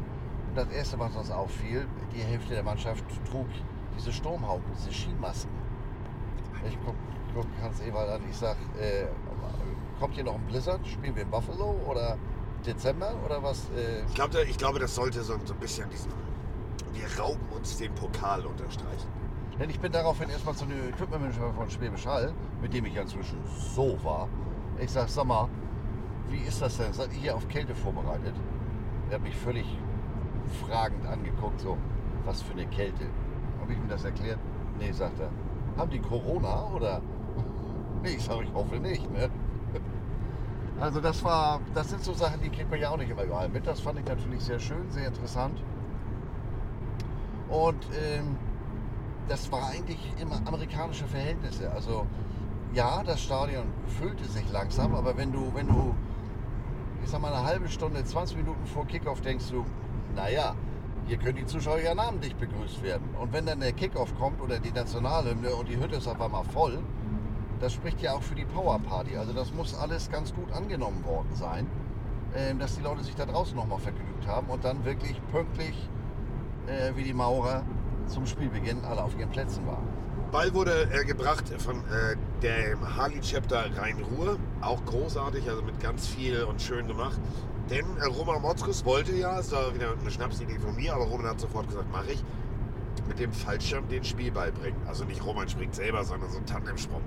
Und 0.49 0.55
das 0.55 0.69
Erste, 0.69 0.99
was 0.99 1.15
uns 1.15 1.31
auffiel, 1.31 1.87
die 2.13 2.21
Hälfte 2.21 2.53
der 2.53 2.63
Mannschaft 2.63 3.03
trug 3.29 3.47
diese 3.97 4.11
Sturmhauben, 4.11 4.65
diese 4.77 4.91
Skimasken. 4.91 5.51
Ich 6.67 6.77
guck, 6.85 6.95
guck 7.33 7.45
Hans 7.61 7.81
Ewald 7.81 8.09
an, 8.09 8.21
ich 8.29 8.37
sag, 8.37 8.57
äh, 8.79 9.07
kommt 9.99 10.15
hier 10.15 10.23
noch 10.23 10.35
ein 10.35 10.45
Blizzard? 10.47 10.85
Spielen 10.87 11.15
wir 11.15 11.23
in 11.23 11.29
Buffalo 11.29 11.75
oder 11.87 12.17
Dezember 12.65 13.13
oder 13.25 13.41
was? 13.41 13.69
Äh, 13.75 14.03
Ich, 14.07 14.15
glaub, 14.15 14.33
ich 14.35 14.57
glaube, 14.57 14.79
das 14.79 14.93
sollte 14.93 15.21
so, 15.21 15.35
so 15.45 15.53
ein 15.53 15.59
bisschen 15.59 15.89
diesen. 15.89 16.11
Wir 16.93 17.23
rauben 17.23 17.45
uns 17.55 17.77
den 17.77 17.93
Pokal 17.95 18.45
unterstreichen. 18.45 19.07
Denn 19.59 19.69
ich 19.69 19.79
bin 19.79 19.91
daraufhin 19.91 20.29
erstmal 20.29 20.55
zu 20.55 20.65
dem 20.65 20.89
Equipment-Manager 20.89 21.53
von 21.53 21.69
Schwäbisch 21.69 22.05
Hall, 22.05 22.33
mit 22.61 22.73
dem 22.73 22.85
ich 22.85 22.95
ja 22.95 23.03
inzwischen 23.03 23.37
so 23.45 23.97
war. 24.03 24.27
Ich 24.79 24.91
sag, 24.91 25.07
sag 25.09 25.25
mal, 25.25 25.47
wie 26.29 26.39
ist 26.39 26.61
das 26.61 26.77
denn? 26.77 26.91
Seid 26.93 27.13
ihr 27.13 27.19
hier 27.19 27.35
auf 27.35 27.47
Kälte 27.47 27.75
vorbereitet? 27.75 28.33
Er 29.09 29.15
hat 29.15 29.23
mich 29.23 29.35
völlig 29.35 29.65
fragend 30.65 31.05
angeguckt, 31.05 31.59
so, 31.59 31.77
was 32.25 32.41
für 32.41 32.53
eine 32.53 32.65
Kälte. 32.67 33.05
Habe 33.61 33.73
ich 33.73 33.77
ihm 33.77 33.87
das 33.89 34.03
erklärt? 34.03 34.39
Nee, 34.79 34.91
sagt 34.91 35.19
er. 35.19 35.29
Haben 35.77 35.91
die 35.91 35.99
Corona 35.99 36.67
oder? 36.73 37.01
Nee, 38.03 38.15
ich 38.15 38.23
sage, 38.23 38.43
ich 38.43 38.53
hoffe 38.53 38.77
nicht, 38.77 39.11
ne? 39.11 39.29
Also 40.79 40.99
das 40.99 41.23
war, 41.23 41.61
das 41.75 41.91
sind 41.91 42.03
so 42.03 42.13
Sachen, 42.13 42.41
die 42.41 42.49
kriegt 42.49 42.71
man 42.71 42.79
ja 42.79 42.89
auch 42.89 42.97
nicht 42.97 43.11
immer 43.11 43.23
überall 43.23 43.49
mit. 43.49 43.67
Das 43.67 43.79
fand 43.79 43.99
ich 43.99 44.05
natürlich 44.05 44.41
sehr 44.41 44.57
schön, 44.57 44.89
sehr 44.89 45.07
interessant. 45.07 45.61
Und 47.51 47.85
ähm, 47.93 48.37
das 49.27 49.51
war 49.51 49.69
eigentlich 49.69 49.99
immer 50.19 50.41
amerikanische 50.45 51.05
Verhältnisse. 51.05 51.71
Also 51.71 52.07
ja, 52.73 53.03
das 53.03 53.21
Stadion 53.21 53.65
füllte 53.99 54.23
sich 54.25 54.49
langsam, 54.51 54.95
aber 54.95 55.17
wenn 55.17 55.31
du, 55.31 55.51
wenn 55.53 55.67
du, 55.67 55.93
ich 57.03 57.09
sag 57.09 57.21
mal, 57.21 57.33
eine 57.33 57.45
halbe 57.45 57.67
Stunde, 57.67 58.03
20 58.03 58.37
Minuten 58.37 58.65
vor 58.65 58.87
Kickoff 58.87 59.21
denkst 59.21 59.49
du, 59.51 59.65
naja, 60.15 60.55
hier 61.07 61.17
können 61.17 61.35
die 61.35 61.45
Zuschauer 61.45 61.79
ja 61.79 61.93
namentlich 61.93 62.35
begrüßt 62.35 62.83
werden. 62.83 63.09
Und 63.19 63.33
wenn 63.33 63.45
dann 63.45 63.59
der 63.59 63.73
Kickoff 63.73 64.17
kommt 64.17 64.41
oder 64.41 64.59
die 64.59 64.71
Nationalhymne 64.71 65.53
und 65.53 65.67
die 65.67 65.77
Hütte 65.77 65.97
ist 65.97 66.07
auf 66.07 66.21
einmal 66.21 66.45
voll, 66.45 66.79
das 67.59 67.73
spricht 67.73 68.01
ja 68.01 68.13
auch 68.13 68.21
für 68.21 68.35
die 68.35 68.45
Powerparty. 68.45 69.17
Also 69.17 69.33
das 69.33 69.53
muss 69.53 69.75
alles 69.75 70.09
ganz 70.09 70.33
gut 70.33 70.51
angenommen 70.53 71.03
worden 71.05 71.29
sein, 71.33 71.67
ähm, 72.35 72.59
dass 72.59 72.75
die 72.77 72.81
Leute 72.81 73.03
sich 73.03 73.15
da 73.15 73.25
draußen 73.25 73.55
nochmal 73.55 73.79
vergnügt 73.79 74.25
haben 74.25 74.47
und 74.47 74.63
dann 74.63 74.85
wirklich 74.85 75.21
pünktlich 75.31 75.89
äh, 76.67 76.95
wie 76.95 77.03
die 77.03 77.13
Maurer 77.13 77.63
zum 78.07 78.25
Spielbeginn 78.25 78.83
alle 78.83 79.03
auf 79.03 79.17
ihren 79.17 79.29
Plätzen 79.29 79.65
waren. 79.65 79.87
Ball 80.31 80.53
wurde 80.53 80.87
äh, 80.93 81.03
gebracht 81.03 81.43
von 81.57 81.77
äh, 81.77 82.15
dem 82.41 82.95
Harley-Chapter 82.95 83.77
Rhein-Ruhr. 83.77 84.37
Auch 84.61 84.83
großartig, 84.85 85.49
also 85.49 85.61
mit 85.61 85.79
ganz 85.81 86.07
viel 86.07 86.43
und 86.43 86.61
schön 86.61 86.87
gemacht. 86.87 87.19
Denn 87.69 87.85
äh, 87.97 88.05
Roman 88.05 88.41
Motzkus 88.41 88.85
wollte 88.85 89.13
ja, 89.13 89.39
es 89.39 89.51
war 89.51 89.73
wieder 89.75 89.93
eine 89.99 90.09
Schnapsidee 90.09 90.57
von 90.59 90.75
mir, 90.75 90.93
aber 90.93 91.05
Roman 91.05 91.27
hat 91.27 91.39
sofort 91.41 91.67
gesagt, 91.67 91.91
mache 91.91 92.11
ich, 92.11 92.23
mit 93.07 93.19
dem 93.19 93.33
Fallschirm 93.33 93.89
den 93.89 94.05
Spielball 94.05 94.53
bringen. 94.53 94.81
Also 94.87 95.03
nicht 95.03 95.25
Roman 95.25 95.49
springt 95.49 95.75
selber, 95.75 96.03
sondern 96.05 96.29
so 96.29 96.37
ein 96.37 96.45
Tandemsprung. 96.45 97.01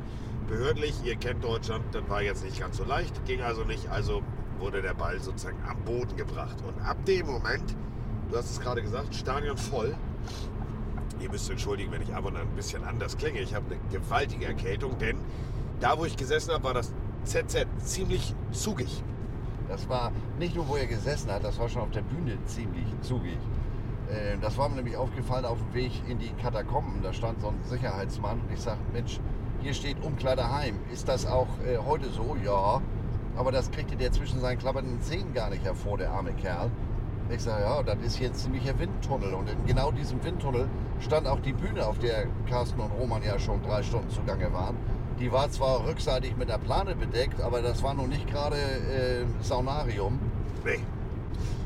Behördlich, 0.47 0.95
ihr 1.05 1.17
kennt 1.17 1.43
Deutschland, 1.43 1.83
das 1.93 2.03
war 2.09 2.21
jetzt 2.21 2.45
nicht 2.45 2.61
ganz 2.61 2.77
so 2.77 2.85
leicht, 2.85 3.25
ging 3.25 3.41
also 3.41 3.65
nicht, 3.65 3.89
also 3.89 4.23
wurde 4.59 4.83
der 4.83 4.93
Ball 4.93 5.19
sozusagen 5.19 5.59
am 5.67 5.83
Boden 5.85 6.15
gebracht. 6.17 6.57
Und 6.67 6.79
ab 6.87 7.03
dem 7.07 7.27
Moment, 7.27 7.75
du 8.31 8.37
hast 8.37 8.51
es 8.51 8.61
gerade 8.61 8.83
gesagt, 8.83 9.15
Stadion 9.15 9.57
voll, 9.57 9.95
Ihr 11.21 11.31
müsst 11.31 11.49
entschuldigen, 11.49 11.91
wenn 11.93 12.03
ich 12.03 12.13
ab 12.15 12.27
und 12.27 12.37
an 12.37 12.43
ein 12.43 12.57
bisschen 12.57 12.85
anders 12.85 13.17
klinge. 13.17 13.39
Ich 13.41 13.55
habe 13.55 13.65
eine 13.67 13.81
gewaltige 13.91 14.47
Erkältung, 14.47 14.99
denn 14.99 15.17
da, 15.81 15.97
wo 15.97 16.05
ich 16.05 16.17
gesessen 16.17 16.53
habe, 16.53 16.65
war 16.65 16.75
das 16.75 16.93
ZZ 17.25 17.67
ziemlich 17.79 18.35
zugig. 18.51 19.03
Das 19.69 19.89
war 19.89 20.13
nicht 20.39 20.55
nur, 20.55 20.69
wo 20.69 20.77
er 20.77 20.87
gesessen 20.87 21.31
hat, 21.31 21.43
das 21.45 21.59
war 21.59 21.69
schon 21.69 21.83
auf 21.83 21.91
der 21.93 22.03
Bühne 22.03 22.37
ziemlich 22.47 22.85
zugig. 23.01 23.39
Äh, 24.11 24.37
Das 24.43 24.59
war 24.59 24.69
mir 24.69 24.77
nämlich 24.77 24.97
aufgefallen 24.97 25.45
auf 25.47 25.59
dem 25.59 25.75
Weg 25.75 25.93
in 26.09 26.19
die 26.19 26.31
Katakomben. 26.43 27.03
Da 27.03 27.13
stand 27.13 27.41
so 27.41 27.49
ein 27.49 27.59
Sicherheitsmann 27.63 28.41
und 28.41 28.53
ich 28.53 28.61
sage, 28.61 28.81
Mensch, 28.93 29.19
hier 29.63 29.73
steht 29.73 30.03
Umkleideheim. 30.05 30.77
Ist 30.93 31.09
das 31.09 31.25
auch 31.27 31.49
äh, 31.67 31.79
heute 31.79 32.11
so? 32.11 32.37
Ja. 32.45 32.83
Aber 33.37 33.51
das 33.51 33.71
kriegte 33.71 33.97
der 33.97 34.13
zwischen 34.13 34.41
seinen 34.41 34.59
klappernden 34.59 35.01
Zähnen 35.01 35.33
gar 35.33 35.49
nicht 35.49 35.65
hervor, 35.65 35.97
der 35.97 36.11
arme 36.13 36.33
Kerl. 36.35 36.71
Ich 37.31 37.43
sage, 37.43 37.63
ja, 37.63 37.83
das 37.83 37.97
ist 38.05 38.21
jetzt 38.21 38.45
ziemlicher 38.45 38.79
Windtunnel. 38.79 39.33
Und 39.33 39.49
in 39.49 39.65
genau 39.67 39.91
diesem 39.91 40.23
Windtunnel 40.23 40.69
stand 41.01 41.27
auch 41.27 41.41
die 41.41 41.53
Bühne, 41.53 41.87
auf 41.87 41.99
der 41.99 42.27
Carsten 42.49 42.81
und 42.81 42.91
Roman 42.93 43.23
ja 43.23 43.39
schon 43.39 43.63
drei 43.63 43.83
Stunden 43.83 44.11
zugange 44.11 44.53
waren. 44.53 44.77
Die 45.19 45.33
war 45.33 45.51
zwar 45.51 45.87
rückseitig 45.87 46.37
mit 46.37 46.49
der 46.49 46.59
Plane 46.59 46.95
bedeckt, 46.95 47.41
aber 47.41 47.63
das 47.63 47.83
war 47.83 47.95
nun 47.95 48.11
nicht 48.11 48.27
gerade 48.27 48.57
äh, 48.57 49.25
Saunarium. 49.41 50.19
Nee. 50.65 50.81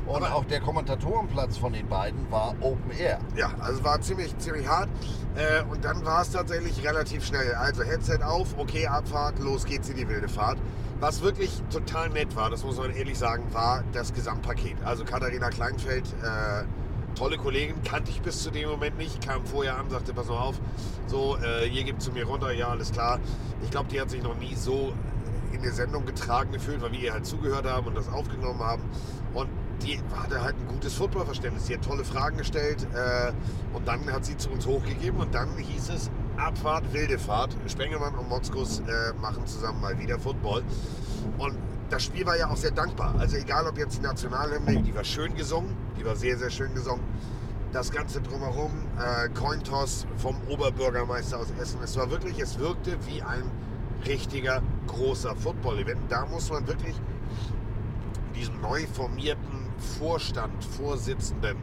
Und 0.09 0.23
auch 0.23 0.43
der 0.45 0.59
Kommentatorenplatz 0.59 1.57
von 1.57 1.71
den 1.71 1.87
beiden 1.87 2.31
war 2.31 2.55
Open 2.61 2.89
Air. 2.97 3.19
Ja, 3.35 3.51
also 3.59 3.83
war 3.83 4.01
ziemlich, 4.01 4.35
ziemlich 4.39 4.67
hart. 4.67 4.89
Äh, 5.35 5.63
und 5.69 5.85
dann 5.85 6.03
war 6.03 6.23
es 6.23 6.31
tatsächlich 6.31 6.83
relativ 6.83 7.23
schnell. 7.23 7.53
Also 7.53 7.83
Headset 7.83 8.23
auf, 8.23 8.57
okay, 8.57 8.87
Abfahrt, 8.87 9.37
los 9.37 9.65
geht's 9.65 9.87
in 9.87 9.97
die 9.97 10.09
wilde 10.09 10.27
Fahrt. 10.27 10.57
Was 10.99 11.21
wirklich 11.21 11.61
total 11.71 12.09
nett 12.09 12.35
war, 12.35 12.49
das 12.49 12.63
muss 12.63 12.77
man 12.77 12.89
ehrlich 12.91 13.19
sagen, 13.19 13.43
war 13.53 13.83
das 13.93 14.11
Gesamtpaket. 14.11 14.77
Also 14.83 15.05
Katharina 15.05 15.49
Kleinfeld, 15.49 16.05
äh, 16.23 16.63
tolle 17.15 17.37
Kollegin, 17.37 17.75
kannte 17.83 18.09
ich 18.09 18.19
bis 18.21 18.41
zu 18.41 18.49
dem 18.49 18.67
Moment 18.67 18.97
nicht, 18.97 19.25
kam 19.25 19.45
vorher 19.45 19.77
an, 19.77 19.91
sagte, 19.91 20.13
pass 20.13 20.27
mal 20.27 20.39
auf, 20.39 20.59
so, 21.05 21.37
äh, 21.37 21.69
hier 21.69 21.83
gibt 21.83 22.01
zu 22.01 22.11
mir 22.11 22.25
runter, 22.25 22.51
ja, 22.51 22.69
alles 22.69 22.91
klar. 22.91 23.19
Ich 23.61 23.69
glaube, 23.69 23.89
die 23.89 24.01
hat 24.01 24.09
sich 24.09 24.23
noch 24.23 24.37
nie 24.37 24.55
so 24.55 24.91
in 25.53 25.61
der 25.61 25.71
Sendung 25.71 26.05
getragen 26.05 26.51
gefühlt, 26.51 26.81
weil 26.81 26.91
wir 26.93 26.99
ihr 26.99 27.13
halt 27.13 27.27
zugehört 27.27 27.65
haben 27.65 27.85
und 27.87 27.95
das 27.95 28.11
aufgenommen 28.11 28.59
haben. 28.59 28.81
Und 29.33 29.49
die 29.81 29.99
hatte 30.15 30.41
halt 30.41 30.55
ein 30.55 30.67
gutes 30.67 30.93
Footballverständnis. 30.93 31.65
Die 31.65 31.75
hat 31.75 31.83
tolle 31.83 32.03
Fragen 32.03 32.37
gestellt 32.37 32.85
äh, 32.93 33.31
und 33.73 33.87
dann 33.87 34.11
hat 34.11 34.25
sie 34.25 34.37
zu 34.37 34.49
uns 34.49 34.65
hochgegeben 34.65 35.19
und 35.19 35.33
dann 35.33 35.57
hieß 35.57 35.89
es 35.89 36.09
Abfahrt, 36.37 36.93
wilde 36.93 37.19
Fahrt. 37.19 37.55
Spengemann 37.67 38.15
und 38.15 38.29
Motzkus 38.29 38.79
äh, 38.79 39.13
machen 39.21 39.45
zusammen 39.45 39.81
mal 39.81 39.97
wieder 39.99 40.19
Football. 40.19 40.63
Und 41.37 41.55
das 41.89 42.03
Spiel 42.03 42.25
war 42.25 42.37
ja 42.37 42.49
auch 42.49 42.55
sehr 42.57 42.71
dankbar. 42.71 43.15
Also 43.17 43.37
egal, 43.37 43.67
ob 43.67 43.77
jetzt 43.77 43.97
die 43.97 44.01
Nationalhymne, 44.01 44.81
die 44.81 44.95
war 44.95 45.03
schön 45.03 45.35
gesungen, 45.35 45.75
die 45.99 46.05
war 46.05 46.15
sehr, 46.15 46.37
sehr 46.37 46.49
schön 46.49 46.73
gesungen. 46.73 47.03
Das 47.71 47.91
Ganze 47.91 48.21
drumherum, 48.21 48.71
äh, 48.97 49.29
Cointoss 49.29 50.05
vom 50.17 50.35
Oberbürgermeister 50.49 51.39
aus 51.39 51.47
Essen. 51.61 51.79
Es 51.83 51.97
war 51.97 52.09
wirklich, 52.09 52.39
es 52.39 52.57
wirkte 52.57 52.97
wie 53.05 53.21
ein 53.21 53.43
richtiger 54.07 54.61
großer 54.87 55.35
Football-Event. 55.35 55.99
Da 56.09 56.25
muss 56.25 56.49
man 56.49 56.65
wirklich 56.67 56.95
diesem 58.35 58.59
neu 58.61 58.85
formierten 58.93 59.58
Vorstand, 59.79 60.63
Vorsitzenden 60.63 61.57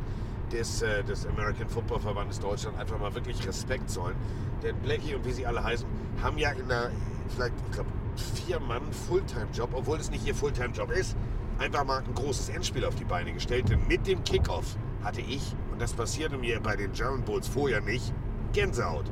des, 0.53 0.83
äh, 0.83 1.03
des 1.05 1.27
American 1.27 1.69
Football 1.69 2.01
Verbandes 2.01 2.39
Deutschland 2.39 2.79
einfach 2.79 2.99
mal 2.99 3.15
wirklich 3.15 3.47
Respekt 3.47 3.91
zollen. 3.91 4.17
Denn 4.63 4.77
Blackie 4.77 5.15
und 5.15 5.25
wie 5.25 5.33
sie 5.33 5.47
alle 5.47 5.63
heißen, 5.63 5.87
haben 6.23 6.39
ja 6.39 6.51
in 6.51 6.71
einer, 6.71 6.91
vielleicht, 7.29 7.55
ich 7.67 7.73
glaube, 7.73 7.91
vier 8.17 8.61
Mann 8.61 8.83
Fulltime-Job, 9.09 9.71
obwohl 9.75 9.99
es 9.99 10.11
nicht 10.11 10.27
ihr 10.27 10.35
Fulltime-Job 10.35 10.91
ist, 10.91 11.17
einfach 11.59 11.85
mal 11.85 11.99
ein 11.99 12.15
großes 12.15 12.49
Endspiel 12.51 12.85
auf 12.85 12.95
die 12.95 13.05
Beine 13.05 13.33
gestellt. 13.33 13.69
Denn 13.69 13.87
mit 13.87 14.07
dem 14.07 14.25
Kickoff 14.25 14.77
hatte 15.03 15.21
ich, 15.21 15.55
und 15.73 15.81
das 15.81 15.93
passierte 15.93 16.39
mir 16.39 16.61
bei 16.61 16.77
den 16.77 16.93
German 16.93 17.23
Bulls 17.23 17.49
vorher 17.49 17.81
nicht, 17.81 18.13
Gänsehaut. 18.53 19.05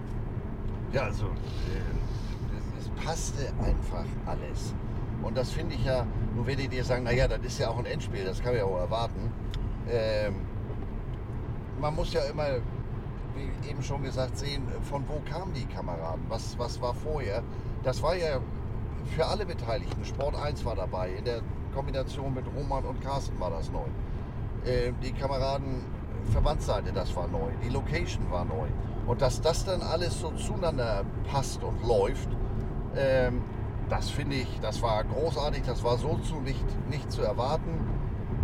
Ja, 0.92 1.02
also 1.02 1.26
äh, 1.26 2.78
es 2.78 2.88
passte 3.04 3.52
einfach 3.62 4.06
alles. 4.26 4.74
Und 5.24 5.36
das 5.36 5.50
finde 5.50 5.74
ich 5.74 5.84
ja, 5.84 6.06
nur 6.34 6.46
werdet 6.46 6.72
ihr 6.72 6.84
sagen, 6.84 7.04
naja, 7.04 7.26
das 7.26 7.40
ist 7.40 7.58
ja 7.58 7.70
auch 7.70 7.78
ein 7.78 7.86
Endspiel, 7.86 8.24
das 8.24 8.42
kann 8.42 8.52
man 8.52 8.58
ja 8.58 8.64
auch 8.64 8.78
erwarten. 8.78 9.32
Ähm, 9.88 10.34
man 11.80 11.94
muss 11.94 12.12
ja 12.12 12.22
immer, 12.22 12.46
wie 13.34 13.68
eben 13.68 13.82
schon 13.82 14.02
gesagt, 14.02 14.38
sehen, 14.38 14.62
von 14.82 15.04
wo 15.08 15.20
kamen 15.28 15.52
die 15.54 15.64
Kameraden, 15.66 16.24
was, 16.28 16.58
was 16.58 16.80
war 16.80 16.94
vorher. 16.94 17.42
Das 17.82 18.02
war 18.02 18.14
ja 18.14 18.38
für 19.16 19.26
alle 19.26 19.46
Beteiligten. 19.46 20.04
Sport 20.04 20.36
1 20.36 20.64
war 20.64 20.76
dabei, 20.76 21.10
in 21.10 21.24
der 21.24 21.40
Kombination 21.74 22.34
mit 22.34 22.44
Roman 22.56 22.84
und 22.84 23.02
Carsten 23.02 23.38
war 23.40 23.50
das 23.50 23.70
neu. 23.70 23.86
Ähm, 24.66 24.94
die 25.02 25.12
Kameraden 25.12 25.84
Verbandsseite, 26.32 26.92
das 26.92 27.14
war 27.16 27.28
neu. 27.28 27.50
Die 27.62 27.68
Location 27.68 28.30
war 28.30 28.44
neu. 28.44 28.66
Und 29.06 29.20
dass 29.20 29.40
das 29.40 29.64
dann 29.64 29.82
alles 29.82 30.20
so 30.20 30.30
zueinander 30.32 31.04
passt 31.30 31.62
und 31.62 31.86
läuft, 31.86 32.28
ähm, 32.96 33.42
das 33.88 34.10
finde 34.10 34.36
ich, 34.36 34.60
das 34.60 34.82
war 34.82 35.04
großartig, 35.04 35.62
das 35.64 35.82
war 35.84 35.98
so 35.98 36.16
zu 36.18 36.36
nicht, 36.36 36.64
nicht 36.88 37.10
zu 37.10 37.22
erwarten. 37.22 37.80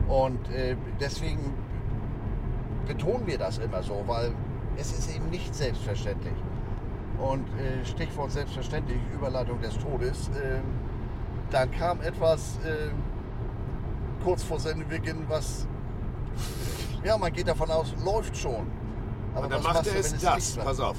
Und 0.09 0.51
äh, 0.51 0.77
deswegen 0.99 1.55
betonen 2.87 3.27
wir 3.27 3.39
das 3.39 3.59
immer 3.59 3.83
so, 3.83 4.03
weil 4.07 4.33
es 4.77 4.93
ist 4.93 5.15
eben 5.15 5.31
nicht 5.31 5.55
selbstverständlich. 5.55 6.35
Und 7.19 7.47
äh, 7.59 7.85
Stichwort 7.85 8.33
selbstverständlich, 8.33 8.99
Überleitung 9.15 9.61
des 9.61 9.77
Todes. 9.79 10.31
ähm, 10.43 10.63
dann 11.51 11.71
kam 11.73 12.01
etwas 12.01 12.59
ähm, 12.65 12.93
kurz 14.23 14.43
vor 14.43 14.61
Sendebeginn, 14.61 15.25
was, 15.29 15.67
ja, 17.05 17.19
man 17.19 17.33
geht 17.33 17.49
davon 17.49 17.71
aus, 17.71 17.95
läuft 18.05 18.37
schon. 18.37 18.67
Aber 19.35 19.45
Und 19.45 19.53
dann 19.53 19.65
was 19.65 19.75
macht 19.75 19.87
er 19.87 19.99
es 19.99 20.13
wenn 20.13 20.21
das. 20.21 20.57
Pass 20.57 20.81
auf. 20.81 20.97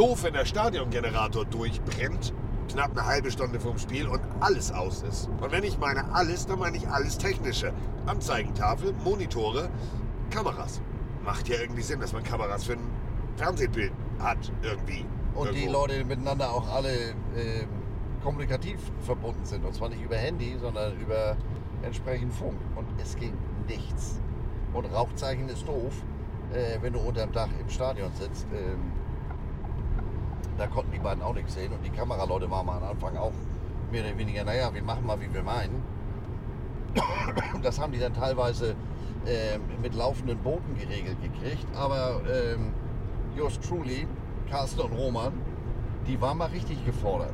Doof, 0.00 0.22
wenn 0.22 0.32
der 0.32 0.46
Stadiongenerator 0.46 1.44
durchbrennt, 1.44 2.32
knapp 2.70 2.92
eine 2.92 3.04
halbe 3.04 3.30
Stunde 3.30 3.60
vorm 3.60 3.78
Spiel 3.78 4.08
und 4.08 4.22
alles 4.40 4.72
aus 4.72 5.02
ist. 5.02 5.28
Und 5.42 5.52
wenn 5.52 5.62
ich 5.62 5.78
meine 5.78 6.14
alles, 6.14 6.46
dann 6.46 6.58
meine 6.58 6.78
ich 6.78 6.88
alles 6.88 7.18
Technische. 7.18 7.74
Anzeigentafel, 8.06 8.94
Monitore, 9.04 9.68
Kameras. 10.30 10.80
Macht 11.22 11.50
ja 11.50 11.56
irgendwie 11.60 11.82
Sinn, 11.82 12.00
dass 12.00 12.14
man 12.14 12.22
Kameras 12.22 12.64
für 12.64 12.72
ein 12.72 12.90
Fernsehbild 13.36 13.92
hat, 14.20 14.38
irgendwie. 14.62 15.04
Und 15.34 15.52
die 15.52 15.64
Irgendwo. 15.64 15.80
Leute 15.80 16.02
miteinander 16.06 16.50
auch 16.50 16.66
alle 16.74 17.10
ähm, 17.36 17.68
kommunikativ 18.22 18.80
verbunden 19.02 19.44
sind. 19.44 19.66
Und 19.66 19.74
zwar 19.74 19.90
nicht 19.90 20.02
über 20.02 20.16
Handy, 20.16 20.56
sondern 20.58 20.98
über 20.98 21.36
entsprechend 21.82 22.32
Funk. 22.32 22.56
Und 22.74 22.86
es 23.02 23.16
ging 23.16 23.34
nichts. 23.68 24.18
Und 24.72 24.86
Rauchzeichen 24.86 25.50
ist 25.50 25.68
doof, 25.68 25.92
äh, 26.54 26.78
wenn 26.80 26.94
du 26.94 27.00
unterm 27.00 27.32
Dach 27.32 27.50
im 27.60 27.68
Stadion 27.68 28.10
sitzt. 28.14 28.46
Ähm, 28.54 28.92
da 30.60 30.66
konnten 30.66 30.92
die 30.92 30.98
beiden 30.98 31.22
auch 31.22 31.34
nichts 31.34 31.54
sehen. 31.54 31.72
Und 31.72 31.82
die 31.82 31.90
Kameraleute 31.90 32.50
waren 32.50 32.68
am 32.68 32.82
Anfang 32.82 33.16
auch 33.16 33.32
mehr 33.90 34.04
oder 34.04 34.18
weniger, 34.18 34.44
naja, 34.44 34.72
wir 34.72 34.82
machen 34.82 35.06
mal, 35.06 35.18
wie 35.20 35.32
wir 35.32 35.42
meinen. 35.42 35.82
Das 37.62 37.78
haben 37.78 37.92
die 37.92 37.98
dann 37.98 38.14
teilweise 38.14 38.74
ähm, 39.26 39.62
mit 39.82 39.94
laufenden 39.94 40.38
Booten 40.38 40.78
geregelt 40.78 41.16
gekriegt. 41.22 41.66
Aber 41.74 42.20
ähm, 42.30 42.72
yours 43.36 43.58
truly, 43.60 44.06
Carsten 44.50 44.80
und 44.80 44.92
Roman, 44.92 45.32
die 46.06 46.20
waren 46.20 46.38
mal 46.38 46.48
richtig 46.48 46.84
gefordert. 46.84 47.32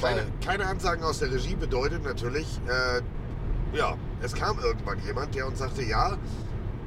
Keine, 0.00 0.22
keine 0.44 0.66
Ansagen 0.66 1.04
aus 1.04 1.18
der 1.18 1.32
Regie 1.32 1.54
bedeutet 1.54 2.02
natürlich, 2.04 2.60
äh, 2.66 3.76
ja, 3.76 3.94
es 4.22 4.34
kam 4.34 4.58
irgendwann 4.58 4.98
jemand, 5.04 5.34
der 5.34 5.46
uns 5.46 5.58
sagte, 5.58 5.82
ja, 5.82 6.16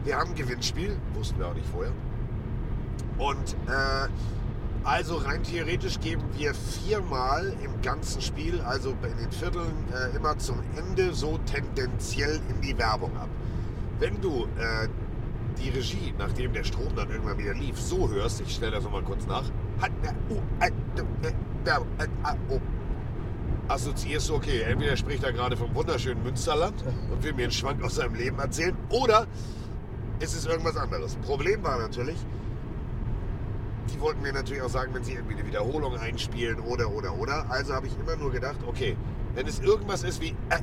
wir 0.04 0.18
haben 0.18 0.32
ein 0.32 0.36
Gewinnspiel, 0.36 0.98
wussten 1.14 1.40
wir 1.40 1.48
auch 1.48 1.54
nicht 1.54 1.68
vorher. 1.68 1.92
Und 3.18 3.54
äh, 3.68 4.08
also 4.86 5.18
rein 5.18 5.42
theoretisch 5.44 6.00
geben 6.00 6.24
wir 6.38 6.54
viermal 6.54 7.54
im 7.64 7.82
ganzen 7.82 8.22
Spiel, 8.22 8.62
also 8.62 8.92
in 8.92 9.18
den 9.18 9.32
Vierteln, 9.32 9.74
äh, 9.92 10.16
immer 10.16 10.38
zum 10.38 10.62
Ende 10.78 11.14
so 11.14 11.40
tendenziell 11.40 12.40
in 12.50 12.62
die 12.62 12.78
Werbung 12.78 13.16
ab. 13.18 13.28
Wenn 14.00 14.22
du 14.22 14.46
äh, 14.58 14.88
die 15.58 15.70
Regie, 15.70 16.14
nachdem 16.18 16.54
der 16.54 16.64
Strom 16.64 16.96
dann 16.96 17.10
irgendwann 17.10 17.38
wieder 17.38 17.56
lief, 17.56 17.80
so 17.80 18.10
hörst, 18.10 18.42
ich 18.42 18.54
stelle 18.54 18.74
das 18.74 18.84
nochmal 18.84 19.02
kurz 19.02 19.26
nach, 19.26 19.46
äh, 19.82 20.66
äh, 20.66 20.70
äh, 21.28 21.72
ah, 22.24 22.36
oh, 22.50 22.60
assoziierst 23.68 24.30
du, 24.30 24.36
okay, 24.36 24.62
entweder 24.62 24.96
spricht 24.96 25.24
er 25.24 25.34
gerade 25.34 25.58
vom 25.58 25.74
wunderschönen 25.74 26.22
Münsterland 26.22 26.84
und 27.12 27.24
will 27.24 27.34
mir 27.34 27.44
einen 27.44 27.52
Schwank 27.52 27.84
aus 27.84 27.96
seinem 27.96 28.14
Leben 28.14 28.38
erzählen, 28.38 28.78
oder 28.90 29.26
es 30.20 30.36
ist 30.36 30.46
irgendwas 30.46 30.78
anderes. 30.78 31.16
Problem 31.16 31.64
war 31.64 31.80
natürlich, 31.80 32.18
die 33.94 34.00
wollten 34.00 34.22
mir 34.22 34.34
natürlich 34.34 34.62
auch 34.62 34.70
sagen, 34.70 34.94
wenn 34.94 35.04
sie 35.04 35.14
irgendwie 35.14 35.36
eine 35.36 35.46
Wiederholung 35.48 35.98
einspielen 35.98 36.60
oder, 36.60 36.90
oder, 36.90 37.16
oder. 37.18 37.46
Also 37.50 37.74
habe 37.74 37.88
ich 37.88 37.94
immer 38.00 38.16
nur 38.16 38.32
gedacht, 38.32 38.58
okay, 38.68 38.96
wenn 39.36 39.48
es 39.48 39.60
irgendwas 39.60 40.04
ist 40.04 40.22
wie, 40.22 40.30
äh, 40.50 40.60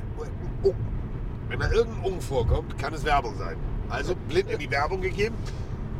oh, 0.63 0.73
wenn 1.49 1.59
da 1.59 1.71
irgendein 1.71 2.03
Ung 2.03 2.21
vorkommt, 2.21 2.77
kann 2.77 2.93
es 2.93 3.03
Werbung 3.03 3.37
sein. 3.37 3.57
Also 3.89 4.15
blind 4.27 4.49
in 4.49 4.59
die 4.59 4.71
Werbung 4.71 5.01
gegeben. 5.01 5.35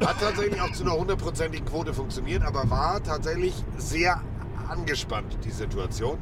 Hat 0.03 0.19
tatsächlich 0.19 0.59
auch 0.59 0.71
zu 0.71 0.83
einer 0.83 0.93
hundertprozentigen 0.93 1.65
Quote 1.65 1.93
funktioniert, 1.93 2.43
aber 2.43 2.69
war 2.69 3.01
tatsächlich 3.03 3.53
sehr 3.77 4.21
angespannt, 4.67 5.37
die 5.43 5.51
Situation. 5.51 6.17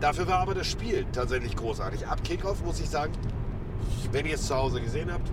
Dafür 0.00 0.26
war 0.28 0.38
aber 0.38 0.54
das 0.54 0.68
Spiel 0.68 1.04
tatsächlich 1.12 1.56
großartig. 1.56 2.06
Ab 2.06 2.22
Kickoff 2.24 2.64
muss 2.64 2.80
ich 2.80 2.88
sagen, 2.88 3.12
wenn 4.12 4.26
ihr 4.26 4.36
es 4.36 4.46
zu 4.46 4.54
Hause 4.54 4.80
gesehen 4.80 5.12
habt, 5.12 5.30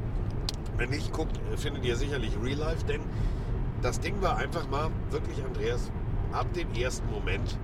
wenn 0.78 0.90
nicht, 0.90 1.14
guckt, 1.14 1.40
findet 1.56 1.86
ihr 1.86 1.96
sicherlich 1.96 2.34
Real 2.44 2.58
Life, 2.58 2.86
denn 2.86 3.02
das 3.82 4.00
Ding 4.00 4.22
war 4.22 4.38
einfach 4.38 4.68
mal, 4.70 4.90
wirklich 5.12 5.44
Andreas, 5.44 5.92
ab 6.32 6.52
dem 6.54 6.72
ersten 6.74 7.10
Moment 7.12 7.58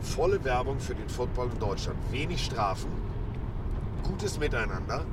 volle 0.00 0.42
Werbung 0.44 0.78
für 0.78 0.94
den 0.94 1.08
Football 1.08 1.50
in 1.52 1.58
Deutschland. 1.58 1.98
Wenig 2.10 2.44
Strafen, 2.44 2.90
gutes 4.02 4.38
Miteinander, 4.38 5.04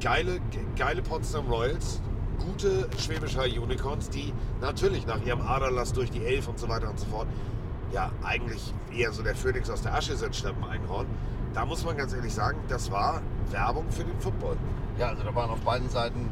geile, 0.00 0.40
geile 0.76 1.02
Potsdam 1.02 1.46
Royals, 1.46 2.00
gute 2.38 2.88
Schwäbisch 2.98 3.36
Hall 3.36 3.48
Unicorns, 3.58 4.10
die 4.10 4.32
natürlich 4.60 5.06
nach 5.06 5.24
ihrem 5.24 5.40
Aderlass 5.40 5.92
durch 5.92 6.10
die 6.10 6.24
Elf 6.24 6.48
und 6.48 6.58
so 6.58 6.68
weiter 6.68 6.90
und 6.90 6.98
so 6.98 7.06
fort, 7.06 7.26
ja, 7.92 8.10
eigentlich 8.24 8.74
eher 8.92 9.12
so 9.12 9.22
der 9.22 9.34
Phönix 9.34 9.70
aus 9.70 9.82
der 9.82 9.94
Asche 9.94 10.16
sind 10.16 10.34
statt 10.34 10.54
dem 10.56 10.64
Einhorn. 10.64 11.06
Da 11.54 11.64
muss 11.64 11.84
man 11.84 11.96
ganz 11.96 12.12
ehrlich 12.12 12.34
sagen, 12.34 12.58
das 12.68 12.90
war 12.90 13.22
Werbung 13.50 13.86
für 13.90 14.04
den 14.04 14.18
Football. 14.20 14.56
Ja, 14.98 15.08
also 15.08 15.22
da 15.22 15.34
waren 15.34 15.50
auf 15.50 15.60
beiden 15.60 15.88
Seiten, 15.88 16.28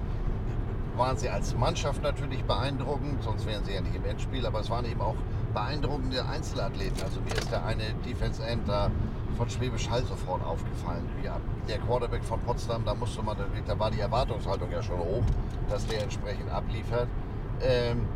waren 0.97 1.17
sie 1.17 1.29
als 1.29 1.55
Mannschaft 1.57 2.03
natürlich 2.03 2.45
beeindruckend, 2.45 3.23
sonst 3.23 3.47
wären 3.47 3.65
sie 3.65 3.75
ja 3.75 3.81
nicht 3.81 3.95
im 3.95 4.05
Endspiel, 4.05 4.47
aber 4.47 4.61
es 4.61 4.71
waren 4.71 4.85
eben 4.85 5.01
auch 5.01 5.17
beeindruckende 5.53 6.25
Einzelathleten. 6.27 7.03
Also 7.03 7.21
mir 7.21 7.35
ist 7.35 7.51
der 7.51 7.65
eine 7.65 7.85
Defense 8.07 8.45
End 8.45 8.63
von 9.37 9.51
Schwäbisch 9.51 9.89
Hall 9.91 10.05
sofort 10.05 10.45
aufgefallen. 10.45 11.09
Ja, 11.23 11.39
der 11.69 11.79
Quarterback 11.79 12.23
von 12.25 12.41
Potsdam, 12.41 12.85
da 12.85 12.95
musste 12.95 13.23
man, 13.23 13.37
natürlich- 13.37 13.65
da 13.67 13.79
war 13.79 13.91
die 13.91 14.01
Erwartungshaltung 14.01 14.71
ja 14.71 14.83
schon 14.83 14.99
hoch, 14.99 15.25
dass 15.69 15.87
der 15.87 16.03
entsprechend 16.03 16.51
abliefert. 16.51 17.09
Ähm, 17.61 18.07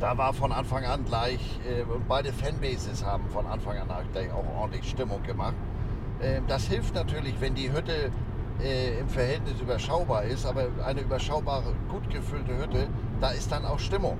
da 0.00 0.16
war 0.18 0.32
von 0.32 0.50
Anfang 0.50 0.84
an 0.84 1.04
gleich, 1.04 1.60
äh, 1.68 1.84
beide 2.08 2.32
Fanbases 2.32 3.04
haben 3.04 3.28
von 3.30 3.46
Anfang 3.46 3.78
an 3.78 3.88
gleich 4.12 4.32
auch 4.32 4.44
ordentlich 4.60 4.88
Stimmung 4.88 5.22
gemacht. 5.22 5.54
Ähm, 6.20 6.44
das 6.48 6.64
hilft 6.66 6.94
natürlich, 6.94 7.40
wenn 7.40 7.54
die 7.54 7.72
Hütte 7.72 8.10
äh, 8.62 8.98
im 8.98 9.08
Verhältnis 9.08 9.60
überschaubar 9.60 10.24
ist, 10.24 10.46
aber 10.46 10.66
eine 10.84 11.00
überschaubare, 11.00 11.74
gut 11.88 12.08
gefüllte 12.10 12.56
Hütte, 12.56 12.88
da 13.20 13.30
ist 13.30 13.50
dann 13.50 13.64
auch 13.64 13.78
Stimmung. 13.78 14.18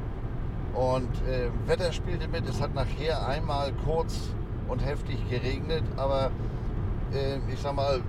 Und 0.75 1.11
äh, 1.29 1.51
Wetter 1.69 1.93
spielte 1.93 2.27
mit, 2.29 2.49
es 2.49 2.61
hat 2.61 2.75
nachher 2.75 3.27
einmal 3.29 3.73
kurz 3.85 4.31
und 4.69 4.85
heftig 4.85 5.19
geregnet, 5.31 5.85
aber 5.97 6.31
äh, 7.13 7.39
ich 7.53 7.61
sag 7.61 7.77
mal, 7.77 8.01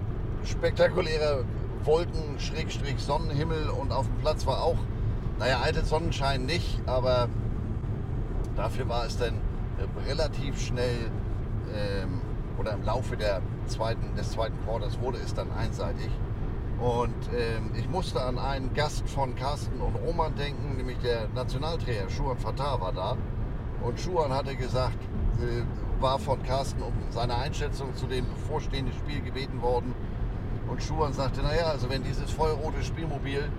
spektakulärer 0.44 1.44
Wolken, 1.84 2.40
Schrägstrich 2.40 3.00
Sonnenhimmel 3.00 3.70
und 3.70 3.92
auf 3.92 4.08
dem 4.08 4.16
Platz 4.18 4.48
war 4.48 4.64
auch, 4.64 4.78
naja, 5.38 5.60
alter 5.64 5.86
Sonnenschein 5.86 6.46
nicht, 6.46 6.80
aber 6.88 7.30
dafür 8.56 8.90
war 8.90 9.06
es 9.06 9.18
dann 9.18 9.36
relativ 10.08 10.60
schnell 10.60 11.12
ähm, 11.76 12.22
oder 12.58 12.74
im 12.74 12.84
Laufe 12.84 13.18
der 13.18 13.42
zweiten, 13.68 14.16
des 14.16 14.32
zweiten 14.32 14.58
Quarters 14.64 15.00
wurde 15.02 15.18
es 15.18 15.34
dann 15.34 15.52
einseitig. 15.52 16.10
Und 16.80 17.16
ähm, 17.34 17.72
ich 17.76 17.88
musste 17.90 18.22
an 18.22 18.38
einen 18.38 18.74
Gast 18.74 19.08
von 19.10 19.36
Carsten 19.36 19.80
und 19.80 19.96
Roman 19.96 20.36
denken, 20.36 20.76
nämlich 20.78 20.98
der 21.00 21.28
Nationaltrainer 21.34 22.10
Schuhan 22.10 22.38
Fatah 22.38 22.80
war 22.82 22.92
da. 22.92 23.18
Und 23.82 24.00
Schuhan 24.00 24.34
hatte 24.34 24.56
gesagt, 24.56 24.98
äh, 25.40 25.64
war 26.02 26.20
von 26.20 26.42
Carsten 26.44 26.82
um 26.82 26.94
seine 27.10 27.36
Einschätzung 27.36 27.96
zu 27.96 28.08
dem 28.08 28.26
bevorstehenden 28.26 28.94
Spiel 28.94 29.22
gebeten 29.22 29.62
worden. 29.62 29.94
Und 30.68 30.84
Schuhan 30.84 31.14
sagte, 31.14 31.42
naja, 31.42 31.68
also 31.68 31.90
wenn 31.90 32.04
dieses 32.04 32.32
feuerrote 32.32 32.84
Spielmobil 32.84 33.50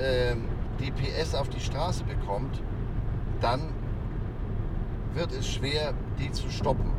ähm, 0.00 0.44
die 0.80 0.90
PS 0.90 1.34
auf 1.34 1.48
die 1.48 1.60
Straße 1.60 2.04
bekommt, 2.04 2.60
dann 3.40 3.60
wird 5.14 5.32
es 5.32 5.48
schwer, 5.48 5.94
die 6.18 6.30
zu 6.32 6.50
stoppen. 6.50 6.97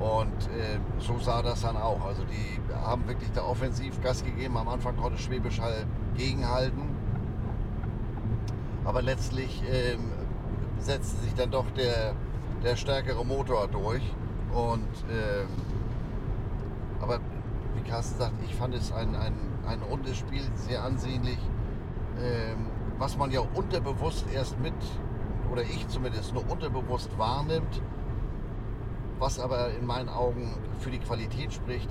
Und 0.00 0.46
äh, 0.56 0.78
so 0.98 1.18
sah 1.18 1.42
das 1.42 1.62
dann 1.62 1.76
auch. 1.76 2.04
Also 2.04 2.22
die 2.24 2.60
haben 2.74 3.06
wirklich 3.08 3.30
da 3.32 3.42
offensiv 3.42 4.00
Gas 4.02 4.24
gegeben. 4.24 4.56
Am 4.56 4.68
Anfang 4.68 4.96
konnte 4.96 5.18
Schwäbisch 5.18 5.60
Hall 5.60 5.86
gegenhalten. 6.16 6.82
Aber 8.84 9.02
letztlich 9.02 9.62
ähm, 9.70 10.12
setzte 10.78 11.16
sich 11.22 11.34
dann 11.34 11.50
doch 11.50 11.68
der, 11.72 12.14
der 12.62 12.76
stärkere 12.76 13.24
Motor 13.24 13.66
durch. 13.68 14.02
Und 14.52 14.88
ähm, 15.10 15.48
aber 17.00 17.20
wie 17.74 17.88
Carsten 17.88 18.18
sagt, 18.18 18.34
ich 18.44 18.54
fand 18.54 18.74
es 18.74 18.92
ein, 18.92 19.14
ein, 19.14 19.34
ein 19.66 19.82
rundes 19.82 20.16
Spiel, 20.16 20.42
sehr 20.54 20.82
ansehnlich, 20.82 21.38
ähm, 22.20 22.66
was 22.98 23.16
man 23.16 23.30
ja 23.30 23.40
unterbewusst 23.54 24.26
erst 24.32 24.58
mit, 24.60 24.74
oder 25.52 25.62
ich 25.62 25.86
zumindest 25.88 26.34
nur 26.34 26.48
unterbewusst 26.50 27.16
wahrnimmt, 27.18 27.80
was 29.18 29.38
aber 29.38 29.70
in 29.70 29.86
meinen 29.86 30.08
Augen 30.08 30.54
für 30.80 30.90
die 30.90 30.98
Qualität 30.98 31.52
spricht, 31.52 31.88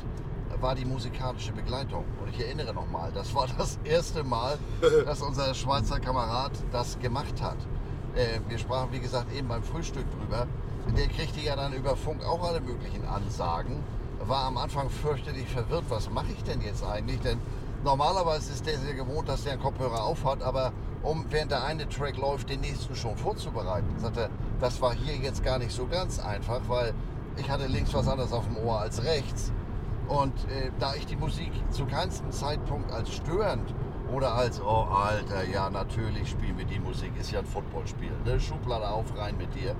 war 0.62 0.76
die 0.76 0.86
musikalische 0.86 1.52
Begleitung. 1.52 2.06
Und 2.22 2.30
ich 2.30 2.40
erinnere 2.40 2.74
nochmal, 2.74 3.12
das 3.14 3.34
war 3.36 3.48
das 3.58 3.80
erste 3.84 4.24
Mal, 4.24 4.58
dass 5.06 5.22
unser 5.22 5.54
Schweizer 5.54 6.00
Kamerad 6.00 6.52
das 6.72 6.98
gemacht 7.00 7.42
hat. 7.42 7.58
Äh, 8.16 8.40
wir 8.48 8.58
sprachen, 8.58 8.92
wie 8.92 9.00
gesagt, 9.00 9.32
eben 9.34 9.48
beim 9.48 9.64
Frühstück 9.64 10.06
drüber. 10.20 10.48
Der 10.98 11.08
kriegte 11.08 11.42
ja 11.42 11.56
dann 11.56 11.74
über 11.74 11.96
Funk 11.96 12.24
auch 12.24 12.48
alle 12.48 12.62
möglichen 12.62 13.06
Ansagen. 13.06 13.84
War 14.26 14.46
am 14.46 14.58
Anfang 14.58 14.90
fürchterlich 14.90 15.48
verwirrt, 15.48 15.84
was 15.90 16.10
mache 16.10 16.32
ich 16.36 16.44
denn 16.44 16.62
jetzt 16.62 16.84
eigentlich? 16.84 17.20
Denn 17.20 17.40
normalerweise 17.84 18.54
ist 18.54 18.66
der 18.66 18.80
sehr 18.80 18.94
gewohnt, 18.94 19.30
dass 19.30 19.44
der 19.44 19.54
einen 19.54 19.62
Kopfhörer 19.62 20.04
aufhat, 20.04 20.42
aber 20.42 20.72
um 21.04 21.26
während 21.30 21.52
der 21.52 21.64
eine 21.64 21.88
Track 21.88 22.18
läuft, 22.18 22.50
den 22.50 22.62
nächsten 22.62 22.96
schon 22.96 23.16
vorzubereiten, 23.16 23.88
sagt 24.00 24.18
er, 24.18 24.30
das 24.60 24.82
war 24.82 24.94
hier 24.94 25.16
jetzt 25.16 25.44
gar 25.44 25.60
nicht 25.60 25.72
so 25.72 25.86
ganz 25.86 26.20
einfach, 26.20 26.62
weil 26.68 26.94
ich 27.38 27.50
hatte 27.50 27.68
links 27.68 27.94
was 27.94 28.08
anderes 28.08 28.32
auf 28.34 28.46
dem 28.46 28.58
Ohr 28.58 28.80
als 28.80 29.04
rechts. 29.04 29.52
Und 30.08 30.34
äh, 30.50 30.72
da 30.80 30.96
ich 30.96 31.06
die 31.06 31.18
Musik 31.18 31.52
zu 31.70 31.86
keinem 31.86 32.12
Zeitpunkt 32.32 32.92
als 32.92 33.14
störend 33.14 33.74
oder 34.12 34.34
als, 34.34 34.62
oh 34.62 34.86
Alter, 34.90 35.44
ja 35.52 35.70
natürlich 35.70 36.30
spielen 36.30 36.58
wir 36.58 36.66
die 36.66 36.80
Musik, 36.80 37.12
ist 37.20 37.32
ja 37.32 37.40
ein 37.40 37.46
Footballspiel, 37.46 38.12
ne? 38.26 38.40
Schublade 38.40 38.88
auf, 38.88 39.06
rein 39.18 39.36
mit 39.38 39.54
dir. 39.54 39.76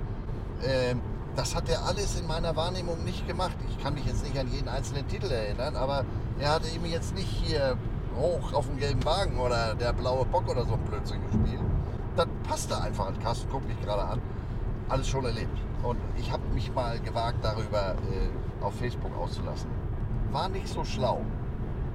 Ähm, 0.62 1.00
das 1.34 1.54
hat 1.54 1.68
er 1.68 1.84
alles 1.86 2.20
in 2.20 2.26
meiner 2.26 2.56
Wahrnehmung 2.56 3.04
nicht 3.04 3.26
gemacht. 3.26 3.56
Ich 3.70 3.82
kann 3.82 3.94
mich 3.94 4.04
jetzt 4.04 4.24
nicht 4.24 4.38
an 4.38 4.48
jeden 4.52 4.68
einzelnen 4.68 5.06
Titel 5.08 5.30
erinnern, 5.30 5.76
aber 5.76 6.04
er 6.38 6.52
hatte 6.52 6.68
eben 6.68 6.84
jetzt 6.86 7.14
nicht 7.14 7.28
hier 7.28 7.78
hoch 8.18 8.52
auf 8.52 8.66
dem 8.66 8.76
gelben 8.76 9.04
Wagen 9.04 9.38
oder 9.38 9.74
der 9.74 9.92
blaue 9.92 10.24
Bock 10.26 10.48
oder 10.48 10.66
so 10.66 10.74
ein 10.74 10.80
Blödsinn 10.80 11.22
gespielt. 11.22 11.60
Das 12.16 12.26
passte 12.46 12.80
einfach. 12.80 13.12
Carsten 13.22 13.48
guckt 13.50 13.68
mich 13.68 13.80
gerade 13.80 14.02
an. 14.02 14.20
Alles 14.88 15.08
schon 15.08 15.24
erlebt. 15.24 15.58
Und 15.82 15.98
ich 16.16 16.30
habe 16.32 16.42
mich 16.54 16.72
mal 16.74 16.98
gewagt, 17.00 17.38
darüber 17.42 17.94
äh, 18.10 18.64
auf 18.64 18.74
Facebook 18.74 19.16
auszulassen. 19.16 19.70
War 20.32 20.48
nicht 20.48 20.68
so 20.68 20.84
schlau. 20.84 21.22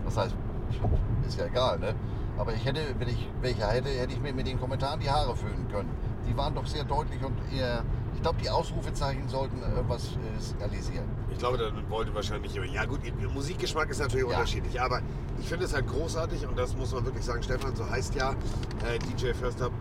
Das 0.06 0.18
heißt, 0.18 0.36
ist 1.28 1.40
ja 1.40 1.46
egal, 1.46 1.80
ne? 1.80 1.96
Aber 2.38 2.54
ich 2.54 2.66
hätte, 2.66 2.82
wenn 2.98 3.10
ich 3.10 3.28
welche 3.42 3.68
hätte, 3.68 3.90
hätte 3.90 4.14
ich 4.14 4.20
mir 4.20 4.34
mit 4.34 4.48
den 4.48 4.60
Kommentaren 4.60 5.00
die 5.00 5.10
Haare 5.10 5.36
föhnen 5.36 5.68
können. 5.72 5.90
Die 6.28 6.36
waren 6.36 6.56
doch 6.56 6.66
sehr 6.66 6.84
deutlich 6.84 7.24
und 7.24 7.36
eher 7.54 7.84
ich 8.16 8.22
glaube, 8.22 8.40
die 8.42 8.50
Ausrufezeichen 8.50 9.28
sollten 9.28 9.60
irgendwas 9.62 10.12
äh, 10.12 10.40
signalisieren. 10.40 11.06
Ich 11.32 11.38
glaube, 11.40 11.58
dann 11.58 11.90
wollte 11.90 12.14
wahrscheinlich 12.14 12.54
jemand. 12.54 12.74
Ja, 12.74 12.86
gut, 12.86 13.00
ihr 13.04 13.30
Musikgeschmack 13.30 13.90
ist 13.90 14.00
natürlich 14.00 14.30
ja. 14.30 14.38
unterschiedlich, 14.38 14.80
aber 14.80 15.02
ich 15.40 15.48
finde 15.48 15.66
es 15.66 15.74
halt 15.74 15.88
großartig 15.88 16.48
und 16.48 16.58
das 16.58 16.76
muss 16.76 16.94
man 16.94 17.06
wirklich 17.06 17.26
sagen. 17.26 17.44
Stefan, 17.44 17.76
so 17.76 17.90
heißt 17.90 18.16
ja 18.16 18.32
äh, 18.32 19.00
DJ 19.00 19.34
First 19.34 19.62
Up, 19.62 19.72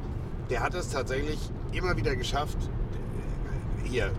der 0.50 0.60
hat 0.60 0.74
es 0.74 0.90
tatsächlich 0.90 1.38
immer 1.72 1.96
wieder 1.96 2.16
geschafft, 2.16 2.58
hier, 3.84 4.12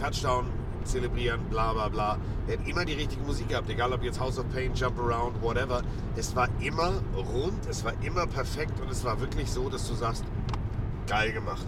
Touchdown 0.00 0.46
zelebrieren, 0.84 1.40
bla 1.50 1.72
bla 1.72 1.88
bla. 1.88 2.18
Er 2.46 2.58
hat 2.58 2.68
immer 2.68 2.84
die 2.84 2.92
richtige 2.92 3.22
Musik 3.22 3.48
gehabt, 3.48 3.70
egal 3.70 3.92
ob 3.92 4.02
jetzt 4.02 4.20
House 4.20 4.38
of 4.38 4.44
Pain, 4.52 4.74
Jump 4.74 4.98
Around, 4.98 5.40
whatever. 5.40 5.82
Es 6.14 6.36
war 6.36 6.48
immer 6.60 6.92
rund, 7.16 7.66
es 7.68 7.84
war 7.84 7.94
immer 8.02 8.26
perfekt 8.26 8.80
und 8.80 8.90
es 8.90 9.02
war 9.04 9.18
wirklich 9.20 9.50
so, 9.50 9.70
dass 9.70 9.88
du 9.88 9.94
sagst, 9.94 10.24
geil 11.06 11.32
gemacht 11.32 11.64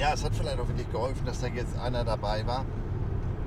ja, 0.00 0.14
es 0.14 0.24
hat 0.24 0.34
vielleicht 0.34 0.58
auch 0.58 0.66
wirklich 0.66 0.90
geholfen, 0.90 1.26
dass 1.26 1.40
da 1.40 1.46
jetzt 1.48 1.78
einer 1.78 2.04
dabei 2.04 2.46
war, 2.46 2.64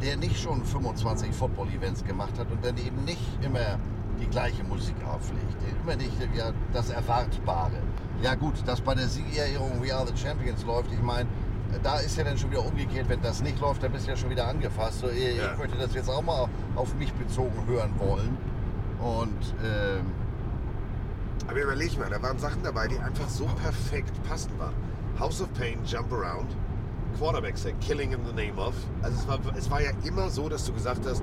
der 0.02 0.18
nicht 0.18 0.40
schon 0.40 0.64
25 0.64 1.34
Football-Events 1.34 2.04
gemacht 2.04 2.38
hat 2.38 2.52
und 2.52 2.64
dann 2.64 2.78
eben 2.78 3.04
nicht 3.06 3.22
immer 3.42 3.80
die 4.22 4.28
gleiche 4.28 4.64
Musik 4.64 4.96
auflegt. 5.04 5.58
Immer 5.84 5.96
nicht 5.96 6.12
ja, 6.36 6.52
das 6.72 6.92
Erwartbare. 6.92 7.82
Ja 8.22 8.36
gut, 8.36 8.54
dass 8.68 8.82
bei 8.82 8.94
der 8.94 9.08
Siegerehrung 9.08 9.82
We 9.82 9.94
Are 9.94 10.06
the 10.06 10.16
Champions 10.16 10.64
läuft, 10.64 10.92
ich 10.94 11.02
meine, 11.02 11.28
da 11.82 12.00
ist 12.00 12.18
ja 12.18 12.24
dann 12.24 12.38
schon 12.38 12.52
wieder 12.52 12.66
umgekehrt, 12.66 13.10
wenn 13.10 13.22
das 13.22 13.42
nicht 13.42 13.60
läuft, 13.60 13.84
dann 13.84 13.92
bist 13.92 14.06
du 14.06 14.12
ja 14.12 14.18
schon 14.18 14.30
wieder 14.30 14.48
angefasst. 14.48 15.00
So, 15.00 15.10
ich 15.10 15.38
ja. 15.38 15.56
möchte 15.58 15.78
das 15.78 15.94
jetzt 15.94 16.10
auch 16.10 16.22
mal 16.22 16.48
auf 16.76 16.94
mich 16.96 17.12
bezogen 17.14 17.66
hören 17.68 17.94
wollen. 18.00 18.38
Und 19.00 19.56
ähm, 19.64 20.12
aber 21.48 21.62
überleg 21.62 21.98
mal, 21.98 22.10
da 22.10 22.22
waren 22.22 22.40
Sachen 22.40 22.64
dabei, 22.64 22.88
die 22.88 22.98
einfach 23.00 23.28
so 23.28 23.46
perfekt 23.62 24.14
passend 24.28 24.58
waren. 24.60 24.74
House 25.20 25.42
of 25.42 25.54
Pain, 25.54 25.78
Jump 25.86 26.12
Around, 26.12 26.56
Quarterback 27.18 27.58
Sack, 27.58 27.80
Killing 27.82 28.14
in 28.14 28.20
the 28.26 28.32
Name 28.34 28.58
of. 28.58 28.74
Also 29.02 29.20
es 29.20 29.28
war, 29.28 29.40
es 29.58 29.70
war 29.70 29.82
ja 29.82 29.92
immer 30.04 30.30
so, 30.30 30.50
dass 30.50 30.66
du 30.66 30.74
gesagt 30.74 31.06
hast, 31.06 31.22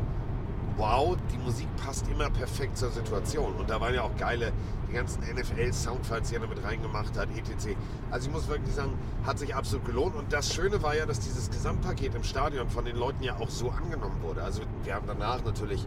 wow, 0.81 1.17
die 1.31 1.39
Musik 1.39 1.69
passt 1.77 2.09
immer 2.09 2.31
perfekt 2.31 2.79
zur 2.79 2.91
Situation. 2.91 3.55
Und 3.55 3.69
da 3.69 3.81
waren 3.81 3.95
ja 3.95 4.03
auch 4.03 4.17
geile, 4.17 4.53
die 4.89 4.95
ganzen 4.95 5.23
NFL-Soundfiles, 5.23 6.31
die 6.31 6.37
er 6.37 6.41
damit 6.41 6.65
reingemacht 6.65 7.17
hat, 7.19 7.29
etc. 7.37 7.77
Also 8.11 8.29
ich 8.29 8.35
muss 8.35 8.49
wirklich 8.49 8.75
sagen, 8.75 8.95
hat 9.25 9.39
sich 9.39 9.55
absolut 9.55 9.85
gelohnt. 9.85 10.17
Und 10.17 10.33
das 10.33 10.53
Schöne 10.53 10.83
war 10.83 10.97
ja, 10.97 11.05
dass 11.05 11.21
dieses 11.21 11.51
Gesamtpaket 11.51 12.15
im 12.15 12.25
Stadion 12.25 12.71
von 12.71 12.85
den 12.85 12.97
Leuten 12.97 13.23
ja 13.23 13.37
auch 13.39 13.51
so 13.51 13.71
angenommen 13.71 14.23
wurde. 14.23 14.43
Also 14.43 14.63
wir 14.85 14.95
haben 14.95 15.07
danach 15.07 15.45
natürlich 15.45 15.87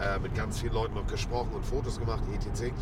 äh, 0.00 0.18
mit 0.18 0.34
ganz 0.34 0.58
vielen 0.60 0.74
Leuten 0.74 0.94
noch 0.94 1.06
gesprochen 1.06 1.52
und 1.54 1.64
Fotos 1.64 2.00
gemacht, 2.00 2.24
etc. 2.34 2.72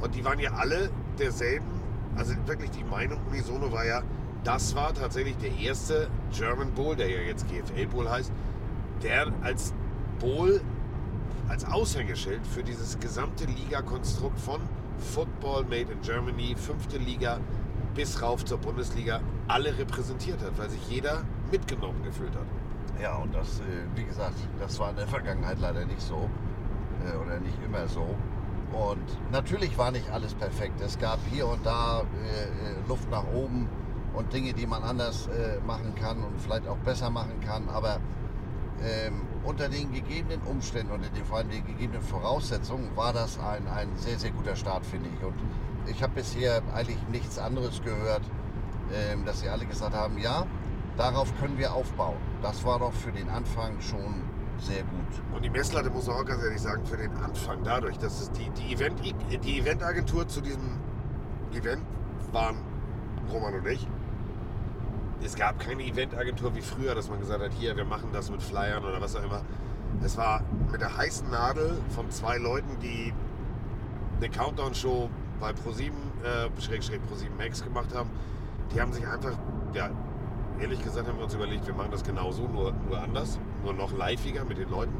Und 0.00 0.14
die 0.14 0.24
waren 0.24 0.40
ja 0.40 0.52
alle 0.54 0.90
derselben 1.18 1.84
also 2.16 2.34
wirklich 2.46 2.70
die 2.70 2.84
Meinung 2.84 3.18
unisono 3.28 3.72
war 3.72 3.84
ja, 3.84 4.02
das 4.44 4.74
war 4.74 4.94
tatsächlich 4.94 5.36
der 5.38 5.56
erste 5.56 6.08
German 6.32 6.72
Bowl, 6.72 6.94
der 6.94 7.08
ja 7.08 7.20
jetzt 7.20 7.46
GFL 7.48 7.86
Bowl 7.86 8.08
heißt, 8.08 8.32
der 9.02 9.32
als 9.42 9.72
Bowl, 10.20 10.60
als 11.54 11.64
Aushängeschild 11.66 12.44
für 12.48 12.64
dieses 12.64 12.98
gesamte 12.98 13.44
Liga-Konstrukt 13.44 14.40
von 14.40 14.60
Football 14.98 15.62
Made 15.62 15.92
in 15.92 16.00
Germany, 16.02 16.56
fünfte 16.56 16.98
Liga 16.98 17.38
bis 17.94 18.20
rauf 18.20 18.44
zur 18.44 18.58
Bundesliga, 18.58 19.20
alle 19.46 19.78
repräsentiert 19.78 20.42
hat, 20.42 20.58
weil 20.58 20.68
sich 20.68 20.84
jeder 20.88 21.22
mitgenommen 21.52 22.02
gefühlt 22.02 22.34
hat. 22.34 22.46
Ja, 23.00 23.14
und 23.18 23.32
das, 23.32 23.60
äh, 23.60 23.62
wie 23.94 24.02
gesagt, 24.02 24.34
das 24.58 24.80
war 24.80 24.90
in 24.90 24.96
der 24.96 25.06
Vergangenheit 25.06 25.60
leider 25.60 25.84
nicht 25.84 26.00
so 26.00 26.28
äh, 27.06 27.16
oder 27.24 27.38
nicht 27.38 27.56
immer 27.64 27.86
so. 27.86 28.16
Und 28.72 29.30
natürlich 29.30 29.78
war 29.78 29.92
nicht 29.92 30.10
alles 30.10 30.34
perfekt. 30.34 30.80
Es 30.80 30.98
gab 30.98 31.20
hier 31.30 31.46
und 31.46 31.64
da 31.64 32.00
äh, 32.00 32.88
Luft 32.88 33.08
nach 33.12 33.28
oben 33.32 33.68
und 34.12 34.32
Dinge, 34.32 34.54
die 34.54 34.66
man 34.66 34.82
anders 34.82 35.28
machen 35.66 35.94
kann 35.96 36.18
und 36.18 36.40
vielleicht 36.40 36.68
auch 36.68 36.76
besser 36.78 37.10
machen 37.10 37.40
kann. 37.40 37.68
Aber 37.68 37.98
ähm, 38.82 39.22
unter 39.44 39.68
den 39.68 39.92
gegebenen 39.92 40.40
Umständen 40.42 40.92
und 40.92 41.02
dem 41.02 41.24
Fall 41.24 41.44
den 41.44 41.64
gegebenen 41.64 42.02
Voraussetzungen 42.02 42.96
war 42.96 43.12
das 43.12 43.38
ein, 43.38 43.66
ein 43.68 43.88
sehr, 43.96 44.18
sehr 44.18 44.30
guter 44.30 44.56
Start, 44.56 44.84
finde 44.84 45.08
ich. 45.14 45.24
Und 45.24 45.34
ich 45.86 46.02
habe 46.02 46.14
bisher 46.14 46.62
eigentlich 46.74 46.98
nichts 47.10 47.38
anderes 47.38 47.82
gehört, 47.82 48.22
ähm, 48.92 49.24
dass 49.24 49.40
sie 49.40 49.48
alle 49.48 49.66
gesagt 49.66 49.94
haben, 49.94 50.18
ja, 50.18 50.46
darauf 50.96 51.32
können 51.38 51.58
wir 51.58 51.72
aufbauen. 51.72 52.16
Das 52.42 52.64
war 52.64 52.78
doch 52.78 52.92
für 52.92 53.12
den 53.12 53.28
Anfang 53.28 53.80
schon 53.80 54.22
sehr 54.58 54.82
gut. 54.82 55.34
Und 55.34 55.44
die 55.44 55.50
Messlatte 55.50 55.90
muss 55.90 56.06
man 56.06 56.16
auch 56.16 56.24
ganz 56.24 56.42
ehrlich 56.42 56.60
sagen, 56.60 56.84
für 56.86 56.96
den 56.96 57.12
Anfang, 57.16 57.58
dadurch, 57.64 57.98
dass 57.98 58.20
es 58.20 58.30
die, 58.32 58.50
die, 58.50 58.74
Event, 58.74 59.00
die 59.02 59.58
Eventagentur 59.58 60.26
zu 60.28 60.40
diesem 60.40 60.78
Event 61.52 61.82
waren 62.32 62.56
Roman 63.32 63.54
und 63.54 63.66
ich. 63.66 63.86
Es 65.22 65.36
gab 65.36 65.58
keine 65.58 65.82
Eventagentur 65.84 66.54
wie 66.54 66.60
früher, 66.60 66.94
dass 66.94 67.08
man 67.08 67.18
gesagt 67.18 67.42
hat, 67.42 67.52
hier, 67.58 67.76
wir 67.76 67.84
machen 67.84 68.10
das 68.12 68.30
mit 68.30 68.42
Flyern 68.42 68.84
oder 68.84 69.00
was 69.00 69.16
auch 69.16 69.24
immer. 69.24 69.42
Es 70.02 70.16
war 70.16 70.42
mit 70.70 70.80
der 70.80 70.96
heißen 70.96 71.30
Nadel 71.30 71.78
von 71.94 72.10
zwei 72.10 72.36
Leuten, 72.38 72.78
die 72.80 73.12
eine 74.18 74.28
Countdown-Show 74.28 75.08
bei 75.40 75.50
Pro7, 75.50 75.90
äh, 76.24 76.60
Schrägstrich 76.60 77.00
Pro7 77.10 77.36
Max 77.38 77.62
gemacht 77.62 77.94
haben. 77.94 78.10
Die 78.74 78.80
haben 78.80 78.92
sich 78.92 79.06
einfach, 79.06 79.32
ja, 79.72 79.90
ehrlich 80.60 80.82
gesagt 80.82 81.08
haben 81.08 81.18
wir 81.18 81.24
uns 81.24 81.34
überlegt, 81.34 81.66
wir 81.66 81.74
machen 81.74 81.90
das 81.90 82.04
genauso, 82.04 82.46
nur, 82.46 82.72
nur 82.88 82.98
anders 82.98 83.38
nur 83.62 83.72
noch 83.72 83.92
liveiger 83.92 84.44
mit 84.44 84.58
den 84.58 84.70
Leuten. 84.70 84.92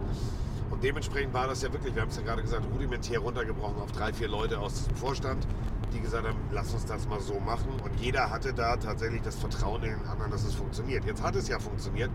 Und 0.70 0.82
dementsprechend 0.82 1.34
war 1.34 1.46
das 1.46 1.62
ja 1.62 1.72
wirklich, 1.72 1.94
wir 1.94 2.02
haben 2.02 2.08
es 2.08 2.16
ja 2.16 2.22
gerade 2.22 2.42
gesagt, 2.42 2.64
rudimentär 2.72 3.18
runtergebrochen 3.18 3.80
auf 3.80 3.92
drei, 3.92 4.12
vier 4.12 4.28
Leute 4.28 4.58
aus 4.58 4.74
diesem 4.74 4.96
Vorstand, 4.96 5.46
die 5.92 6.00
gesagt 6.00 6.26
haben, 6.26 6.38
lass 6.52 6.72
uns 6.72 6.84
das 6.86 7.06
mal 7.08 7.20
so 7.20 7.38
machen. 7.40 7.80
Und 7.82 7.98
jeder 8.00 8.30
hatte 8.30 8.52
da 8.52 8.76
tatsächlich 8.76 9.22
das 9.22 9.36
Vertrauen 9.36 9.82
in 9.82 9.90
den 9.98 10.06
anderen, 10.06 10.30
dass 10.30 10.44
es 10.44 10.54
funktioniert. 10.54 11.04
Jetzt 11.04 11.22
hat 11.22 11.36
es 11.36 11.48
ja 11.48 11.58
funktioniert. 11.58 12.10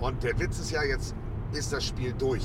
Und 0.00 0.22
der 0.22 0.38
Witz 0.38 0.58
ist 0.58 0.70
ja, 0.70 0.82
jetzt 0.82 1.14
ist 1.52 1.72
das 1.72 1.84
Spiel 1.84 2.12
durch. 2.12 2.44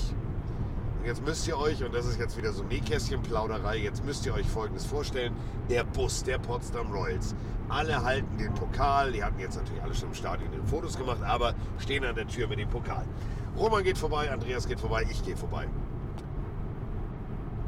Und 1.00 1.06
jetzt 1.06 1.24
müsst 1.24 1.48
ihr 1.48 1.58
euch, 1.58 1.84
und 1.84 1.94
das 1.94 2.06
ist 2.06 2.20
jetzt 2.20 2.38
wieder 2.38 2.52
so 2.52 2.64
Nähkästchenplauderei, 2.64 3.78
jetzt 3.78 4.04
müsst 4.04 4.26
ihr 4.26 4.34
euch 4.34 4.48
Folgendes 4.48 4.86
vorstellen. 4.86 5.34
Der 5.70 5.84
Bus 5.84 6.24
der 6.24 6.38
Potsdam 6.38 6.92
Royals. 6.92 7.36
Alle 7.70 8.04
halten 8.04 8.38
den 8.38 8.54
Pokal. 8.54 9.12
Die 9.12 9.24
hatten 9.24 9.40
jetzt 9.40 9.56
natürlich 9.58 9.82
alle 9.82 9.96
schon 9.96 10.10
im 10.10 10.16
Stadion 10.16 10.52
ihre 10.54 10.66
Fotos 10.66 10.98
gemacht, 10.98 11.24
aber 11.24 11.54
stehen 11.80 12.04
an 12.06 12.16
der 12.16 12.28
Tür 12.28 12.48
mit 12.48 12.60
dem 12.60 12.70
Pokal. 12.70 13.06
Roman 13.58 13.84
geht 13.84 13.98
vorbei, 13.98 14.32
Andreas 14.32 14.68
geht 14.68 14.80
vorbei, 14.80 15.06
ich 15.10 15.24
gehe 15.24 15.38
vorbei. 15.38 15.68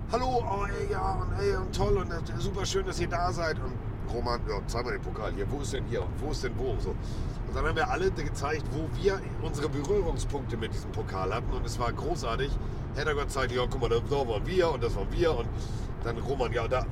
Hallo, 0.10 0.41
oh 0.41 0.66
ey, 0.66 0.89
ja, 0.89 1.20
und 1.22 1.38
ey, 1.38 1.53
und 1.58 1.76
toll, 1.76 1.97
und 1.97 2.10
äh, 2.10 2.39
super 2.39 2.66
schön, 2.66 2.86
dass 2.86 2.97
ihr 3.01 3.10
da 3.10 3.30
seid. 3.34 3.58
Und 3.60 3.74
Roman, 4.10 4.39
ja, 4.47 4.62
zeig 4.66 4.86
mal 4.86 4.93
den 4.93 5.01
Pokal 5.01 5.34
hier, 5.34 5.45
wo 5.51 5.60
ist 5.60 5.74
denn 5.74 5.84
hier 5.89 6.01
und 6.01 6.12
wo 6.22 6.32
ist 6.32 6.45
denn 6.45 6.53
wo? 6.58 6.78
So. 6.80 6.91
Und 6.91 7.53
dann 7.53 7.66
haben 7.66 7.76
wir 7.76 7.89
alle 7.89 8.10
gezeigt, 8.12 8.64
wo 8.72 8.88
wir 9.01 9.20
unsere 9.41 9.68
Berührungspunkte 9.68 10.55
mit 10.55 10.74
diesem 10.74 10.93
Pokal 10.93 11.34
hatten 11.34 11.51
und 11.51 11.66
es 11.66 11.78
war 11.78 11.91
großartig. 11.91 12.49
Hätte 12.95 13.16
Gott 13.16 13.30
zeigt, 13.30 13.51
ja, 13.51 13.66
guck 13.70 13.82
mal, 13.82 13.89
da 13.89 13.97
waren 14.10 14.47
wir 14.47 14.72
und 14.72 14.82
das 14.82 14.95
waren 14.95 15.12
wir 15.12 15.38
und 15.38 15.49
dann 16.05 16.18
Roman, 16.20 16.53
ja, 16.53 16.70
da. 16.70 16.86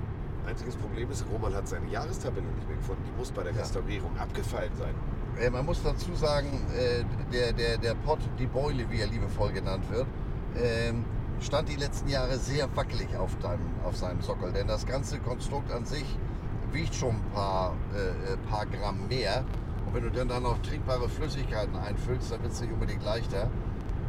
Einziges 0.45 0.75
Problem 0.75 1.09
ist, 1.09 1.25
Roman 1.31 1.55
hat 1.55 1.69
seine 1.69 1.87
Jahrestabelle 1.87 2.45
nicht 2.45 2.67
mehr 2.67 2.77
gefunden. 2.77 3.01
Die 3.07 3.17
muss 3.17 3.31
bei 3.31 3.43
der 3.43 3.53
ja. 3.53 3.61
Restaurierung 3.61 4.11
abgefallen 4.19 4.71
sein. 4.77 4.93
Äh, 5.39 5.49
man 5.49 5.65
muss 5.65 5.81
dazu 5.81 6.13
sagen, 6.15 6.49
äh, 6.77 7.05
der, 7.31 7.53
der, 7.53 7.77
der 7.77 7.95
Pott, 7.95 8.19
die 8.37 8.47
Beule, 8.47 8.91
wie 8.91 8.99
er 8.99 9.07
liebevoll 9.07 9.53
genannt 9.53 9.85
wird, 9.89 10.05
äh, 10.57 10.91
stand 11.41 11.69
die 11.69 11.75
letzten 11.75 12.07
Jahre 12.09 12.37
sehr 12.37 12.73
wackelig 12.75 13.15
auf, 13.17 13.35
deinem, 13.39 13.65
auf 13.83 13.95
seinem 13.95 14.21
Sockel. 14.21 14.51
Denn 14.51 14.67
das 14.67 14.85
ganze 14.85 15.19
Konstrukt 15.19 15.71
an 15.71 15.85
sich 15.85 16.05
wiegt 16.71 16.95
schon 16.95 17.15
ein 17.15 17.31
paar, 17.33 17.73
äh, 17.93 18.33
äh, 18.33 18.37
paar 18.49 18.65
Gramm 18.65 19.07
mehr. 19.07 19.43
Und 19.85 19.93
wenn 19.93 20.03
du 20.03 20.11
dann 20.11 20.27
da 20.27 20.39
noch 20.39 20.59
trinkbare 20.61 21.07
Flüssigkeiten 21.09 21.75
einfüllst, 21.75 22.31
dann 22.31 22.41
wird 22.43 22.53
es 22.53 22.61
nicht 22.61 22.73
unbedingt 22.73 23.03
leichter. 23.03 23.49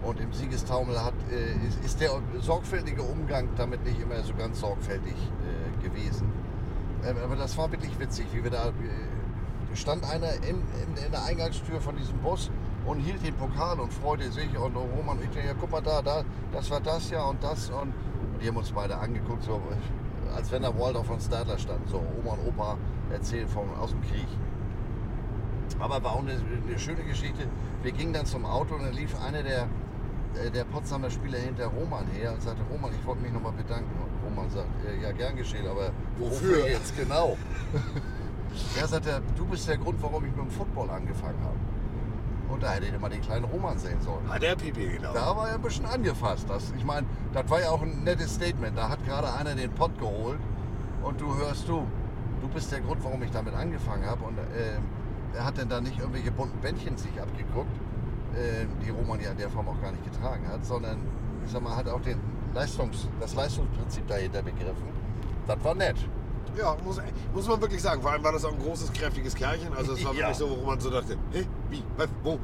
Und 0.02 0.20
im 0.20 0.32
Siegestaumel 0.32 1.02
hat, 1.02 1.14
äh, 1.30 1.66
ist, 1.66 1.84
ist 1.84 2.00
der 2.00 2.10
sorgfältige 2.40 3.02
Umgang 3.02 3.48
damit 3.56 3.84
nicht 3.84 4.00
immer 4.00 4.22
so 4.22 4.34
ganz 4.34 4.60
sorgfältig 4.60 5.14
äh, 5.14 5.84
gewesen. 5.84 6.32
Ähm, 7.04 7.16
aber 7.22 7.36
das 7.36 7.56
war 7.56 7.70
wirklich 7.70 7.98
witzig, 7.98 8.26
wie 8.32 8.42
wir 8.42 8.50
da. 8.50 8.68
Äh, 8.68 8.72
stand 9.74 10.04
einer 10.04 10.32
in, 10.36 10.56
in, 10.56 11.04
in 11.04 11.12
der 11.12 11.24
Eingangstür 11.24 11.80
von 11.80 11.96
diesem 11.96 12.16
Bus 12.18 12.50
und 12.86 13.00
hielt 13.00 13.24
den 13.24 13.34
Pokal 13.34 13.78
und 13.80 13.92
freute 13.92 14.30
sich. 14.30 14.56
Und 14.56 14.76
Roman, 14.76 15.18
ich 15.22 15.30
denke, 15.30 15.48
ja, 15.48 15.54
guck 15.58 15.70
mal 15.70 15.82
da, 15.82 16.00
da, 16.00 16.24
das 16.52 16.70
war 16.70 16.80
das 16.80 17.10
ja 17.10 17.24
und 17.24 17.42
das. 17.42 17.70
Und 17.70 17.92
die 18.40 18.48
haben 18.48 18.56
uns 18.56 18.70
beide 18.70 18.96
angeguckt, 18.96 19.42
so, 19.42 19.60
als 20.34 20.50
wenn 20.52 20.62
da 20.62 20.78
Waldorf 20.78 21.06
von 21.06 21.20
Stadler 21.20 21.58
stand. 21.58 21.88
So, 21.88 21.98
Oma 21.98 22.34
und 22.34 22.48
Opa 22.48 22.76
erzählen 23.10 23.48
vom, 23.48 23.72
aus 23.74 23.90
dem 23.90 24.02
Krieg. 24.02 24.28
Aber 25.78 26.02
war 26.02 26.12
auch 26.12 26.20
eine, 26.20 26.38
eine 26.66 26.78
schöne 26.78 27.02
Geschichte. 27.02 27.46
Wir 27.82 27.92
gingen 27.92 28.12
dann 28.12 28.24
zum 28.24 28.44
Auto 28.46 28.76
und 28.76 28.84
dann 28.84 28.94
lief 28.94 29.14
einer 29.20 29.42
der, 29.42 29.68
äh, 30.42 30.50
der 30.50 30.64
Potsdamer 30.64 31.10
Spieler 31.10 31.38
hinter 31.38 31.66
Roman 31.66 32.06
her 32.06 32.32
und 32.32 32.42
sagte, 32.42 32.62
Roman, 32.70 32.92
ich 32.98 33.04
wollte 33.04 33.22
mich 33.22 33.32
nochmal 33.32 33.52
bedanken. 33.52 33.90
Und 34.00 34.30
Roman 34.30 34.48
sagt, 34.50 34.68
äh, 34.86 35.02
ja, 35.02 35.10
gern 35.10 35.36
geschehen, 35.36 35.66
aber 35.66 35.90
wofür, 36.18 36.58
Wofür? 36.58 36.68
jetzt 36.68 36.96
genau? 36.96 37.36
er 38.80 38.86
sagte, 38.86 39.22
du 39.36 39.44
bist 39.46 39.68
der 39.68 39.76
Grund, 39.76 40.00
warum 40.00 40.24
ich 40.24 40.30
mit 40.30 40.40
dem 40.40 40.50
Football 40.50 40.88
angefangen 40.90 41.38
habe. 41.42 41.75
Und 42.48 42.62
da 42.62 42.70
hätte 42.70 42.86
ich 42.86 43.00
mal 43.00 43.08
den 43.08 43.20
kleinen 43.20 43.44
Roman 43.44 43.78
sehen 43.78 44.00
sollen. 44.00 44.24
Ah, 44.30 44.38
der 44.38 44.54
Pipi, 44.56 44.86
genau. 44.86 45.12
Da 45.12 45.36
war 45.36 45.48
er 45.48 45.54
ein 45.54 45.62
bisschen 45.62 45.86
angefasst. 45.86 46.46
Das, 46.48 46.72
ich 46.76 46.84
meine, 46.84 47.06
das 47.32 47.48
war 47.50 47.60
ja 47.60 47.70
auch 47.70 47.82
ein 47.82 48.04
nettes 48.04 48.34
Statement. 48.34 48.76
Da 48.76 48.88
hat 48.88 49.04
gerade 49.04 49.32
einer 49.34 49.54
den 49.54 49.72
Pott 49.72 49.98
geholt 49.98 50.38
und 51.02 51.20
du 51.20 51.36
hörst 51.36 51.68
du, 51.68 51.86
du 52.40 52.48
bist 52.48 52.70
der 52.72 52.80
Grund, 52.80 53.02
warum 53.02 53.22
ich 53.22 53.30
damit 53.30 53.54
angefangen 53.54 54.06
habe. 54.06 54.24
Und 54.24 54.38
äh, 54.38 54.78
er 55.36 55.44
hat 55.44 55.58
denn 55.58 55.68
da 55.68 55.80
nicht 55.80 55.98
irgendwelche 55.98 56.30
bunten 56.30 56.58
Bändchen 56.60 56.96
sich 56.96 57.20
abgeguckt, 57.20 57.76
äh, 58.34 58.66
die 58.84 58.90
Roman 58.90 59.20
ja 59.20 59.30
in 59.30 59.38
der 59.38 59.50
Form 59.50 59.68
auch 59.68 59.80
gar 59.80 59.92
nicht 59.92 60.04
getragen 60.04 60.46
hat, 60.48 60.64
sondern 60.64 60.98
ich 61.44 61.50
sag 61.50 61.62
mal, 61.62 61.76
hat 61.76 61.88
auch 61.88 62.00
den 62.00 62.18
Leistungs-, 62.54 63.08
das 63.20 63.34
Leistungsprinzip 63.34 64.06
dahinter 64.06 64.42
begriffen. 64.42 64.88
Das 65.46 65.62
war 65.62 65.74
nett. 65.74 65.96
Ja, 66.56 66.76
muss, 66.84 67.00
muss 67.34 67.46
man 67.48 67.60
wirklich 67.60 67.82
sagen. 67.82 68.00
Vor 68.02 68.12
allem 68.12 68.24
war 68.24 68.32
das 68.32 68.44
auch 68.44 68.52
ein 68.52 68.58
großes, 68.62 68.92
kräftiges 68.92 69.34
Kerlchen. 69.34 69.72
Also 69.74 69.92
es 69.92 70.04
war 70.04 70.12
Ja. 70.14 70.20
wirklich 70.28 70.36
so, 70.38 70.50
wo 70.50 70.64
man 70.64 70.80
so 70.80 70.90
dachte, 70.90 71.16
hä, 71.32 71.46
wie, 71.70 71.82
was, 71.96 72.08
wo? 72.22 72.38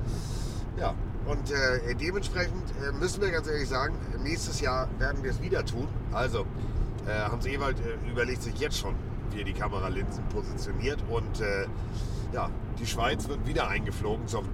Ja, 0.78 0.94
und 1.26 1.50
äh, 1.50 1.94
dementsprechend 1.94 2.62
äh, 2.86 2.92
müssen 2.92 3.20
wir 3.22 3.30
ganz 3.30 3.46
ehrlich 3.46 3.68
sagen, 3.68 3.94
nächstes 4.22 4.60
Jahr 4.60 4.88
werden 4.98 5.22
wir 5.22 5.30
es 5.30 5.40
wieder 5.40 5.64
tun. 5.64 5.86
Also, 6.12 6.40
äh, 7.06 7.30
Hans 7.30 7.46
Ewald 7.46 7.76
äh, 7.80 8.10
überlegt 8.10 8.42
sich 8.42 8.54
jetzt 8.58 8.78
schon, 8.78 8.94
wie 9.30 9.38
er 9.40 9.44
die 9.44 9.52
Kameralinsen 9.52 10.24
positioniert. 10.28 10.98
Und 11.08 11.40
äh, 11.40 11.66
ja, 12.32 12.50
die 12.78 12.86
Schweiz 12.86 13.28
wird 13.28 13.46
wieder 13.46 13.68
eingeflogen 13.68 14.26
zum... 14.26 14.44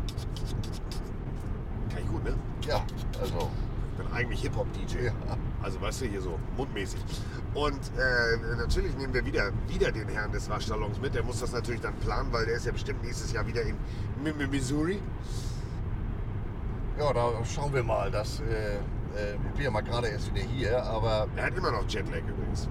Kann 1.90 2.02
ich 2.02 2.08
gut, 2.08 2.24
ne? 2.24 2.34
Ja, 2.66 2.84
also. 3.20 3.50
Ich 3.98 4.04
bin 4.04 4.12
eigentlich 4.14 4.40
Hip-Hop-DJ. 4.42 5.06
Ja. 5.06 5.12
Also 5.62 5.80
weißt 5.80 6.02
du, 6.02 6.04
hier 6.06 6.20
so 6.20 6.38
mundmäßig. 6.56 7.00
Und 7.54 7.80
äh, 7.98 8.56
natürlich 8.56 8.96
nehmen 8.96 9.12
wir 9.12 9.24
wieder, 9.24 9.50
wieder 9.66 9.90
den 9.90 10.08
Herrn 10.08 10.30
des 10.30 10.48
Waschsalons 10.48 11.00
mit. 11.00 11.14
Der 11.16 11.24
muss 11.24 11.40
das 11.40 11.52
natürlich 11.52 11.80
dann 11.80 11.94
planen, 11.96 12.32
weil 12.32 12.46
der 12.46 12.56
ist 12.56 12.66
ja 12.66 12.72
bestimmt 12.72 13.02
nächstes 13.02 13.32
Jahr 13.32 13.44
wieder 13.46 13.62
in 13.62 13.74
Mi- 14.24 14.32
Mi- 14.32 14.46
Missouri. 14.46 15.00
Ja, 16.98 17.12
da 17.12 17.44
schauen 17.44 17.72
wir 17.74 17.82
mal. 17.82 18.08
Das, 18.10 18.40
äh, 18.40 18.76
äh, 18.76 19.34
ich 19.34 19.54
bin 19.54 19.64
ja 19.64 19.70
mal 19.70 19.80
gerade 19.82 20.08
erst 20.08 20.32
wieder 20.32 20.44
hier, 20.46 20.82
aber 20.84 21.26
Er 21.36 21.46
hat 21.46 21.56
immer 21.56 21.72
noch 21.72 21.88
Jetlag 21.88 22.18
übrigens. 22.20 22.68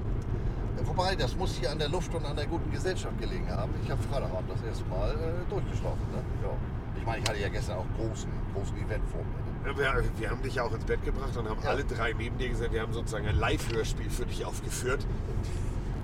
Wobei, 0.86 1.16
das 1.16 1.36
muss 1.36 1.56
hier 1.56 1.72
an 1.72 1.80
der 1.80 1.90
Luft 1.90 2.14
und 2.14 2.24
an 2.26 2.36
der 2.38 2.46
guten 2.46 2.72
Gesellschaft 2.72 3.20
gelegen 3.20 3.50
haben. 3.50 3.74
Ich 3.84 3.90
habe 3.92 4.02
Freitagabend 4.04 4.50
das 4.52 4.62
erste 4.64 4.86
Mal 4.86 5.12
äh, 5.12 5.50
durchgeschlafen. 5.50 6.00
Ne? 6.14 6.20
Ja. 6.44 6.50
Ich 6.98 7.06
meine, 7.06 7.22
ich 7.24 7.30
hatte 7.30 7.40
ja 7.40 7.50
gestern 7.50 7.78
auch 7.80 7.86
großen, 7.98 8.30
großen 8.54 8.78
Event 8.78 9.04
vor 9.10 9.20
mir. 9.22 9.47
Ja, 9.66 9.78
Wir, 9.78 10.04
wir 10.18 10.30
haben 10.30 10.42
dich 10.42 10.56
ja 10.56 10.64
auch 10.64 10.74
ins 10.74 10.86
Bett 10.86 11.04
gebracht 11.04 11.36
und 11.38 11.50
haben 11.50 11.62
Ja. 11.64 11.70
alle 11.70 11.84
drei 11.84 12.14
neben 12.14 12.38
dir 12.38 12.50
gesagt, 12.50 12.72
wir 12.72 12.82
haben 12.82 12.94
sozusagen 12.94 13.28
ein 13.28 13.38
Live-Hörspiel 13.38 14.10
für 14.10 14.26
dich 14.26 14.46
aufgeführt. 14.46 15.06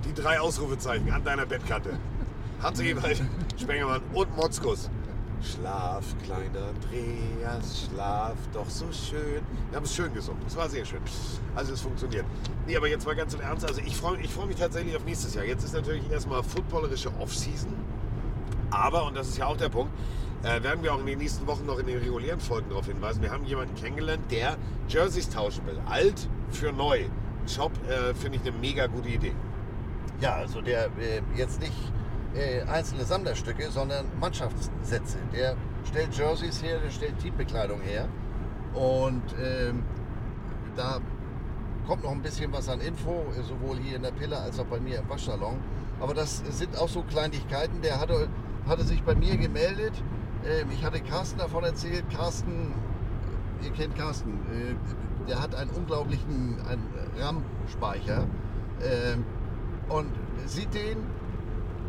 Die 0.04 0.12
drei 0.14 0.38
Ausrufezeichen 0.40 1.10
an 1.12 1.24
deiner 1.24 1.46
Bettkante. 1.46 1.90
Hans 2.62 2.80
Ewald, 2.80 3.22
Spengemann 3.60 4.00
und 4.12 4.36
Motzkus. 4.36 4.90
Schlaf, 5.42 6.04
kleiner 6.24 6.68
Andreas, 6.68 7.86
schlaf 7.90 8.34
doch 8.54 8.68
so 8.68 8.86
schön. 8.92 9.42
Wir 9.70 9.76
haben 9.76 9.84
es 9.84 9.94
schön 9.94 10.12
gesungen. 10.14 10.40
Es 10.46 10.56
war 10.56 10.68
sehr 10.70 10.84
schön. 10.86 11.00
Also 11.54 11.74
es 11.74 11.82
funktioniert. 11.82 12.24
Nee, 12.66 12.76
aber 12.76 12.88
jetzt 12.88 13.04
mal 13.04 13.14
ganz 13.14 13.34
im 13.34 13.40
Ernst. 13.40 13.66
Also 13.66 13.82
ich 13.84 13.94
freue 13.96 14.18
ich 14.20 14.30
freu 14.30 14.46
mich 14.46 14.56
tatsächlich 14.56 14.96
auf 14.96 15.04
nächstes 15.04 15.34
Jahr. 15.34 15.44
Jetzt 15.44 15.64
ist 15.64 15.74
natürlich 15.74 16.10
erstmal 16.10 16.42
footballerische 16.42 17.10
Off-Season. 17.18 17.72
Aber, 18.70 19.04
und 19.06 19.16
das 19.16 19.28
ist 19.28 19.36
ja 19.38 19.46
auch 19.46 19.56
der 19.56 19.68
Punkt, 19.68 19.92
äh, 20.44 20.62
werden 20.62 20.82
wir 20.82 20.94
auch 20.94 21.00
in 21.00 21.06
den 21.06 21.18
nächsten 21.18 21.46
Wochen 21.46 21.66
noch 21.66 21.78
in 21.78 21.86
den 21.86 21.98
regulären 21.98 22.40
Folgen 22.40 22.68
darauf 22.68 22.86
hinweisen. 22.86 23.22
Wir 23.22 23.30
haben 23.30 23.44
jemanden 23.44 23.74
kennengelernt, 23.74 24.30
der 24.30 24.56
Jerseys 24.88 25.28
tauschen 25.28 25.66
will. 25.66 25.80
Alt 25.86 26.28
für 26.50 26.72
neu. 26.72 27.04
Shop 27.46 27.72
äh, 27.88 28.14
finde 28.14 28.38
ich 28.38 28.46
eine 28.46 28.56
mega 28.58 28.86
gute 28.86 29.08
Idee. 29.08 29.34
Ja, 30.20 30.34
also 30.34 30.60
der 30.60 30.86
äh, 30.86 31.22
jetzt 31.34 31.60
nicht 31.60 31.74
äh, 32.34 32.62
einzelne 32.62 33.04
Sammlerstücke, 33.04 33.70
sondern 33.70 34.06
Mannschaftssätze. 34.20 35.18
Der 35.32 35.56
stellt 35.84 36.14
Jerseys 36.14 36.62
her, 36.62 36.78
der 36.78 36.90
stellt 36.90 37.18
Teambekleidung 37.18 37.80
her. 37.80 38.08
Und 38.74 39.22
ähm, 39.42 39.82
da 40.76 41.00
kommt 41.86 42.02
noch 42.02 42.12
ein 42.12 42.22
bisschen 42.22 42.52
was 42.52 42.68
an 42.68 42.80
Info, 42.80 43.24
äh, 43.38 43.42
sowohl 43.42 43.78
hier 43.78 43.96
in 43.96 44.02
der 44.02 44.10
Pille 44.10 44.36
als 44.38 44.58
auch 44.58 44.66
bei 44.66 44.80
mir 44.80 44.98
im 44.98 45.08
Waschsalon. 45.08 45.58
Aber 46.00 46.14
das 46.14 46.42
sind 46.50 46.78
auch 46.78 46.88
so 46.88 47.02
Kleinigkeiten. 47.02 47.82
Der 47.82 48.00
hatte, 48.00 48.28
hatte 48.66 48.84
sich 48.84 49.02
bei 49.02 49.14
mir 49.14 49.36
gemeldet. 49.36 49.92
Ähm, 50.46 50.68
ich 50.72 50.84
hatte 50.84 51.00
Carsten 51.00 51.38
davon 51.38 51.64
erzählt. 51.64 52.04
Carsten, 52.14 52.72
ihr 53.62 53.70
kennt 53.72 53.96
Carsten, 53.96 54.30
äh, 54.52 55.28
der 55.28 55.40
hat 55.40 55.54
einen 55.54 55.70
unglaublichen 55.70 56.56
RAM-Speicher. 57.18 58.26
Ähm, 58.82 59.24
und 59.88 60.08
sieht 60.46 60.74
den 60.74 60.98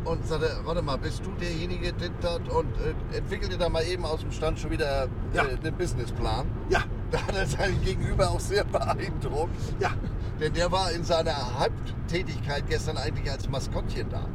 und 0.04 0.24
sagte, 0.26 0.50
warte 0.64 0.82
mal, 0.82 0.96
bist 0.98 1.24
du 1.26 1.30
derjenige, 1.32 1.92
der 1.92 2.10
das 2.20 2.38
und 2.54 2.68
äh, 2.78 3.16
entwickelte 3.18 3.58
da 3.58 3.68
mal 3.68 3.82
eben 3.84 4.04
aus 4.04 4.20
dem 4.20 4.30
Stand 4.30 4.58
schon 4.58 4.70
wieder 4.70 5.04
äh, 5.04 5.08
Ja. 5.34 5.42
einen 5.42 5.74
Businessplan. 5.76 6.46
Ja, 6.68 6.80
Da 7.10 7.20
hat 7.22 7.36
er 7.36 7.46
seinen 7.46 7.80
Gegenüber 7.82 8.30
auch 8.30 8.40
sehr 8.40 8.64
beeindruckt. 8.64 9.54
ja. 9.80 9.90
Denn 10.40 10.52
der 10.52 10.70
war 10.70 10.90
in 10.92 11.02
seiner 11.02 11.58
Halbtätigkeit 11.58 12.64
gestern 12.68 12.96
eigentlich 12.98 13.30
als 13.30 13.48
Maskottchen 13.48 14.08
da. 14.10 14.26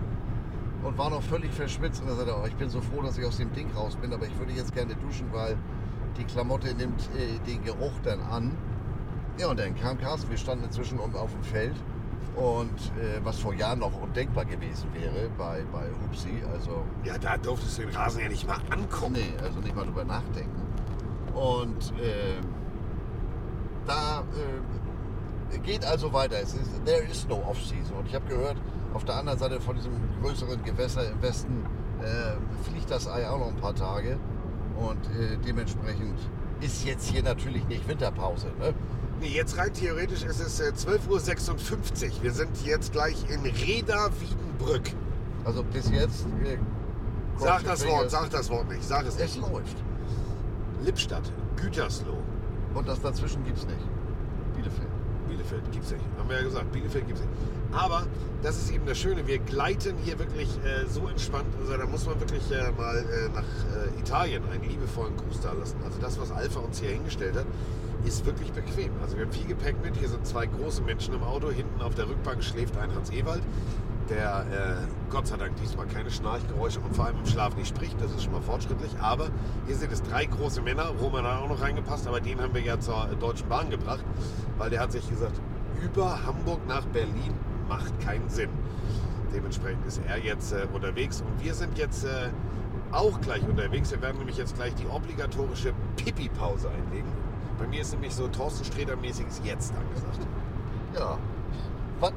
Und 0.83 0.97
war 0.97 1.09
noch 1.09 1.21
völlig 1.21 1.51
verschwitzt. 1.53 2.01
Und 2.01 2.09
er 2.09 2.15
sagte, 2.15 2.35
oh, 2.41 2.45
ich 2.47 2.55
bin 2.55 2.69
so 2.69 2.81
froh, 2.81 3.01
dass 3.01 3.17
ich 3.17 3.25
aus 3.25 3.37
dem 3.37 3.51
Ding 3.53 3.69
raus 3.75 3.95
bin, 3.95 4.13
aber 4.13 4.25
ich 4.25 4.37
würde 4.39 4.51
jetzt 4.53 4.73
gerne 4.73 4.95
duschen, 4.95 5.27
weil 5.31 5.57
die 6.17 6.23
Klamotte 6.23 6.73
nimmt 6.73 7.01
äh, 7.15 7.37
den 7.47 7.63
Geruch 7.63 7.93
dann 8.03 8.19
an. 8.21 8.57
Ja, 9.37 9.47
und 9.49 9.59
dann 9.59 9.75
kam 9.75 9.97
Carsten, 9.99 10.29
wir 10.29 10.37
standen 10.37 10.65
inzwischen 10.65 10.99
um- 10.99 11.15
auf 11.15 11.31
dem 11.31 11.43
Feld. 11.43 11.75
Und 12.35 12.79
äh, 12.97 13.19
was 13.23 13.39
vor 13.39 13.53
Jahren 13.53 13.79
noch 13.79 13.91
undenkbar 14.01 14.45
gewesen 14.45 14.87
wäre 14.93 15.29
bei, 15.37 15.63
bei 15.71 15.83
Hupsi, 16.03 16.41
also 16.53 16.83
Ja, 17.03 17.17
da 17.17 17.37
durftest 17.37 17.77
du 17.77 17.81
den 17.83 17.95
Rasen 17.95 18.21
ja 18.21 18.29
nicht 18.29 18.47
mal 18.47 18.57
angucken. 18.69 19.13
Nee, 19.13 19.33
also 19.43 19.59
nicht 19.59 19.75
mal 19.75 19.85
drüber 19.85 20.05
nachdenken. 20.05 20.61
Und 21.35 21.93
ähm, 22.01 22.45
da 23.85 24.23
äh, 25.53 25.57
geht 25.59 25.85
also 25.85 26.11
weiter. 26.13 26.37
Es 26.41 26.53
ist, 26.53 26.85
there 26.85 27.03
is 27.03 27.27
no 27.27 27.35
off-season. 27.47 27.97
Und 27.97 28.07
ich 28.07 28.15
habe 28.15 28.25
gehört, 28.27 28.55
auf 28.93 29.05
der 29.05 29.15
anderen 29.15 29.39
Seite 29.39 29.59
von 29.61 29.75
diesem 29.75 29.91
größeren 30.21 30.63
Gewässer 30.63 31.09
im 31.09 31.21
Westen 31.21 31.65
äh, 32.01 32.69
fliegt 32.69 32.89
das 32.91 33.07
Ei 33.07 33.27
auch 33.29 33.39
noch 33.39 33.47
ein 33.47 33.57
paar 33.57 33.75
Tage. 33.75 34.17
Und 34.77 35.05
äh, 35.17 35.37
dementsprechend 35.45 36.17
ist 36.61 36.85
jetzt 36.85 37.07
hier 37.07 37.23
natürlich 37.23 37.65
nicht 37.67 37.87
Winterpause. 37.87 38.47
Ne? 38.59 38.73
Nee, 39.19 39.27
jetzt 39.29 39.57
rein 39.57 39.71
theoretisch 39.73 40.23
ist 40.23 40.39
es 40.39 40.59
äh, 40.59 40.71
12.56 40.71 41.07
Uhr. 42.17 42.23
Wir 42.23 42.31
sind 42.33 42.49
jetzt 42.65 42.91
gleich 42.91 43.15
in 43.29 43.41
Reda-Wiedenbrück. 43.41 44.91
Also 45.45 45.63
bis 45.63 45.89
jetzt. 45.89 46.25
Äh, 46.43 46.57
Sag 47.37 47.63
das 47.63 47.87
Wort, 47.87 48.11
sag 48.11 48.29
das 48.29 48.49
Wort 48.49 48.69
nicht. 48.69 48.83
Sag 48.83 49.05
es 49.07 49.15
Es 49.15 49.35
nicht. 49.35 49.49
läuft. 49.49 49.77
Lippstadt, 50.83 51.31
Gütersloh, 51.55 52.17
Und 52.75 52.87
das 52.87 53.01
dazwischen 53.01 53.43
gibt's 53.43 53.65
nicht. 53.65 53.79
Bielefeld. 54.55 54.87
Bielefeld 55.27 55.71
gibt's 55.71 55.91
nicht. 55.91 56.03
Haben 56.19 56.29
wir 56.29 56.37
ja 56.37 56.43
gesagt, 56.43 56.71
Bielefeld 56.71 57.07
gibt's 57.07 57.21
nicht. 57.21 57.33
Aber 57.71 58.03
das 58.41 58.57
ist 58.57 58.71
eben 58.71 58.85
das 58.85 58.97
Schöne, 58.97 59.27
wir 59.27 59.39
gleiten 59.39 59.95
hier 60.03 60.17
wirklich 60.17 60.49
äh, 60.65 60.87
so 60.87 61.07
entspannt. 61.07 61.53
Also 61.59 61.77
da 61.77 61.85
muss 61.85 62.05
man 62.05 62.19
wirklich 62.19 62.51
äh, 62.51 62.71
mal 62.71 62.97
äh, 62.97 63.29
nach 63.29 63.41
äh, 63.41 63.99
Italien 63.99 64.43
einen 64.51 64.63
liebevollen 64.63 65.15
Gruß 65.15 65.41
da 65.41 65.53
lassen. 65.53 65.77
Also 65.85 65.99
das, 65.99 66.19
was 66.19 66.31
Alpha 66.31 66.59
uns 66.59 66.79
hier 66.79 66.89
hingestellt 66.89 67.35
hat, 67.35 67.45
ist 68.03 68.25
wirklich 68.25 68.51
bequem. 68.51 68.91
Also 69.01 69.15
wir 69.15 69.25
haben 69.25 69.31
viel 69.31 69.45
Gepäck 69.45 69.75
mit. 69.83 69.95
Hier 69.95 70.09
sind 70.09 70.25
zwei 70.25 70.47
große 70.47 70.81
Menschen 70.81 71.13
im 71.13 71.23
Auto. 71.23 71.51
Hinten 71.51 71.81
auf 71.81 71.93
der 71.93 72.09
Rückbank 72.09 72.43
schläft 72.43 72.77
ein 72.77 72.93
Hans 72.95 73.11
Ewald, 73.11 73.43
der 74.09 74.45
äh, 74.51 75.11
Gott 75.11 75.27
sei 75.27 75.37
Dank 75.37 75.55
diesmal 75.57 75.85
keine 75.85 76.09
Schnarchgeräusche 76.09 76.79
und 76.79 76.95
vor 76.95 77.05
allem 77.05 77.19
im 77.19 77.27
Schlaf 77.27 77.55
nicht 77.55 77.67
spricht. 77.67 78.01
Das 78.01 78.11
ist 78.11 78.23
schon 78.23 78.33
mal 78.33 78.41
fortschrittlich. 78.41 78.91
Aber 78.99 79.29
hier 79.67 79.75
sind 79.75 79.91
es 79.91 80.01
drei 80.01 80.25
große 80.25 80.63
Männer. 80.63 80.91
Roman 80.99 81.25
hat 81.25 81.43
auch 81.43 81.49
noch 81.49 81.61
reingepasst, 81.61 82.07
aber 82.07 82.19
den 82.19 82.41
haben 82.41 82.55
wir 82.55 82.61
ja 82.61 82.79
zur 82.79 83.07
äh, 83.11 83.15
Deutschen 83.15 83.47
Bahn 83.47 83.69
gebracht, 83.69 84.03
weil 84.57 84.71
der 84.71 84.79
hat 84.79 84.91
sich 84.91 85.07
gesagt, 85.07 85.39
über 85.83 86.25
Hamburg 86.25 86.59
nach 86.67 86.85
Berlin 86.87 87.33
macht 87.71 88.01
keinen 88.01 88.29
Sinn. 88.29 88.49
Dementsprechend 89.33 89.85
ist 89.87 90.01
er 90.05 90.17
jetzt 90.17 90.51
äh, 90.51 90.67
unterwegs 90.73 91.21
und 91.21 91.41
wir 91.41 91.53
sind 91.53 91.77
jetzt 91.77 92.03
äh, 92.03 92.29
auch 92.91 93.21
gleich 93.21 93.47
unterwegs. 93.47 93.91
Wir 93.91 94.01
werden 94.01 94.17
nämlich 94.17 94.35
jetzt 94.35 94.55
gleich 94.55 94.75
die 94.75 94.85
obligatorische 94.87 95.73
Pipi-Pause 95.95 96.69
einlegen. 96.69 97.09
Bei 97.57 97.65
mir 97.67 97.79
ist 97.79 97.93
nämlich 97.93 98.13
so 98.13 98.27
Thorsten 98.27 98.65
Sträter-mäßiges 98.65 99.41
Jetzt 99.45 99.73
angesagt. 99.73 100.27
Ja. 100.99 101.17
Was 102.01 102.11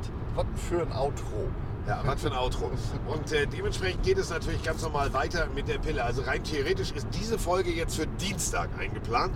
für 0.68 0.82
ein 0.82 0.92
Outro. 0.92 1.48
Ja, 1.86 2.00
was 2.05 2.22
für 2.22 2.32
ein 2.32 2.36
Outro. 2.36 2.72
Und 3.07 3.30
äh, 3.30 3.46
dementsprechend 3.46 4.02
geht 4.02 4.18
es 4.18 4.30
natürlich 4.30 4.64
ganz 4.64 4.82
normal 4.82 5.12
weiter 5.12 5.46
mit 5.55 5.68
der 5.68 5.78
Pille. 5.78 6.02
Also 6.02 6.22
rein 6.22 6.42
theoretisch 6.42 6.90
ist 6.90 7.07
diese 7.12 7.38
Folge 7.38 7.70
jetzt 7.70 7.94
für 7.94 8.09
Dienstag 8.09 8.70
eingeplant. 8.80 9.34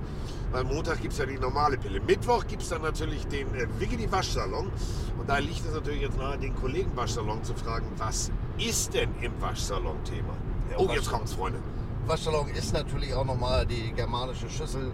Weil 0.50 0.64
Montag 0.64 1.00
gibt 1.02 1.12
es 1.12 1.18
ja 1.18 1.26
die 1.26 1.38
normale 1.38 1.76
Pille. 1.76 2.00
Mittwoch 2.00 2.46
gibt 2.46 2.62
es 2.62 2.70
dann 2.70 2.82
natürlich 2.82 3.26
den 3.26 3.54
äh, 3.54 3.66
Wiggedy 3.78 4.10
Waschsalon. 4.10 4.70
Und 5.18 5.28
da 5.28 5.38
liegt 5.38 5.64
es 5.66 5.74
natürlich 5.74 6.02
jetzt 6.02 6.16
nahe, 6.18 6.38
den 6.38 6.54
Kollegen 6.54 6.96
Waschsalon 6.96 7.44
zu 7.44 7.54
fragen, 7.54 7.86
was 7.98 8.30
ist 8.58 8.94
denn 8.94 9.10
im 9.20 9.32
Waschsalon 9.40 10.02
Thema? 10.04 10.34
Ja, 10.70 10.78
oh, 10.78 10.88
jetzt 10.92 11.10
kommt's, 11.10 11.34
Freunde. 11.34 11.58
Waschsalon 12.06 12.48
ist 12.48 12.72
natürlich 12.72 13.14
auch 13.14 13.24
nochmal 13.24 13.66
die 13.66 13.92
germanische 13.92 14.48
Schüssel, 14.48 14.92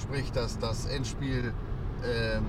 sprich 0.00 0.32
das, 0.32 0.58
das 0.58 0.86
Endspiel. 0.86 1.52
ähm, 2.04 2.46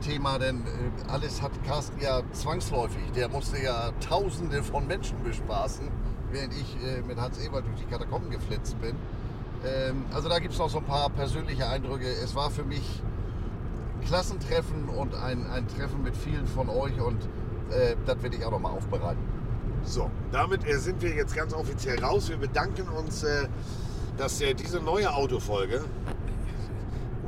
Thema, 0.00 0.38
denn 0.38 0.58
äh, 0.58 1.10
alles 1.10 1.42
hat 1.42 1.52
Carsten 1.64 2.00
ja 2.00 2.22
zwangsläufig. 2.32 3.02
Der 3.14 3.28
musste 3.28 3.60
ja 3.62 3.90
Tausende 4.00 4.62
von 4.62 4.86
Menschen 4.86 5.22
bespaßen, 5.22 5.88
während 6.30 6.54
ich 6.54 6.76
äh, 6.84 7.02
mit 7.02 7.18
Hans 7.18 7.38
Ebert 7.38 7.66
durch 7.66 7.80
die 7.80 7.86
Katakomben 7.86 8.30
geflitzt 8.30 8.80
bin. 8.80 8.94
Ähm, 9.64 10.04
also 10.12 10.28
da 10.28 10.38
gibt 10.38 10.54
es 10.54 10.58
noch 10.58 10.70
so 10.70 10.78
ein 10.78 10.84
paar 10.84 11.10
persönliche 11.10 11.68
Eindrücke. 11.68 12.06
Es 12.06 12.34
war 12.34 12.50
für 12.50 12.64
mich 12.64 13.02
Klassentreffen 14.06 14.88
und 14.88 15.14
ein, 15.14 15.46
ein 15.50 15.66
Treffen 15.68 16.02
mit 16.02 16.16
vielen 16.16 16.46
von 16.46 16.68
euch 16.68 17.00
und 17.00 17.22
äh, 17.70 17.96
das 18.06 18.22
werde 18.22 18.36
ich 18.36 18.44
auch 18.44 18.50
nochmal 18.50 18.72
aufbereiten. 18.72 19.22
So, 19.84 20.10
damit 20.32 20.66
äh, 20.66 20.78
sind 20.78 21.02
wir 21.02 21.14
jetzt 21.14 21.34
ganz 21.34 21.52
offiziell 21.52 22.02
raus. 22.02 22.28
Wir 22.28 22.36
bedanken 22.36 22.88
uns, 22.88 23.22
äh, 23.22 23.48
dass 24.16 24.40
äh, 24.40 24.54
diese 24.54 24.80
neue 24.80 25.12
Autofolge, 25.12 25.84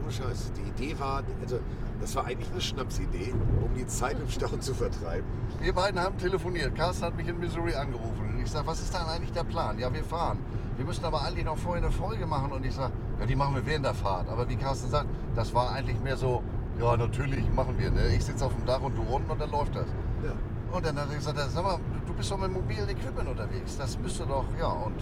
ohne 0.01 0.13
Scheiß, 0.13 0.53
die 0.57 0.85
Idee 0.85 0.99
war, 0.99 1.23
also 1.43 1.59
das 2.01 2.17
war 2.17 2.25
eigentlich 2.25 2.51
eine 2.51 2.61
Schnapsidee, 2.61 3.35
um 3.63 3.75
die 3.75 3.87
Zeit 3.87 4.19
im 4.19 4.29
Stau 4.29 4.49
zu 4.59 4.75
vertreiben. 4.75 5.27
Wir 5.61 5.75
beiden 5.75 6.01
haben 6.01 6.17
telefoniert. 6.17 6.75
Carsten 6.75 7.05
hat 7.05 7.17
mich 7.17 7.29
in 7.29 7.39
Missouri 7.39 7.75
angerufen. 7.75 8.35
Und 8.35 8.43
ich 8.43 8.51
sage, 8.51 8.67
was 8.67 8.81
ist 8.81 8.95
dann 8.95 9.07
eigentlich 9.07 9.33
der 9.33 9.45
Plan? 9.45 9.79
Ja, 9.79 9.93
wir 9.93 10.03
fahren. 10.03 10.39
Wir 10.77 10.87
müssen 10.87 11.05
aber 11.05 11.23
eigentlich 11.23 11.45
noch 11.45 11.59
vorher 11.59 11.83
eine 11.83 11.93
Folge 11.93 12.27
machen. 12.27 12.53
Und 12.53 12.65
ich 12.65 12.75
sage, 12.75 12.93
ja, 13.19 13.27
die 13.27 13.37
machen 13.37 13.55
wir 13.55 13.67
während 13.67 13.85
der 13.85 13.95
Fahrt. 13.95 14.29
Aber 14.31 14.49
wie 14.49 14.57
Carsten 14.57 14.89
sagt, 14.89 15.09
das 15.35 15.53
war 15.55 15.73
eigentlich 15.73 16.01
mehr 16.01 16.17
so, 16.17 16.43
ja, 16.81 16.97
natürlich 16.97 17.49
machen 17.53 17.79
wir. 17.79 17.91
Ne? 17.91 18.15
Ich 18.15 18.25
sitze 18.25 18.47
auf 18.47 18.55
dem 18.55 18.65
Dach 18.65 18.81
und 18.81 18.97
du 18.97 19.03
unten 19.03 19.31
und 19.31 19.39
dann 19.41 19.51
läuft 19.51 19.77
das. 19.77 19.87
Ja. 20.25 20.33
Und 20.75 20.87
dann 20.87 20.99
hat 20.99 21.11
er 21.11 21.17
gesagt, 21.17 21.39
sag 21.39 21.63
mal, 21.63 21.79
du 22.07 22.15
bist 22.15 22.31
doch 22.31 22.39
mit 22.39 22.51
mobilen 22.51 22.89
Equipment 22.89 23.29
unterwegs. 23.29 23.77
Das 23.77 23.99
müsste 23.99 24.25
doch, 24.25 24.47
ja. 24.59 24.69
Und 24.69 25.01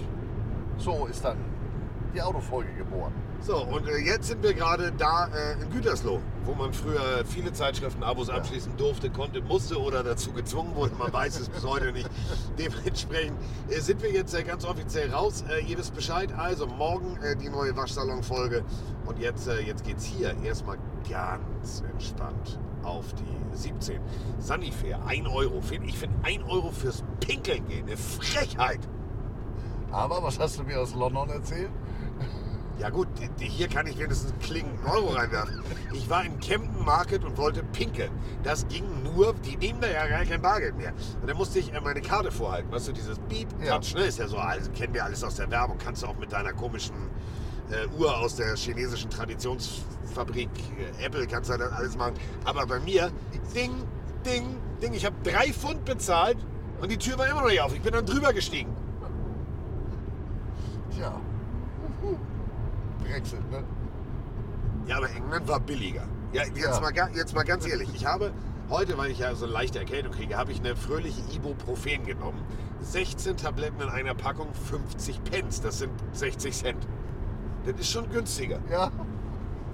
so 0.78 1.06
ist 1.06 1.24
dann 1.24 1.36
die 2.12 2.20
Autofolge 2.20 2.72
geboren. 2.74 3.12
So, 3.40 3.64
und 3.64 3.88
äh, 3.88 3.98
jetzt 3.98 4.28
sind 4.28 4.42
wir 4.42 4.52
gerade 4.52 4.92
da 4.92 5.28
äh, 5.28 5.62
in 5.62 5.70
Gütersloh, 5.70 6.20
wo 6.44 6.54
man 6.54 6.72
früher 6.72 7.24
viele 7.24 7.52
Zeitschriften-Abos 7.52 8.30
abschließen 8.30 8.76
durfte, 8.76 9.10
konnte, 9.10 9.40
musste 9.40 9.80
oder 9.80 10.02
dazu 10.02 10.32
gezwungen 10.32 10.74
wurde. 10.74 10.94
Man 10.96 11.12
weiß 11.12 11.38
es 11.40 11.48
bis 11.48 11.64
heute 11.64 11.92
nicht. 11.92 12.10
Dementsprechend 12.58 13.38
äh, 13.68 13.80
sind 13.80 14.02
wir 14.02 14.10
jetzt 14.10 14.34
äh, 14.34 14.42
ganz 14.42 14.64
offiziell 14.64 15.10
raus. 15.10 15.44
Äh, 15.48 15.64
ihr 15.64 15.78
wisst 15.78 15.94
Bescheid. 15.94 16.32
Also 16.36 16.66
morgen 16.66 17.16
äh, 17.22 17.36
die 17.36 17.48
neue 17.48 17.76
Waschsalon-Folge. 17.76 18.64
Und 19.06 19.18
jetzt, 19.18 19.46
äh, 19.46 19.60
jetzt 19.60 19.84
geht 19.84 19.98
es 19.98 20.04
hier 20.04 20.34
erstmal 20.42 20.78
ganz 21.08 21.82
entspannt 21.92 22.58
auf 22.82 23.06
die 23.14 23.56
17. 23.56 24.00
Sunnyfair, 24.38 25.00
1 25.06 25.28
Euro. 25.28 25.62
Ich 25.86 25.98
finde 25.98 26.16
1 26.24 26.42
Euro 26.48 26.70
fürs 26.70 27.04
Pinkeln 27.20 27.66
gehen 27.68 27.86
eine 27.86 27.96
Frechheit. 27.96 28.80
Aber 29.90 30.22
was 30.22 30.38
hast 30.38 30.58
du 30.58 30.64
mir 30.64 30.80
aus 30.80 30.94
London 30.94 31.30
erzählt? 31.30 31.70
Ja 32.78 32.90
gut, 32.90 33.08
hier 33.40 33.66
kann 33.66 33.88
ich 33.88 33.98
wenigstens 33.98 34.30
einen 34.30 34.40
klingenden 34.40 34.86
Euro 34.86 35.08
reinwerfen. 35.08 35.62
Ich 35.92 36.08
war 36.08 36.24
in 36.24 36.38
Camden 36.38 36.84
Market 36.84 37.24
und 37.24 37.36
wollte 37.36 37.64
pinkeln. 37.64 38.10
Das 38.44 38.68
ging 38.68 38.84
nur, 39.02 39.34
die 39.34 39.56
nehmen 39.56 39.80
da 39.80 39.88
ja 39.88 40.06
gar 40.06 40.24
kein 40.24 40.40
Bargeld 40.40 40.76
mehr. 40.76 40.92
Und 41.20 41.28
dann 41.28 41.36
musste 41.36 41.58
ich 41.58 41.74
äh, 41.74 41.80
meine 41.80 42.00
Karte 42.00 42.30
vorhalten. 42.30 42.70
Weißt 42.70 42.86
du, 42.86 42.92
dieses 42.92 43.18
Beep, 43.18 43.48
Ja. 43.60 43.78
Touch, 43.78 43.94
ne? 43.94 44.02
Ist 44.02 44.18
ja 44.18 44.28
so, 44.28 44.36
also 44.36 44.70
kennen 44.70 44.94
wir 44.94 45.04
alles 45.04 45.24
aus 45.24 45.34
der 45.34 45.50
Werbung. 45.50 45.76
Kannst 45.82 46.04
du 46.04 46.06
auch 46.06 46.16
mit 46.18 46.30
deiner 46.30 46.52
komischen 46.52 46.94
äh, 47.70 47.86
Uhr 47.98 48.16
aus 48.16 48.36
der 48.36 48.54
chinesischen 48.54 49.10
Traditionsfabrik 49.10 50.48
äh, 51.00 51.04
Apple, 51.04 51.26
kannst 51.26 51.50
du 51.50 51.58
das 51.58 51.72
alles 51.72 51.96
machen. 51.96 52.14
Aber 52.44 52.64
bei 52.64 52.78
mir, 52.78 53.10
ding, 53.56 53.72
ding, 54.24 54.54
ding. 54.80 54.92
Ich 54.94 55.04
habe 55.04 55.16
drei 55.24 55.52
Pfund 55.52 55.84
bezahlt 55.84 56.38
und 56.80 56.92
die 56.92 56.98
Tür 56.98 57.18
war 57.18 57.26
immer 57.26 57.42
noch 57.42 57.48
nicht 57.48 57.60
auf. 57.60 57.74
Ich 57.74 57.82
bin 57.82 57.92
dann 57.92 58.06
drüber 58.06 58.32
gestiegen. 58.32 58.70
Tja. 60.94 61.20
Brexit, 63.08 63.50
ne? 63.50 63.64
Ja, 64.86 64.96
aber 64.98 65.10
England 65.10 65.48
war 65.48 65.60
billiger. 65.60 66.04
Ja, 66.32 66.44
jetzt, 66.44 66.58
Ja. 66.58 66.80
Mal, 66.80 66.92
jetzt 67.14 67.34
mal 67.34 67.44
ganz 67.44 67.66
ehrlich. 67.66 67.88
Ich 67.94 68.06
habe 68.06 68.32
heute, 68.70 68.96
weil 68.98 69.10
ich 69.10 69.18
ja 69.18 69.34
so 69.34 69.44
eine 69.44 69.54
leichte 69.54 69.78
Erkältung 69.78 70.12
kriege, 70.12 70.36
habe 70.36 70.52
ich 70.52 70.60
eine 70.60 70.76
fröhliche 70.76 71.20
Ibuprofen 71.34 72.04
genommen. 72.04 72.40
16 72.80 73.36
Tabletten 73.36 73.80
in 73.80 73.88
einer 73.88 74.14
Packung, 74.14 74.48
50 74.54 75.24
Pence. 75.24 75.60
Das 75.60 75.78
sind 75.78 75.92
60 76.12 76.54
Cent. 76.54 76.86
Das 77.64 77.78
ist 77.78 77.90
schon 77.90 78.08
günstiger, 78.10 78.60
Ja, 78.70 78.90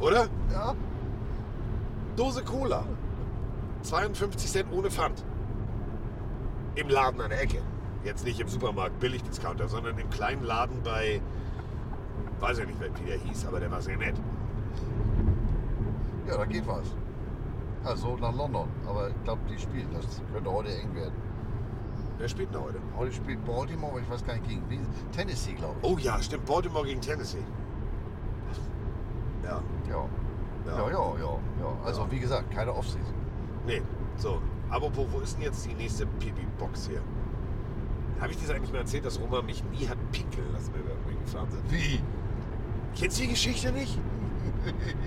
oder? 0.01 0.28
ja. 0.53 0.74
Dose 2.16 2.43
Cola. 2.43 2.85
52 3.82 4.51
Cent 4.51 4.72
ohne 4.72 4.91
Pfand. 4.91 5.22
Im 6.76 6.89
Laden 6.89 7.20
an 7.20 7.30
der 7.30 7.43
Ecke. 7.43 7.61
Jetzt 8.05 8.24
nicht 8.24 8.41
im 8.41 8.49
Supermarkt 8.49 8.99
Billigdiscounter, 9.01 9.68
sondern 9.68 9.99
im 9.99 10.09
kleinen 10.11 10.43
Laden 10.45 10.82
bei, 10.82 11.20
weiß 12.41 12.59
ich 12.59 12.67
nicht, 12.67 12.81
wie 13.01 13.07
der 13.07 13.19
hieß, 13.19 13.47
aber 13.47 13.61
der 13.61 13.71
war 13.71 13.81
sehr 13.81 13.97
nett. 13.97 14.15
Ja, 16.29 16.37
da 16.37 16.45
geht 16.45 16.67
was. 16.67 16.95
Also 17.85 18.17
nach 18.17 18.35
London. 18.35 18.69
Aber 18.87 19.09
ich 19.11 19.25
glaube, 19.25 19.41
die 19.51 19.59
spielen. 19.59 19.89
Das 19.93 20.23
könnte 20.33 20.51
heute 20.51 20.71
eng 20.75 20.95
werden. 20.95 21.12
Wer 22.19 22.29
spielt 22.29 22.55
denn 22.55 22.62
heute? 22.62 22.79
Heute 22.97 23.12
spielt 23.12 23.45
Baltimore, 23.45 23.93
aber 23.93 24.01
ich 24.01 24.09
weiß 24.11 24.25
gar 24.25 24.35
nicht 24.35 24.49
gegen 24.49 24.62
wen. 24.69 24.87
Tennessee, 25.12 25.53
glaube 25.53 25.75
ich. 25.83 25.89
Oh 25.89 25.99
ja, 25.99 26.21
stimmt. 26.23 26.47
Baltimore 26.47 26.85
gegen 26.87 27.01
Tennessee. 27.01 27.45
Ja. 29.43 29.61
Ja. 29.89 30.07
Ja, 30.67 30.79
ja, 30.79 30.89
ja. 30.91 31.19
ja. 31.19 31.39
Also 31.85 32.03
Ja. 32.03 32.11
wie 32.11 32.21
gesagt, 32.21 32.51
keine 32.51 32.73
Offseason. 32.75 33.15
Nee. 33.67 33.83
So. 34.17 34.41
Apropos, 34.71 35.07
wo 35.12 35.21
ist 35.21 35.37
denn 35.37 35.43
jetzt 35.43 35.67
die 35.67 35.75
nächste 35.75 36.07
Pipi-Box 36.07 36.89
hier? 36.89 37.01
Habe 38.25 38.33
ich 38.33 38.39
dir 38.39 38.47
das 38.47 38.57
eigentlich 38.57 38.72
mal 38.72 38.79
erzählt, 38.79 39.05
dass 39.05 39.20
Roma 39.20 39.43
mich 39.43 39.62
nie 39.64 39.87
hat 39.87 39.99
pinkeln 40.11 40.51
lassen, 40.53 40.72
wenn 40.75 40.83
wir 40.87 40.93
irgendwie 40.95 41.22
gefahren 41.25 41.47
sind? 41.51 41.70
Wie? 41.70 42.01
Kennst 42.99 43.18
du 43.18 43.22
die 43.22 43.29
Geschichte 43.29 43.70
nicht? 43.70 43.99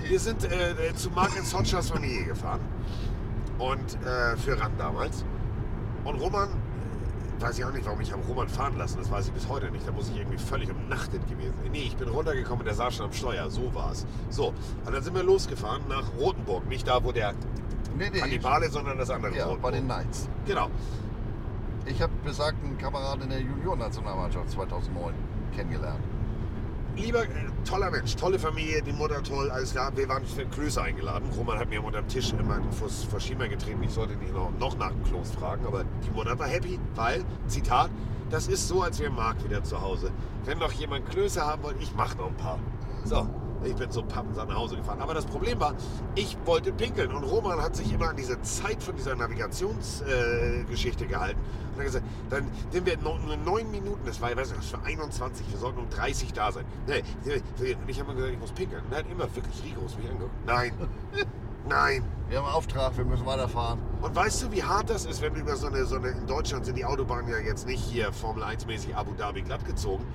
Wir 0.08 0.20
sind 0.20 0.44
äh, 0.44 0.90
äh, 0.90 0.94
zu 0.94 1.10
Mark 1.10 1.32
Sonchas 1.44 1.90
Familie 1.90 2.26
gefahren. 2.26 2.60
Und 3.58 3.96
äh, 4.06 4.38
für 4.38 4.60
Rand 4.62 4.80
damals. 4.80 5.26
Und 6.04 6.22
Roman, 6.22 6.48
äh, 6.50 7.42
weiß 7.42 7.58
ich 7.58 7.66
auch 7.66 7.72
nicht, 7.72 7.88
warum 7.88 8.00
ich 8.02 8.12
habe 8.14 8.22
Roman 8.28 8.48
fahren 8.48 8.78
lassen, 8.78 9.00
das 9.00 9.10
weiß 9.10 9.26
ich 9.30 9.34
bis 9.34 9.48
heute 9.50 9.72
nicht. 9.72 9.88
Da 9.88 9.92
muss 9.94 10.10
ich 10.10 10.18
irgendwie 10.18 10.38
völlig 10.38 10.70
umnachtet 10.70 11.28
gewesen 11.28 11.56
sein. 11.64 11.72
Nee, 11.72 11.86
ich 11.88 11.98
bin 11.98 12.10
runtergekommen, 12.10 12.66
der 12.66 12.76
saß 12.76 12.98
schon 12.98 13.08
am 13.08 13.14
Steuer. 13.14 13.50
So 13.50 13.74
war 13.74 13.94
es. 13.94 14.06
So, 14.30 14.50
und 14.86 14.94
dann 14.94 15.02
sind 15.02 15.16
wir 15.16 15.24
losgefahren 15.24 15.82
nach 15.90 16.04
Rotenburg. 16.20 16.68
Nicht 16.70 16.88
da, 16.88 17.04
wo 17.04 17.12
der 17.12 17.34
Nee, 17.98 18.12
nee. 18.14 18.20
Kannibale, 18.20 18.70
sondern 18.70 19.00
das 19.00 19.10
andere 19.10 19.36
Ja, 19.36 19.46
bei 19.46 19.50
Rotenburg. 19.50 19.72
den 19.74 19.86
Knights. 19.86 20.30
Genau. 20.46 20.70
Ich 21.90 22.02
habe 22.02 22.12
besagten 22.24 22.78
Kameraden 22.78 23.24
in 23.24 23.30
der 23.30 23.42
Juniorennationalmannschaft 23.42 24.52
2009 24.52 25.14
kennengelernt. 25.56 26.04
Lieber, 26.98 27.24
äh, 27.24 27.28
toller 27.64 27.92
Mensch, 27.92 28.16
tolle 28.16 28.40
Familie, 28.40 28.82
die 28.82 28.92
Mutter 28.92 29.24
toll, 29.24 29.50
alles 29.52 29.72
klar. 29.72 29.96
Wir 29.96 30.10
waren 30.10 30.26
für 30.26 30.46
Klöße 30.46 30.82
eingeladen. 30.82 31.30
Roman 31.38 31.60
hat 31.60 31.70
mir 31.70 31.82
unter 31.84 32.02
dem 32.02 32.08
Tisch 32.08 32.34
immer 32.34 32.60
vor, 32.72 32.90
vor 32.90 33.20
Schieber 33.20 33.48
getreten. 33.48 33.84
Ich 33.84 33.92
sollte 33.92 34.16
nicht 34.16 34.34
noch, 34.34 34.52
noch 34.60 34.78
nach 34.78 34.92
dem 34.92 35.04
Kloß 35.04 35.32
fragen, 35.32 35.66
aber 35.66 35.86
die 36.06 36.12
Mutter 36.12 36.38
war 36.38 36.48
happy, 36.48 36.80
weil, 36.96 37.24
Zitat, 37.48 37.90
das 38.30 38.48
ist 38.48 38.68
so, 38.68 38.82
als 38.82 39.00
wäre 39.00 39.12
Marc 39.12 39.44
wieder 39.44 39.64
zu 39.64 39.80
Hause. 39.80 40.12
Wenn 40.44 40.58
noch 40.58 40.72
jemand 40.74 41.10
Klöße 41.10 41.46
haben 41.46 41.64
wollte, 41.64 41.82
ich 41.82 41.94
mach 41.96 42.18
noch 42.18 42.28
ein 42.28 42.38
paar. 42.38 42.60
So, 43.06 43.30
ich 43.64 43.76
bin 43.76 43.92
so 43.92 44.04
pappensam 44.04 44.48
nach 44.48 44.58
Hause 44.58 44.78
gefahren. 44.78 45.02
Aber 45.02 45.14
das 45.14 45.26
Problem 45.26 45.60
war, 45.60 45.74
ich 46.16 46.38
wollte 46.46 46.72
pinkeln 46.72 47.12
und 47.12 47.24
Roman 47.24 47.62
hat 47.62 47.76
sich 47.76 47.92
immer 47.92 48.10
an 48.10 48.16
diese 48.16 48.42
Zeit 48.42 48.82
von 48.82 48.96
dieser 48.96 49.16
Navigationsgeschichte 49.16 51.06
äh, 51.06 51.08
gehalten. 51.08 51.40
Und 51.74 51.80
hat 51.80 51.86
gesagt, 51.86 52.06
dann 52.30 52.48
sind 52.72 52.86
wir 52.86 52.98
nur 52.98 53.20
neun 53.38 53.70
Minuten, 53.72 54.02
das 54.06 54.22
war, 54.22 54.32
ich 54.32 54.38
weiß 54.38 54.50
nicht, 54.50 54.64
das 54.64 54.74
war 54.74 54.86
21, 54.86 55.52
wir 55.52 55.60
sollten 55.60 55.80
um 55.80 55.90
30 55.90 56.34
da 56.34 56.52
sein. 56.52 56.66
Nee, 56.88 57.04
und 57.26 57.90
ich 57.90 58.00
habe 58.00 58.10
mal 58.10 58.16
gesagt, 58.16 58.34
ich 58.34 58.40
muss 58.40 58.52
pinkeln. 58.52 58.84
Und 58.84 58.92
er 58.92 59.00
hat 59.00 59.12
immer 59.12 59.36
wirklich 59.36 59.64
rigoros 59.64 59.98
mich 59.98 60.10
angeguckt. 60.10 60.34
Nein, 60.46 60.72
nein. 61.68 62.04
Wir 62.30 62.40
haben 62.40 62.46
einen 62.46 62.56
Auftrag, 62.56 62.98
wir 62.98 63.06
müssen 63.06 63.26
weiterfahren. 63.26 63.80
Und 64.02 64.14
weißt 64.14 64.44
du, 64.44 64.52
wie 64.52 64.62
hart 64.62 64.90
das 64.90 65.06
ist, 65.06 65.22
wenn 65.22 65.34
du 65.34 65.40
über 65.40 65.56
so 65.56 65.68
eine, 65.68 65.86
so 65.86 65.96
eine, 65.96 66.10
in 66.10 66.28
Deutschland 66.28 66.66
sind 66.66 66.78
die 66.78 66.84
Autobahnen 66.84 67.30
ja 67.30 67.38
jetzt 67.38 67.66
nicht 67.66 67.82
hier 67.82 68.12
Formel 68.12 68.44
1 68.44 68.66
mäßig 68.66 68.96
Abu 68.96 69.14
Dhabi 69.14 69.44
glatt 69.44 69.66
gezogen. 69.66 70.06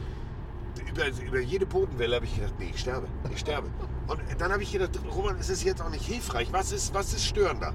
Über, 0.89 1.07
über 1.23 1.41
jede 1.41 1.67
Bodenwelle 1.67 2.17
habe 2.17 2.27
ich 2.27 2.35
gedacht, 2.35 2.55
nee, 2.59 2.71
ich 2.73 2.81
sterbe, 2.81 3.07
ich 3.33 3.41
sterbe. 3.41 3.69
Und 4.07 4.21
dann 4.39 4.53
habe 4.53 4.63
ich 4.63 4.73
gedacht, 4.73 4.91
Roman, 5.15 5.39
ist 5.39 5.51
es 5.51 5.65
jetzt 5.65 5.81
auch 5.83 5.91
nicht 5.91 6.05
hilfreich? 6.05 6.49
Was 6.53 6.73
ist, 6.73 6.95
was 6.95 7.13
ist 7.13 7.25
störender? 7.25 7.73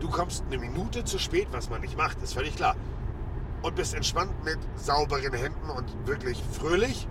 Du 0.00 0.08
kommst 0.08 0.44
eine 0.46 0.58
Minute 0.58 1.04
zu 1.04 1.18
spät, 1.18 1.48
was 1.52 1.70
man 1.70 1.80
nicht 1.80 1.96
macht, 1.96 2.22
ist 2.22 2.34
völlig 2.34 2.56
klar. 2.56 2.76
Und 3.62 3.74
bist 3.76 3.94
entspannt 3.94 4.32
mit 4.44 4.58
sauberen 4.76 5.32
Händen 5.32 5.70
und 5.70 6.06
wirklich 6.06 6.42
fröhlich. 6.52 7.08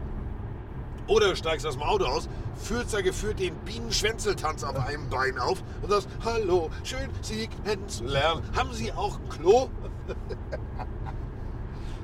Oder 1.08 1.30
du 1.30 1.36
steigst 1.36 1.66
aus 1.66 1.74
dem 1.74 1.84
Auto 1.84 2.06
aus, 2.06 2.30
führt 2.56 2.94
da 2.94 3.02
geführt 3.02 3.40
den 3.40 3.56
Bienenschwänzeltanz 3.66 4.64
auf 4.64 4.78
einem 4.88 5.10
Bein 5.10 5.38
auf 5.38 5.64
und 5.82 5.90
sagst, 5.90 6.08
hallo, 6.24 6.70
schön 6.84 7.10
Sie 7.22 7.50
kennenzulernen. 7.66 8.44
Haben 8.56 8.72
Sie 8.74 8.92
auch 8.94 9.20
ein 9.20 9.30
Klo? 9.30 9.70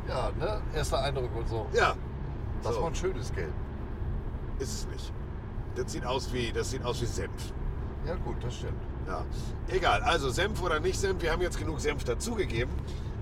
Ja, 0.10 0.32
ne? 0.40 0.60
Erster 0.74 1.04
Eindruck 1.04 1.30
und 1.36 1.48
so. 1.48 1.68
Ja. 1.72 1.96
Das 2.64 2.76
So. 2.76 2.82
war 2.82 2.90
ein 2.90 2.96
schönes 2.96 3.34
Gelb. 3.34 3.54
Ist 4.60 4.74
es 4.74 4.88
nicht. 4.88 5.14
Das 5.76 5.92
sieht 5.92 6.06
aus 6.06 6.34
wie, 6.34 6.52
das 6.52 6.72
sieht 6.72 6.84
aus 6.84 7.02
wie 7.02 7.06
Senf. 7.06 7.54
Ja 8.06 8.16
gut, 8.16 8.36
das 8.44 8.56
stimmt. 8.56 8.82
Ja. 9.08 9.26
Egal, 9.70 10.02
also 10.04 10.30
Senf 10.30 10.62
oder 10.62 10.80
nicht 10.80 11.00
Senf, 11.00 11.22
wir 11.22 11.32
haben 11.32 11.42
jetzt 11.42 11.58
genug 11.58 11.80
Senf 11.80 12.04
dazugegeben. 12.04 12.72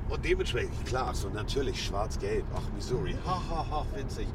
Und 0.10 0.24
dementsprechend, 0.24 0.86
klar, 0.86 1.14
so 1.14 1.30
natürlich 1.30 1.86
schwarz-gelb. 1.86 2.46
Ach, 2.56 2.62
Missouri. 2.74 3.16
Ha, 3.26 3.42
ha, 3.50 3.66
ha, 3.70 3.86
winzig. 3.94 4.28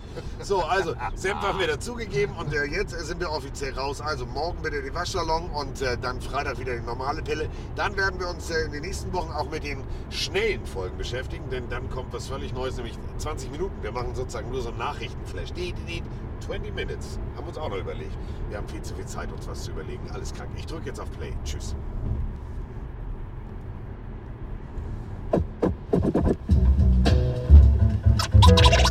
So, 0.43 0.63
also, 0.63 0.95
Senf 1.15 1.41
haben 1.41 1.59
wir 1.59 1.67
dazugegeben 1.67 2.35
und 2.37 2.53
äh, 2.53 2.65
jetzt 2.65 2.91
sind 2.91 3.21
wir 3.21 3.31
offiziell 3.31 3.73
raus. 3.75 4.01
Also 4.01 4.27
morgen 4.27 4.61
bitte 4.63 4.83
den 4.83 4.95
Waschsalon 4.95 5.51
und 5.51 5.81
äh, 5.81 5.97
dann 5.97 6.21
Freitag 6.21 6.59
wieder 6.59 6.75
die 6.77 6.85
normale 6.85 7.23
Pille. 7.23 7.49
Dann 7.75 7.97
werden 7.97 8.21
wir 8.21 8.29
uns 8.29 8.51
äh, 8.51 8.65
in 8.65 8.73
den 8.73 8.83
nächsten 8.83 9.13
Wochen 9.13 9.33
auch 9.33 9.51
mit 9.51 9.65
den 9.65 9.83
schnellen 10.11 10.65
Folgen 10.67 10.97
beschäftigen, 10.99 11.49
denn 11.51 11.69
dann 11.71 11.89
kommt 11.89 12.13
was 12.13 12.29
völlig 12.29 12.53
Neues, 12.53 12.77
nämlich 12.77 12.99
20 13.19 13.51
Minuten. 13.51 13.83
Wir 13.83 13.93
machen 13.93 14.15
sozusagen 14.15 14.51
nur 14.51 14.61
so 14.61 14.69
einen 14.69 14.79
Nachrichtenflash. 14.79 15.53
Die, 15.55 15.73
die, 15.73 16.01
die, 16.01 16.03
20 16.43 16.75
Minutes. 16.75 17.19
Haben 17.37 17.45
wir 17.45 17.49
uns 17.49 17.59
auch 17.59 17.69
noch 17.69 17.79
überlegt. 17.79 18.17
Wir 18.49 18.59
haben 18.59 18.69
viel 18.69 18.83
zu 18.83 18.95
viel 18.95 19.07
Zeit, 19.07 19.33
uns 19.33 19.47
was 19.47 19.63
zu 19.63 19.71
überlegen. 19.71 20.03
Alles 20.13 20.35
krank. 20.35 20.51
Ich 20.57 20.67
drücke 20.67 20.87
jetzt 20.87 21.01
auf 21.01 21.11
Play. 21.13 21.33
Tschüss. 21.45 21.75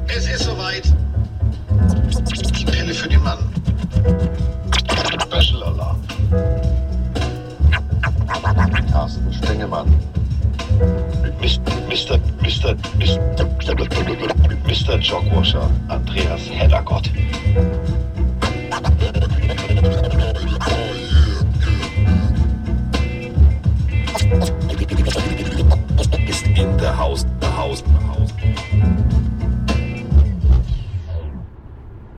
Es 0.08 0.28
ist 0.30 0.44
soweit. 0.44 0.84
Die 2.58 2.66
Pille 2.66 2.94
für 2.94 3.10
den 3.10 3.22
Mann. 3.24 3.40
Special 5.24 5.64
Alarm. 5.64 6.00
Carsten 8.92 9.34
Spengemann. 9.34 9.88
Mit 11.22 11.40
Mis- 11.42 11.60
Mr. 11.90 12.18
Mr. 12.42 12.76
Mr. 12.98 13.18
Mr. 14.68 14.98
Jogwasher 15.00 15.70
Andreas 15.90 16.42
Heddergott. 16.50 17.10
in 26.62 26.78
the 26.78 26.92
house. 26.92 27.41